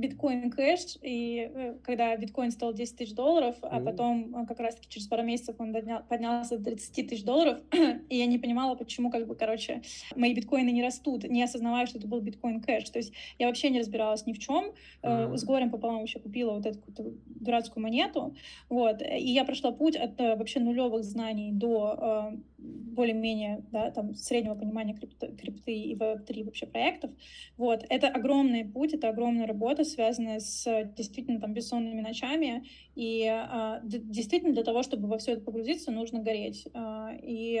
биткоин 0.00 0.50
кэш, 0.50 0.96
и 1.02 1.50
э, 1.52 1.74
когда 1.82 2.16
биткоин 2.16 2.50
стоил 2.50 2.72
10 2.72 2.96
тысяч 2.96 3.14
долларов, 3.14 3.56
mm. 3.60 3.68
а 3.70 3.80
потом 3.80 4.34
э, 4.34 4.46
как 4.46 4.60
раз-таки 4.60 4.88
через 4.88 5.06
пару 5.06 5.22
месяцев 5.22 5.56
он 5.58 5.72
поднялся 6.08 6.58
до 6.58 6.70
30 6.70 7.08
тысяч 7.08 7.24
долларов, 7.24 7.60
и 8.08 8.16
я 8.16 8.26
не 8.26 8.38
понимала, 8.38 8.74
почему, 8.74 9.10
как 9.10 9.26
бы, 9.26 9.34
короче, 9.34 9.82
мои 10.16 10.34
биткоины 10.34 10.70
не 10.70 10.82
растут, 10.82 11.24
не 11.24 11.42
осознавая, 11.42 11.86
что 11.86 11.98
это 11.98 12.08
был 12.08 12.20
биткоин 12.20 12.60
кэш. 12.60 12.88
То 12.90 12.98
есть 12.98 13.12
я 13.38 13.46
вообще 13.46 13.70
не 13.70 13.80
разбиралась 13.80 14.26
ни 14.26 14.32
в 14.32 14.38
чем, 14.38 14.72
mm. 15.02 15.36
с 15.36 15.44
горем 15.44 15.70
пополам 15.70 15.98
вообще 15.98 16.18
купила 16.18 16.52
вот 16.52 16.66
эту 16.66 16.80
дурацкую 17.26 17.82
монету, 17.82 18.34
вот, 18.68 19.02
и 19.02 19.30
я 19.30 19.44
прошла 19.44 19.72
путь 19.72 19.96
от 19.96 20.18
вообще 20.18 20.60
нулевых 20.60 21.04
знаний 21.04 21.52
до 21.52 22.32
более-менее, 22.60 23.64
да, 23.72 23.90
там, 23.90 24.14
среднего 24.14 24.54
понимания 24.54 24.94
крипты, 24.94 25.28
крипты 25.28 25.72
и 25.72 25.94
веб-3 25.94 26.44
вообще 26.44 26.66
проектов, 26.66 27.10
вот, 27.56 27.84
это 27.88 28.08
огромный 28.08 28.64
путь, 28.64 28.92
это 28.92 29.08
огромная 29.08 29.46
работа, 29.46 29.84
связанная 29.84 30.40
с 30.40 30.64
действительно 30.96 31.40
там 31.40 31.54
бессонными 31.54 32.00
ночами, 32.00 32.66
и 32.94 33.26
а, 33.26 33.80
действительно 33.82 34.52
для 34.52 34.64
того, 34.64 34.82
чтобы 34.82 35.08
во 35.08 35.18
все 35.18 35.32
это 35.32 35.42
погрузиться, 35.42 35.90
нужно 35.90 36.20
гореть, 36.20 36.68
а, 36.74 37.12
и 37.22 37.56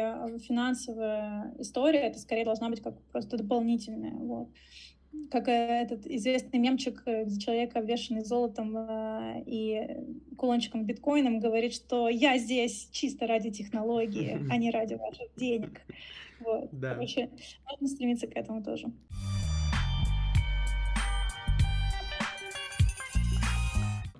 финансовая 0.46 1.54
история, 1.58 2.00
это 2.00 2.18
скорее 2.18 2.44
должна 2.44 2.68
быть 2.68 2.80
как 2.80 3.00
просто 3.12 3.36
дополнительная, 3.38 4.12
вот 4.12 4.48
как 5.30 5.48
этот 5.48 6.06
известный 6.06 6.58
мемчик, 6.58 7.02
э, 7.06 7.24
где 7.24 7.38
человек, 7.38 7.76
обвешанный 7.76 8.24
золотом 8.24 8.76
э, 8.76 9.42
и 9.46 9.96
кулончиком 10.36 10.84
биткоином, 10.84 11.40
говорит, 11.40 11.72
что 11.72 12.08
я 12.08 12.38
здесь 12.38 12.88
чисто 12.92 13.26
ради 13.26 13.50
технологии, 13.50 14.38
а 14.50 14.56
не 14.56 14.70
ради 14.70 14.94
ваших 14.94 15.28
денег. 15.36 15.80
Вот. 16.42 16.70
Да. 16.72 16.94
Короче, 16.94 17.28
нужно 17.70 17.86
стремиться 17.86 18.26
к 18.26 18.34
этому 18.34 18.64
тоже. 18.64 18.90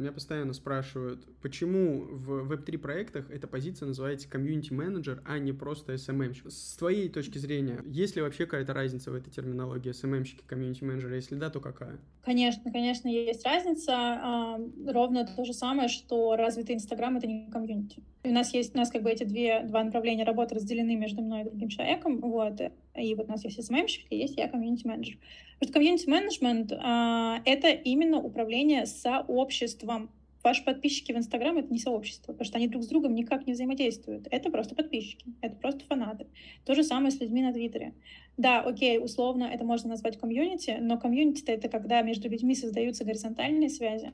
Меня 0.00 0.12
постоянно 0.12 0.54
спрашивают, 0.54 1.26
почему 1.42 2.00
в 2.00 2.50
Web3 2.50 2.78
проектах 2.78 3.30
эта 3.30 3.46
позиция 3.46 3.86
называется 3.86 4.30
комьюнити 4.30 4.72
менеджер, 4.72 5.22
а 5.26 5.38
не 5.38 5.52
просто 5.52 5.92
SMM. 5.92 6.48
С 6.48 6.76
твоей 6.78 7.10
точки 7.10 7.36
зрения, 7.36 7.82
есть 7.84 8.16
ли 8.16 8.22
вообще 8.22 8.46
какая-то 8.46 8.72
разница 8.72 9.10
в 9.10 9.14
этой 9.14 9.30
терминологии 9.30 9.90
SMM-щики, 9.92 10.40
комьюнити 10.46 10.84
менеджеры? 10.84 11.16
Если 11.16 11.34
да, 11.34 11.50
то 11.50 11.60
какая? 11.60 11.98
Конечно, 12.24 12.72
конечно, 12.72 13.08
есть 13.08 13.44
разница. 13.44 13.92
А, 13.92 14.60
ровно 14.86 15.26
то 15.26 15.44
же 15.44 15.52
самое, 15.52 15.90
что 15.90 16.34
развитый 16.34 16.76
Инстаграм— 16.76 17.14
это 17.18 17.26
не 17.26 17.50
комьюнити. 17.50 18.02
У 18.24 18.30
нас 18.30 18.54
есть, 18.54 18.74
у 18.74 18.78
нас 18.78 18.90
как 18.90 19.02
бы 19.02 19.10
эти 19.10 19.24
две, 19.24 19.64
два 19.64 19.84
направления 19.84 20.24
работы 20.24 20.54
разделены 20.54 20.96
между 20.96 21.20
мной 21.20 21.42
и 21.42 21.44
другим 21.44 21.68
человеком, 21.68 22.20
вот, 22.20 22.58
и 23.00 23.14
вот 23.14 23.28
у 23.28 23.30
нас 23.30 23.44
есть 23.44 23.58
SMM-щик, 23.58 24.06
и 24.10 24.16
есть 24.16 24.36
я 24.36 24.48
комьюнити-менеджер. 24.48 25.18
Потому 25.58 25.68
что 25.68 25.72
комьюнити-менеджмент 25.72 26.72
а,— 26.72 27.40
это 27.44 27.68
именно 27.68 28.18
управление 28.18 28.86
сообществом. 28.86 30.10
Ваши 30.42 30.64
подписчики 30.64 31.12
в 31.12 31.16
Инстаграм— 31.16 31.58
это 31.58 31.70
не 31.70 31.78
сообщество, 31.78 32.32
потому 32.32 32.46
что 32.46 32.56
они 32.56 32.68
друг 32.68 32.82
с 32.82 32.88
другом 32.88 33.14
никак 33.14 33.46
не 33.46 33.52
взаимодействуют. 33.52 34.26
Это 34.30 34.50
просто 34.50 34.74
подписчики, 34.74 35.26
это 35.42 35.56
просто 35.56 35.84
фанаты. 35.84 36.26
То 36.64 36.74
же 36.74 36.82
самое 36.82 37.10
с 37.10 37.20
людьми 37.20 37.42
на 37.42 37.52
Твиттере. 37.52 37.92
Да, 38.38 38.62
окей, 38.62 38.98
условно 38.98 39.44
это 39.44 39.64
можно 39.64 39.90
назвать 39.90 40.18
комьюнити, 40.18 40.78
но 40.80 40.98
комьюнити— 40.98 41.44
это 41.46 41.68
когда 41.68 42.00
между 42.00 42.28
людьми 42.30 42.54
создаются 42.54 43.04
горизонтальные 43.04 43.68
связи, 43.68 44.12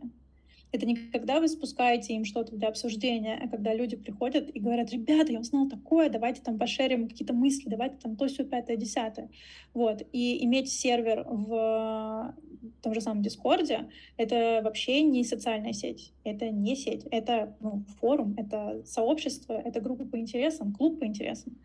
это 0.73 0.87
не 0.87 0.97
когда 0.97 1.41
вы 1.41 1.49
спускаете 1.49 2.15
им 2.15 2.25
что-то 2.25 2.55
для 2.55 2.69
обсуждения, 2.69 3.41
а 3.43 3.49
когда 3.49 3.75
люди 3.75 3.97
приходят 3.97 4.49
и 4.51 4.61
говорят, 4.61 4.91
ребята, 4.91 5.33
я 5.33 5.41
узнал 5.41 5.69
такое, 5.69 6.09
давайте 6.11 6.43
там 6.43 6.59
пошерим 6.59 7.09
какие-то 7.09 7.33
мысли, 7.33 7.69
давайте 7.69 7.97
там 7.97 8.17
то, 8.17 8.27
все, 8.27 8.45
пятое, 8.45 8.77
десятое. 8.77 9.31
Вот. 9.75 10.03
И 10.13 10.45
иметь 10.45 10.71
сервер 10.71 11.25
в 11.27 12.35
том 12.83 12.95
же 12.95 13.01
самом 13.01 13.23
Дискорде, 13.23 13.89
это 14.17 14.61
вообще 14.63 15.03
не 15.03 15.25
социальная 15.25 15.73
сеть, 15.73 16.13
это 16.25 16.51
не 16.51 16.75
сеть, 16.77 17.07
это 17.11 17.57
ну, 17.61 17.85
форум, 18.01 18.35
это 18.37 18.83
сообщество, 18.85 19.53
это 19.53 19.81
группа 19.81 20.05
по 20.05 20.19
интересам, 20.19 20.73
клуб 20.73 21.01
по 21.01 21.07
интересам. 21.07 21.57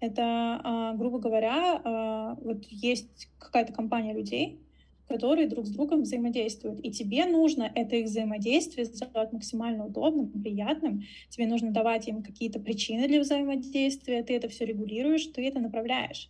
Это, 0.00 0.60
а, 0.62 0.94
грубо 0.94 1.18
говоря, 1.18 1.80
а, 1.82 2.36
вот 2.40 2.64
есть 2.66 3.28
какая-то 3.38 3.72
компания 3.72 4.12
людей, 4.12 4.60
которые 5.08 5.48
друг 5.48 5.66
с 5.66 5.70
другом 5.70 6.02
взаимодействуют. 6.02 6.80
И 6.84 6.90
тебе 6.90 7.26
нужно 7.26 7.70
это 7.74 7.96
их 7.96 8.06
взаимодействие 8.06 8.84
сделать 8.86 9.32
максимально 9.32 9.86
удобным, 9.86 10.30
приятным. 10.30 11.02
Тебе 11.30 11.46
нужно 11.46 11.70
давать 11.72 12.08
им 12.08 12.22
какие-то 12.22 12.60
причины 12.60 13.08
для 13.08 13.20
взаимодействия, 13.20 14.22
ты 14.22 14.34
это 14.36 14.48
все 14.48 14.66
регулируешь, 14.66 15.26
ты 15.26 15.46
это 15.46 15.60
направляешь 15.60 16.28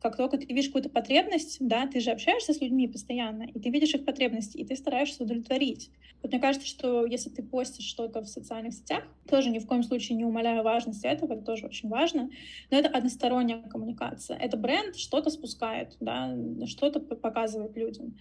как 0.00 0.16
только 0.16 0.38
ты 0.38 0.46
видишь 0.46 0.66
какую-то 0.66 0.88
потребность, 0.88 1.58
да, 1.60 1.86
ты 1.86 2.00
же 2.00 2.10
общаешься 2.10 2.54
с 2.54 2.60
людьми 2.60 2.88
постоянно, 2.88 3.42
и 3.42 3.58
ты 3.60 3.68
видишь 3.70 3.94
их 3.94 4.04
потребности, 4.04 4.56
и 4.56 4.64
ты 4.64 4.74
стараешься 4.74 5.22
удовлетворить. 5.22 5.90
Вот 6.22 6.32
мне 6.32 6.40
кажется, 6.40 6.66
что 6.66 7.04
если 7.04 7.28
ты 7.28 7.42
постишь 7.42 7.84
что-то 7.84 8.22
в 8.22 8.28
социальных 8.28 8.74
сетях, 8.74 9.04
тоже 9.28 9.50
ни 9.50 9.58
в 9.58 9.66
коем 9.66 9.82
случае 9.82 10.16
не 10.16 10.24
умаляю 10.24 10.62
важность 10.62 11.04
этого, 11.04 11.34
это 11.34 11.42
тоже 11.42 11.66
очень 11.66 11.88
важно, 11.88 12.30
но 12.70 12.78
это 12.78 12.88
односторонняя 12.88 13.62
коммуникация. 13.62 14.36
Это 14.38 14.56
бренд 14.56 14.96
что-то 14.96 15.30
спускает, 15.30 15.96
да, 16.00 16.34
что-то 16.66 17.00
показывает 17.00 17.76
людям. 17.76 18.16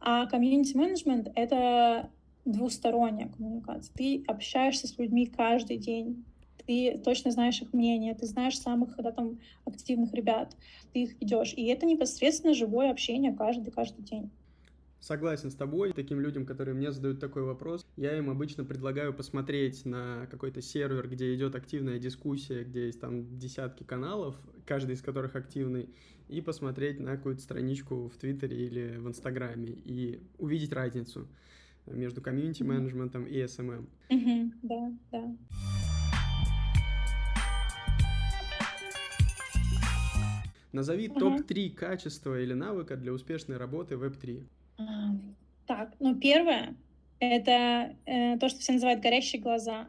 А 0.00 0.26
комьюнити-менеджмент— 0.26 1.30
это 1.34 2.10
двусторонняя 2.46 3.28
коммуникация. 3.28 3.92
Ты 3.94 4.24
общаешься 4.26 4.86
с 4.86 4.96
людьми 4.98 5.26
каждый 5.26 5.76
день, 5.76 6.24
ты 6.70 6.96
точно 7.04 7.32
знаешь 7.32 7.60
их 7.60 7.72
мнение, 7.72 8.14
ты 8.14 8.26
знаешь 8.26 8.56
самых 8.56 8.94
да, 8.96 9.10
там, 9.10 9.40
активных 9.64 10.14
ребят, 10.14 10.56
ты 10.92 11.02
их 11.02 11.20
ведешь. 11.20 11.52
И 11.56 11.66
это 11.66 11.84
непосредственно 11.84 12.54
живое 12.54 12.92
общение 12.92 13.34
каждый, 13.34 13.72
каждый 13.72 14.02
день. 14.02 14.30
Согласен 15.00 15.50
с 15.50 15.56
тобой. 15.56 15.92
Таким 15.92 16.20
людям, 16.20 16.46
которые 16.46 16.76
мне 16.76 16.92
задают 16.92 17.18
такой 17.18 17.42
вопрос, 17.42 17.84
я 17.96 18.16
им 18.16 18.30
обычно 18.30 18.64
предлагаю 18.64 19.12
посмотреть 19.12 19.84
на 19.84 20.28
какой-то 20.30 20.62
сервер, 20.62 21.08
где 21.08 21.34
идет 21.34 21.56
активная 21.56 21.98
дискуссия, 21.98 22.62
где 22.62 22.86
есть 22.86 23.00
там 23.00 23.36
десятки 23.36 23.82
каналов, 23.82 24.36
каждый 24.64 24.94
из 24.94 25.02
которых 25.02 25.34
активный, 25.34 25.88
и 26.28 26.40
посмотреть 26.40 27.00
на 27.00 27.16
какую-то 27.16 27.42
страничку 27.42 28.08
в 28.14 28.16
Твиттере 28.16 28.56
или 28.56 28.96
в 28.96 29.08
Инстаграме 29.08 29.70
и 29.70 30.20
увидеть 30.38 30.72
разницу 30.72 31.26
между 31.86 32.20
комьюнити-менеджментом 32.20 33.24
и 33.24 33.42
SMM. 33.42 33.86
Mm-hmm. 34.10 34.50
Да, 34.62 34.92
да. 35.10 35.36
Назови 40.72 41.08
угу. 41.08 41.20
топ-3 41.20 41.70
качества 41.70 42.40
или 42.40 42.54
навыка 42.54 42.96
для 42.96 43.12
успешной 43.12 43.56
работы 43.56 43.96
в 43.96 44.04
Web3. 44.04 44.44
Так, 45.66 45.94
ну 46.00 46.16
первое— 46.16 46.74
это 47.20 47.94
э, 48.06 48.38
то, 48.38 48.48
что 48.48 48.60
все 48.60 48.72
называют 48.72 49.00
горящие 49.00 49.40
глаза. 49.40 49.86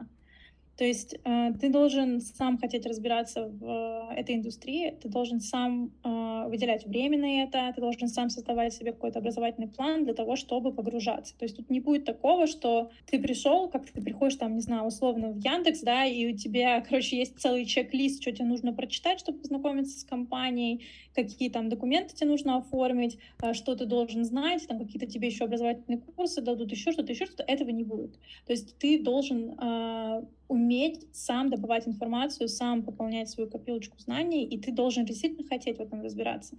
То 0.76 0.84
есть 0.84 1.14
э, 1.24 1.52
ты 1.60 1.70
должен 1.70 2.20
сам 2.20 2.58
хотеть 2.58 2.86
разбираться 2.86 3.46
в 3.46 4.10
э, 4.10 4.14
этой 4.14 4.36
индустрии, 4.36 4.96
ты 5.02 5.08
должен 5.08 5.40
сам 5.40 5.92
э, 6.04 6.08
выделять 6.48 6.86
время 6.86 7.18
на 7.18 7.42
это, 7.42 7.72
ты 7.74 7.80
должен 7.80 8.08
сам 8.08 8.30
создавать 8.30 8.72
себе 8.72 8.92
какой-то 8.92 9.18
образовательный 9.18 9.68
план 9.68 10.04
для 10.04 10.14
того, 10.14 10.36
чтобы 10.36 10.72
погружаться. 10.72 11.36
То 11.38 11.44
есть 11.44 11.56
тут 11.56 11.70
не 11.70 11.80
будет 11.80 12.04
такого, 12.04 12.46
что 12.46 12.90
ты 13.06 13.18
пришел, 13.20 13.68
как 13.68 13.86
ты 13.86 14.00
приходишь 14.00 14.36
там, 14.36 14.54
не 14.54 14.60
знаю, 14.60 14.84
условно 14.84 15.28
в 15.28 15.38
Яндекс, 15.38 15.80
да, 15.80 16.04
и 16.04 16.32
у 16.32 16.36
тебя, 16.36 16.80
короче, 16.88 17.16
есть 17.16 17.38
целый 17.38 17.64
чек-лист, 17.64 18.22
что 18.22 18.32
тебе 18.32 18.46
нужно 18.46 18.72
прочитать, 18.72 19.20
чтобы 19.20 19.38
познакомиться 19.38 19.98
с 19.98 20.04
компанией, 20.04 20.82
какие 21.14 21.50
там 21.50 21.68
документы 21.68 22.14
тебе 22.14 22.30
нужно 22.30 22.56
оформить, 22.56 23.18
э, 23.42 23.52
что 23.54 23.74
ты 23.74 23.86
должен 23.86 24.24
знать, 24.24 24.66
там 24.66 24.78
какие-то 24.78 25.06
тебе 25.06 25.28
еще 25.28 25.44
образовательные 25.44 26.00
курсы 26.00 26.40
дадут, 26.40 26.70
еще 26.70 26.92
что-то, 26.92 27.12
еще 27.12 27.26
что-то. 27.26 27.44
Этого 27.44 27.70
не 27.70 27.84
будет. 27.84 28.18
То 28.46 28.52
есть 28.52 28.76
ты 28.78 29.02
должен 29.02 29.58
э, 29.58 30.24
уметь 30.48 31.06
сам 31.12 31.50
добывать 31.50 31.88
информацию, 31.88 32.48
сам 32.48 32.82
пополнять 32.82 33.28
свою 33.28 33.48
копилочку 33.48 33.98
знаний, 33.98 34.44
и 34.44 34.58
ты 34.58 34.72
должен 34.72 35.04
действительно 35.04 35.46
хотеть 35.48 35.78
в 35.78 35.80
этом 35.80 36.02
разбираться. 36.02 36.56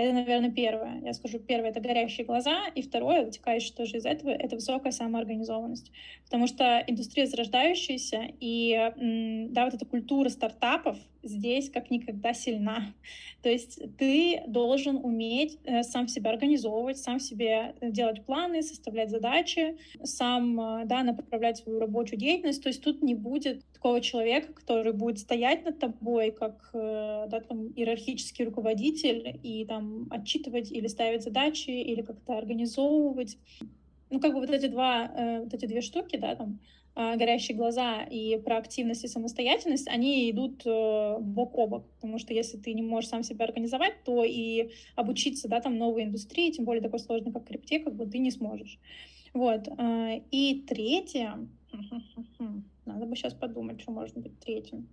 Это, 0.00 0.14
наверное, 0.14 0.50
первое. 0.50 0.98
Я 1.02 1.12
скажу, 1.12 1.38
первое— 1.38 1.68
это 1.72 1.80
горящие 1.80 2.24
глаза, 2.24 2.68
и 2.74 2.80
второе, 2.80 3.22
вытекающее 3.22 3.74
тоже 3.74 3.98
из 3.98 4.06
этого, 4.06 4.30
это 4.30 4.54
высокая 4.54 4.92
самоорганизованность. 4.92 5.92
Потому 6.24 6.46
что 6.46 6.82
индустрия 6.86 7.26
зарождающаяся, 7.26 8.22
и 8.40 9.50
да, 9.50 9.66
вот 9.66 9.74
эта 9.74 9.84
культура 9.84 10.30
стартапов 10.30 10.96
здесь 11.22 11.68
как 11.68 11.90
никогда 11.90 12.32
сильна. 12.32 12.94
То 13.42 13.50
есть 13.50 13.78
ты 13.98 14.42
должен 14.46 14.96
уметь 14.96 15.58
э, 15.64 15.82
сам 15.82 16.08
себя 16.08 16.30
организовывать, 16.30 16.96
сам 16.96 17.20
себе 17.20 17.74
делать 17.82 18.24
планы, 18.24 18.62
составлять 18.62 19.10
задачи, 19.10 19.76
сам 20.02 20.58
э, 20.58 20.84
да, 20.86 21.02
направлять 21.02 21.58
свою 21.58 21.78
рабочую 21.78 22.18
деятельность. 22.18 22.62
То 22.62 22.70
есть 22.70 22.82
тут 22.82 23.02
не 23.02 23.14
будет 23.14 23.62
такого 23.80 24.02
человека, 24.02 24.52
который 24.52 24.92
будет 24.92 25.18
стоять 25.18 25.64
над 25.64 25.78
тобой 25.78 26.32
как 26.32 26.68
э, 26.74 27.26
да, 27.30 27.40
там, 27.40 27.68
иерархический 27.68 28.44
руководитель 28.44 29.40
и 29.42 29.64
там 29.64 30.06
отчитывать 30.10 30.70
или 30.70 30.86
ставить 30.86 31.22
задачи, 31.22 31.70
или 31.70 32.02
как-то 32.02 32.36
организовывать. 32.36 33.38
Ну, 34.10 34.20
как 34.20 34.34
бы 34.34 34.40
вот 34.40 34.50
эти 34.50 34.66
два, 34.66 35.40
вот 35.44 35.54
эти 35.54 35.64
две 35.64 35.80
штуки, 35.80 36.16
да, 36.16 36.34
там, 36.34 36.58
а, 36.94 37.16
горящие 37.16 37.56
глаза 37.56 38.02
и 38.02 38.36
про 38.38 38.58
активность 38.58 39.04
и 39.04 39.08
самостоятельность, 39.08 39.88
они 39.88 40.30
идут 40.30 40.66
э, 40.66 41.16
бок 41.20 41.56
о 41.56 41.66
бок, 41.66 41.86
потому 41.94 42.18
что 42.18 42.34
если 42.34 42.58
ты 42.58 42.74
не 42.74 42.82
можешь 42.82 43.08
сам 43.08 43.22
себя 43.22 43.46
организовать, 43.46 44.02
то 44.04 44.24
и 44.24 44.72
обучиться, 44.96 45.48
да, 45.48 45.60
там, 45.60 45.78
новой 45.78 46.02
индустрии, 46.02 46.50
тем 46.50 46.66
более 46.66 46.82
такой 46.82 46.98
сложной, 46.98 47.32
как 47.32 47.46
крипте, 47.46 47.78
как 47.78 47.94
бы 47.94 48.04
ты 48.04 48.18
не 48.18 48.30
сможешь. 48.30 48.78
Вот. 49.32 49.68
И 50.32 50.64
третье, 50.68 51.48
надо 52.86 53.06
бы 53.06 53.16
сейчас 53.16 53.34
подумать, 53.34 53.80
что 53.80 53.92
может 53.92 54.16
быть 54.16 54.38
третьим. 54.40 54.88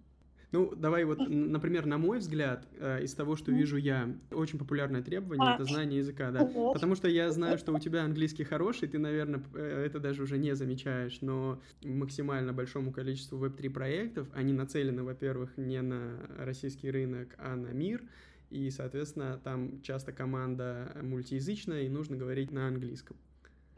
Ну, 0.53 0.73
давай 0.75 1.03
вот, 1.03 1.19
например, 1.27 1.85
на 1.85 1.97
мой 1.97 2.19
взгляд, 2.19 2.65
э, 2.79 3.03
из 3.03 3.13
того, 3.13 3.35
что 3.35 3.51
вижу 3.51 3.75
я, 3.75 4.15
очень 4.31 4.57
популярное 4.57 5.01
требование— 5.01 5.53
это 5.55 5.65
знание 5.65 5.99
языка, 5.99 6.31
да. 6.31 6.45
Потому 6.45 6.95
что 6.95 7.09
я 7.09 7.31
знаю, 7.31 7.57
что 7.57 7.73
у 7.73 7.79
тебя 7.79 8.03
английский 8.03 8.45
хороший, 8.45 8.87
ты, 8.87 8.97
наверное, 8.97 9.43
э, 9.53 9.83
это 9.85 9.99
даже 9.99 10.23
уже 10.23 10.37
не 10.37 10.55
замечаешь, 10.55 11.19
но 11.21 11.61
максимально 11.83 12.53
большому 12.53 12.93
количеству 12.93 13.37
веб-3 13.37 13.69
проектов, 13.69 14.29
они 14.33 14.53
нацелены, 14.53 15.03
во-первых, 15.03 15.57
не 15.57 15.81
на 15.81 16.13
российский 16.37 16.89
рынок, 16.91 17.35
а 17.37 17.55
на 17.57 17.73
мир, 17.73 18.01
и, 18.49 18.69
соответственно, 18.69 19.41
там 19.43 19.81
часто 19.81 20.13
команда 20.13 20.95
мультиязычная, 21.01 21.81
и 21.81 21.89
нужно 21.89 22.15
говорить 22.15 22.51
на 22.51 22.67
английском. 22.67 23.17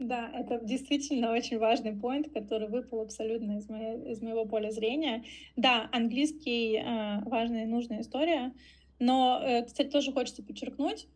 Да, 0.00 0.30
это 0.32 0.58
действительно 0.64 1.30
очень 1.30 1.58
важный 1.58 1.92
поинт, 1.94 2.32
который 2.32 2.68
выпал 2.68 3.02
абсолютно 3.02 3.58
из, 3.58 3.68
моей, 3.68 4.12
из 4.12 4.22
моего 4.22 4.46
поля 4.46 4.70
зрения. 4.70 5.24
Да, 5.56 5.90
английский 5.92 6.78
э, 6.78 7.20
важная 7.26 7.64
и 7.64 7.66
нужная 7.66 8.00
история, 8.00 8.54
но, 8.98 9.38
э, 9.42 9.64
кстати, 9.66 9.88
тоже 9.88 10.12
хочется 10.12 10.42
подчеркнуть, 10.42 11.06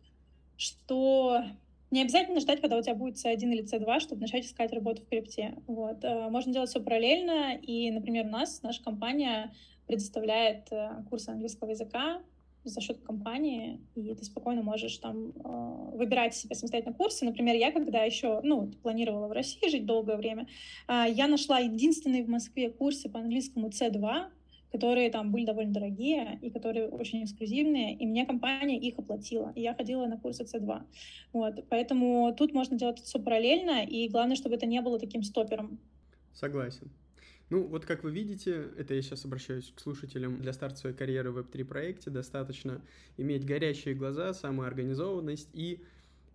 что 0.55 1.43
не 1.89 2.03
обязательно 2.03 2.39
ждать, 2.39 2.61
когда 2.61 2.77
у 2.77 2.81
тебя 2.83 2.93
будет 2.93 3.15
C1 3.15 3.39
или 3.39 3.63
C2, 3.63 3.99
чтобы 4.01 4.21
начать 4.21 4.45
искать 4.45 4.71
работу 4.71 5.01
в 5.01 5.09
крипте. 5.09 5.55
Вот. 5.65 6.03
Э, 6.03 6.29
можно 6.29 6.53
делать 6.53 6.69
все 6.69 6.79
параллельно, 6.79 7.55
и, 7.55 7.89
например, 7.89 8.27
у 8.27 8.29
нас, 8.29 8.61
наша 8.61 8.83
компания 8.83 9.51
предоставляет 9.87 10.71
э, 10.71 11.03
курсы 11.09 11.29
английского 11.29 11.71
языка 11.71 12.21
за 12.69 12.81
счет 12.81 13.01
компании, 13.01 13.79
и 13.95 14.13
ты 14.15 14.23
спокойно 14.23 14.61
можешь 14.61 14.97
там 14.97 15.29
э, 15.29 15.97
выбирать 15.97 16.35
себе 16.35 16.55
самостоятельно 16.55 16.95
курсы. 16.95 17.25
Например, 17.25 17.55
я 17.55 17.71
когда 17.71 18.03
еще, 18.03 18.39
ну, 18.43 18.71
планировала 18.81 19.27
в 19.27 19.31
России 19.31 19.69
жить 19.69 19.85
долгое 19.85 20.17
время, 20.17 20.47
э, 20.87 21.05
я 21.09 21.27
нашла 21.27 21.59
единственные 21.59 22.23
в 22.23 22.29
Москве 22.29 22.69
курсы 22.69 23.09
по 23.09 23.19
английскому 23.19 23.69
C2, 23.69 24.29
которые 24.71 25.09
там 25.09 25.31
были 25.31 25.45
довольно 25.45 25.73
дорогие 25.73 26.37
и 26.41 26.49
которые 26.49 26.89
очень 26.89 27.23
эксклюзивные, 27.23 27.95
и 27.95 28.05
мне 28.05 28.25
компания 28.25 28.77
их 28.77 28.99
оплатила, 28.99 29.53
и 29.55 29.61
я 29.61 29.73
ходила 29.73 30.05
на 30.05 30.17
курсы 30.17 30.43
C2. 30.43 30.81
Вот, 31.33 31.63
поэтому 31.69 32.33
тут 32.37 32.53
можно 32.53 32.77
делать 32.77 32.99
все 32.99 33.19
параллельно, 33.19 33.85
и 33.85 34.09
главное, 34.09 34.35
чтобы 34.35 34.55
это 34.55 34.65
не 34.65 34.81
было 34.81 34.99
таким 34.99 35.23
стопером. 35.23 35.79
Согласен. 36.33 36.89
Ну, 37.49 37.63
вот 37.67 37.85
как 37.85 38.03
вы 38.03 38.11
видите, 38.11 38.69
это 38.75 38.95
я 38.95 39.01
сейчас 39.03 39.23
обращаюсь 39.23 39.71
к 39.75 39.79
слушателям, 39.79 40.41
для 40.41 40.51
старта 40.51 40.77
своей 40.77 40.95
карьеры 40.95 41.31
в 41.31 41.37
Web3 41.37 41.63
проекте 41.65 42.09
достаточно 42.09 42.81
иметь 43.17 43.45
горящие 43.45 43.93
глаза, 43.93 44.33
самоорганизованность 44.33 45.49
и 45.53 45.83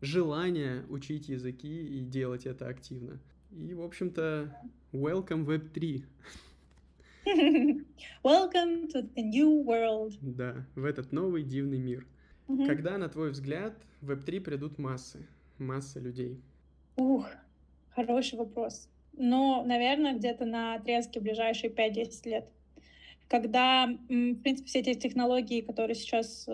желание 0.01 0.85
учить 0.89 1.29
языки 1.29 1.85
и 1.85 2.01
делать 2.01 2.47
это 2.47 2.69
активно. 2.69 3.19
И, 3.51 3.75
в 3.75 3.83
общем-то, 3.83 4.57
welcome 4.93 5.45
Web3. 5.45 6.05
Welcome 8.25 8.89
to 8.93 9.03
the 9.15 9.23
new 9.23 9.63
world. 9.65 10.17
Да, 10.21 10.65
в 10.75 10.85
этот 10.85 11.13
новый 11.13 11.43
дивный 11.43 11.79
мир. 11.79 12.07
Угу. 12.49 12.67
Когда, 12.67 12.97
на 12.99 13.09
твой 13.09 13.31
взгляд, 13.31 13.75
в 14.01 14.11
Web3 14.11 14.41
придут 14.41 14.79
массы, 14.79 15.27
масса 15.59 16.01
людей? 16.01 16.41
Ух, 16.97 17.27
хороший 17.95 18.39
вопрос 18.39 18.89
но, 19.21 19.63
наверное, 19.65 20.15
где-то 20.15 20.47
на 20.47 20.75
отрезке 20.75 21.21
ближайшие 21.21 21.71
5-10 21.71 22.29
лет. 22.29 22.49
Когда, 23.29 23.87
в 23.87 24.35
принципе, 24.43 24.67
все 24.67 24.81
эти 24.81 24.95
технологии, 24.95 25.61
которые 25.61 25.95
сейчас 25.95 26.47
э, 26.49 26.53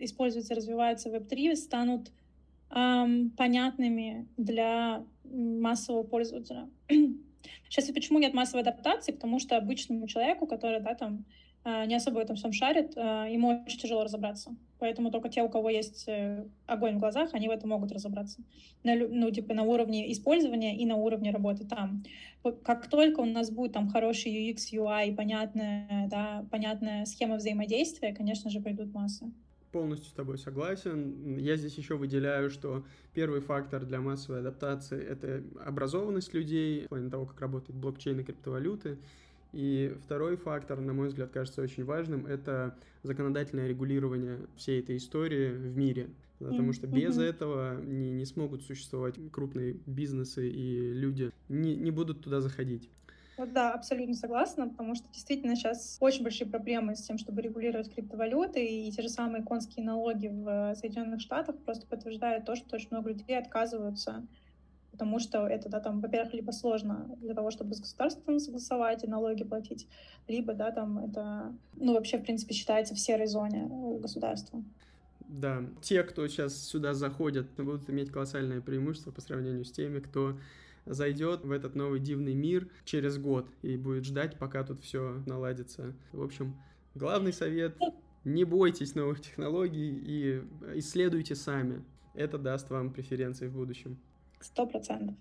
используются, 0.00 0.54
развиваются 0.54 1.10
в 1.10 1.14
Web3, 1.14 1.56
станут 1.56 2.12
эм, 2.70 3.30
понятными 3.30 4.26
для 4.36 5.04
массового 5.24 6.04
пользователя. 6.04 6.70
Сейчас 7.68 7.90
и 7.90 7.92
почему 7.92 8.20
нет 8.20 8.32
массовой 8.32 8.62
адаптации? 8.62 9.12
Потому 9.12 9.38
что 9.38 9.56
обычному 9.56 10.06
человеку, 10.06 10.46
который, 10.46 10.80
да, 10.80 10.94
там, 10.94 11.24
не 11.64 11.94
особо 11.94 12.16
в 12.16 12.18
этом 12.18 12.36
всем 12.36 12.52
шарит, 12.52 12.92
а, 12.96 13.26
ему 13.26 13.62
очень 13.64 13.78
тяжело 13.78 14.04
разобраться. 14.04 14.54
Поэтому 14.80 15.12
только 15.12 15.28
те, 15.28 15.42
у 15.42 15.48
кого 15.48 15.70
есть 15.70 16.08
э, 16.08 16.44
огонь 16.66 16.96
в 16.96 16.98
глазах, 16.98 17.30
они 17.34 17.46
в 17.46 17.52
этом 17.52 17.70
могут 17.70 17.92
разобраться. 17.92 18.40
На, 18.82 18.96
ну, 18.96 19.30
типа 19.30 19.54
на 19.54 19.62
уровне 19.62 20.10
использования 20.10 20.76
и 20.76 20.84
на 20.86 20.96
уровне 20.96 21.30
работы 21.30 21.64
там. 21.64 22.02
Как 22.64 22.88
только 22.88 23.20
у 23.20 23.24
нас 23.24 23.52
будет 23.52 23.72
там 23.72 23.88
хороший 23.88 24.32
UX, 24.32 24.72
UI, 24.72 25.14
понятная, 25.14 26.08
да, 26.10 26.44
понятная 26.50 27.04
схема 27.04 27.36
взаимодействия, 27.36 28.12
конечно 28.12 28.50
же, 28.50 28.60
придут 28.60 28.92
массы. 28.92 29.30
Полностью 29.70 30.10
с 30.10 30.14
тобой 30.14 30.36
согласен. 30.36 31.38
Я 31.38 31.56
здесь 31.56 31.78
еще 31.78 31.96
выделяю, 31.96 32.50
что 32.50 32.84
первый 33.14 33.40
фактор 33.40 33.86
для 33.86 34.00
массовой 34.00 34.40
адаптации— 34.40 35.00
это 35.08 35.44
образованность 35.64 36.34
людей 36.34 36.86
в 36.86 36.88
плане 36.88 37.08
того, 37.08 37.26
как 37.26 37.40
работает 37.40 37.78
блокчейн 37.78 38.18
и 38.18 38.24
криптовалюты. 38.24 38.98
И 39.52 39.94
второй 40.04 40.36
фактор, 40.36 40.80
на 40.80 40.92
мой 40.92 41.08
взгляд, 41.08 41.30
кажется 41.30 41.62
очень 41.62 41.84
важным, 41.84 42.26
это 42.26 42.74
законодательное 43.02 43.68
регулирование 43.68 44.38
всей 44.56 44.80
этой 44.80 44.96
истории 44.96 45.50
в 45.50 45.76
мире. 45.76 46.10
Потому 46.38 46.72
что 46.72 46.86
без 46.86 47.18
mm-hmm. 47.18 47.24
этого 47.24 47.80
не, 47.82 48.10
не 48.10 48.24
смогут 48.24 48.62
существовать 48.62 49.14
крупные 49.30 49.76
бизнесы, 49.86 50.48
и 50.48 50.92
люди 50.92 51.30
не, 51.48 51.76
не 51.76 51.90
будут 51.90 52.24
туда 52.24 52.40
заходить. 52.40 52.88
Да, 53.38 53.72
абсолютно 53.72 54.14
согласна, 54.14 54.68
потому 54.68 54.94
что 54.94 55.08
действительно 55.12 55.56
сейчас 55.56 55.96
очень 56.00 56.22
большие 56.22 56.48
проблемы 56.48 56.94
с 56.94 57.02
тем, 57.02 57.18
чтобы 57.18 57.42
регулировать 57.42 57.92
криптовалюты, 57.92 58.64
и 58.64 58.90
те 58.92 59.02
же 59.02 59.08
самые 59.08 59.42
конские 59.42 59.84
налоги 59.84 60.28
в 60.28 60.74
Соединенных 60.76 61.20
Штатах 61.20 61.56
просто 61.64 61.86
подтверждают 61.86 62.44
то, 62.44 62.54
что 62.56 62.76
очень 62.76 62.88
много 62.90 63.10
людей 63.10 63.38
отказываются 63.38 64.26
потому 64.92 65.18
что 65.18 65.46
это, 65.46 65.68
да, 65.68 65.80
там, 65.80 66.00
во-первых, 66.00 66.32
либо 66.34 66.52
сложно 66.52 67.10
для 67.20 67.34
того, 67.34 67.50
чтобы 67.50 67.74
с 67.74 67.80
государством 67.80 68.38
согласовать 68.38 69.02
и 69.02 69.08
налоги 69.08 69.42
платить, 69.42 69.88
либо, 70.28 70.54
да, 70.54 70.70
там, 70.70 70.98
это, 70.98 71.52
ну, 71.74 71.94
вообще, 71.94 72.18
в 72.18 72.22
принципе, 72.22 72.54
считается 72.54 72.94
в 72.94 73.00
серой 73.00 73.26
зоне 73.26 73.68
государства. 74.00 74.62
Да, 75.28 75.64
те, 75.80 76.02
кто 76.02 76.28
сейчас 76.28 76.56
сюда 76.56 76.94
заходят, 76.94 77.46
будут 77.56 77.88
иметь 77.88 78.10
колоссальное 78.10 78.60
преимущество 78.60 79.10
по 79.10 79.22
сравнению 79.22 79.64
с 79.64 79.72
теми, 79.72 79.98
кто 79.98 80.38
зайдет 80.84 81.44
в 81.44 81.50
этот 81.50 81.74
новый 81.74 82.00
дивный 82.00 82.34
мир 82.34 82.68
через 82.84 83.18
год 83.18 83.48
и 83.62 83.76
будет 83.76 84.04
ждать, 84.04 84.36
пока 84.38 84.62
тут 84.62 84.80
все 84.80 85.22
наладится. 85.26 85.94
В 86.12 86.22
общем, 86.22 86.54
главный 86.94 87.32
совет— 87.32 87.76
не 88.24 88.44
бойтесь 88.44 88.94
новых 88.94 89.20
технологий 89.20 89.90
и 89.90 90.42
исследуйте 90.78 91.34
сами. 91.34 91.82
Это 92.14 92.38
даст 92.38 92.70
вам 92.70 92.92
преференции 92.92 93.48
в 93.48 93.54
будущем. 93.54 93.98
Сто 94.42 94.66
процентов. 94.66 95.14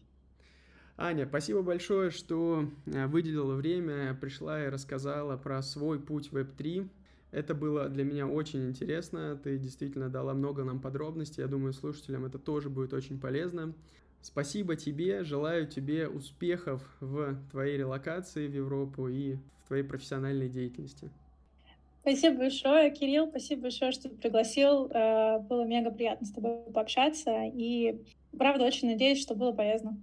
Аня, 0.98 1.26
спасибо 1.26 1.62
большое, 1.62 2.12
что 2.12 2.68
э, 2.86 3.08
выделила 3.08 3.56
время, 3.56 4.14
пришла 4.14 4.64
и 4.64 4.70
рассказала 4.70 5.38
про 5.38 5.62
свой 5.64 6.00
путь 6.00 6.32
в 6.32 6.38
Web3. 6.38 6.88
Это 7.32 7.56
было 7.56 7.88
для 7.88 8.04
меня 8.04 8.28
очень 8.28 8.68
интересно. 8.68 9.40
Ты 9.42 9.58
действительно 9.58 10.10
дала 10.10 10.34
много 10.34 10.64
нам 10.64 10.80
подробностей. 10.80 11.42
Я 11.42 11.48
думаю, 11.48 11.74
слушателям 11.74 12.26
это 12.26 12.38
тоже 12.38 12.70
будет 12.70 12.94
очень 12.94 13.20
полезно. 13.20 13.74
Спасибо 14.22 14.76
тебе. 14.76 15.24
Желаю 15.24 15.66
тебе 15.66 16.08
успехов 16.08 16.84
в 17.00 17.36
твоей 17.50 17.78
релокации 17.78 18.48
в 18.48 18.54
Европу 18.54 19.08
и 19.08 19.36
в 19.64 19.68
твоей 19.68 19.84
профессиональной 19.84 20.50
деятельности. 20.50 21.10
Спасибо 22.02 22.40
большое, 22.40 22.92
Кирилл. 22.92 23.28
Спасибо 23.30 23.64
большое, 23.64 23.92
что 23.92 24.10
пригласил. 24.10 24.88
Э, 24.88 25.40
было 25.40 25.64
мега 25.66 25.92
приятно 25.92 26.28
с 26.28 26.32
тобой 26.32 26.58
пообщаться. 26.74 27.46
И 27.46 28.02
правда 28.38 28.66
очень 28.66 28.90
надеюсь, 28.90 29.22
что 29.22 29.36
было 29.36 29.52
полезно. 29.52 29.98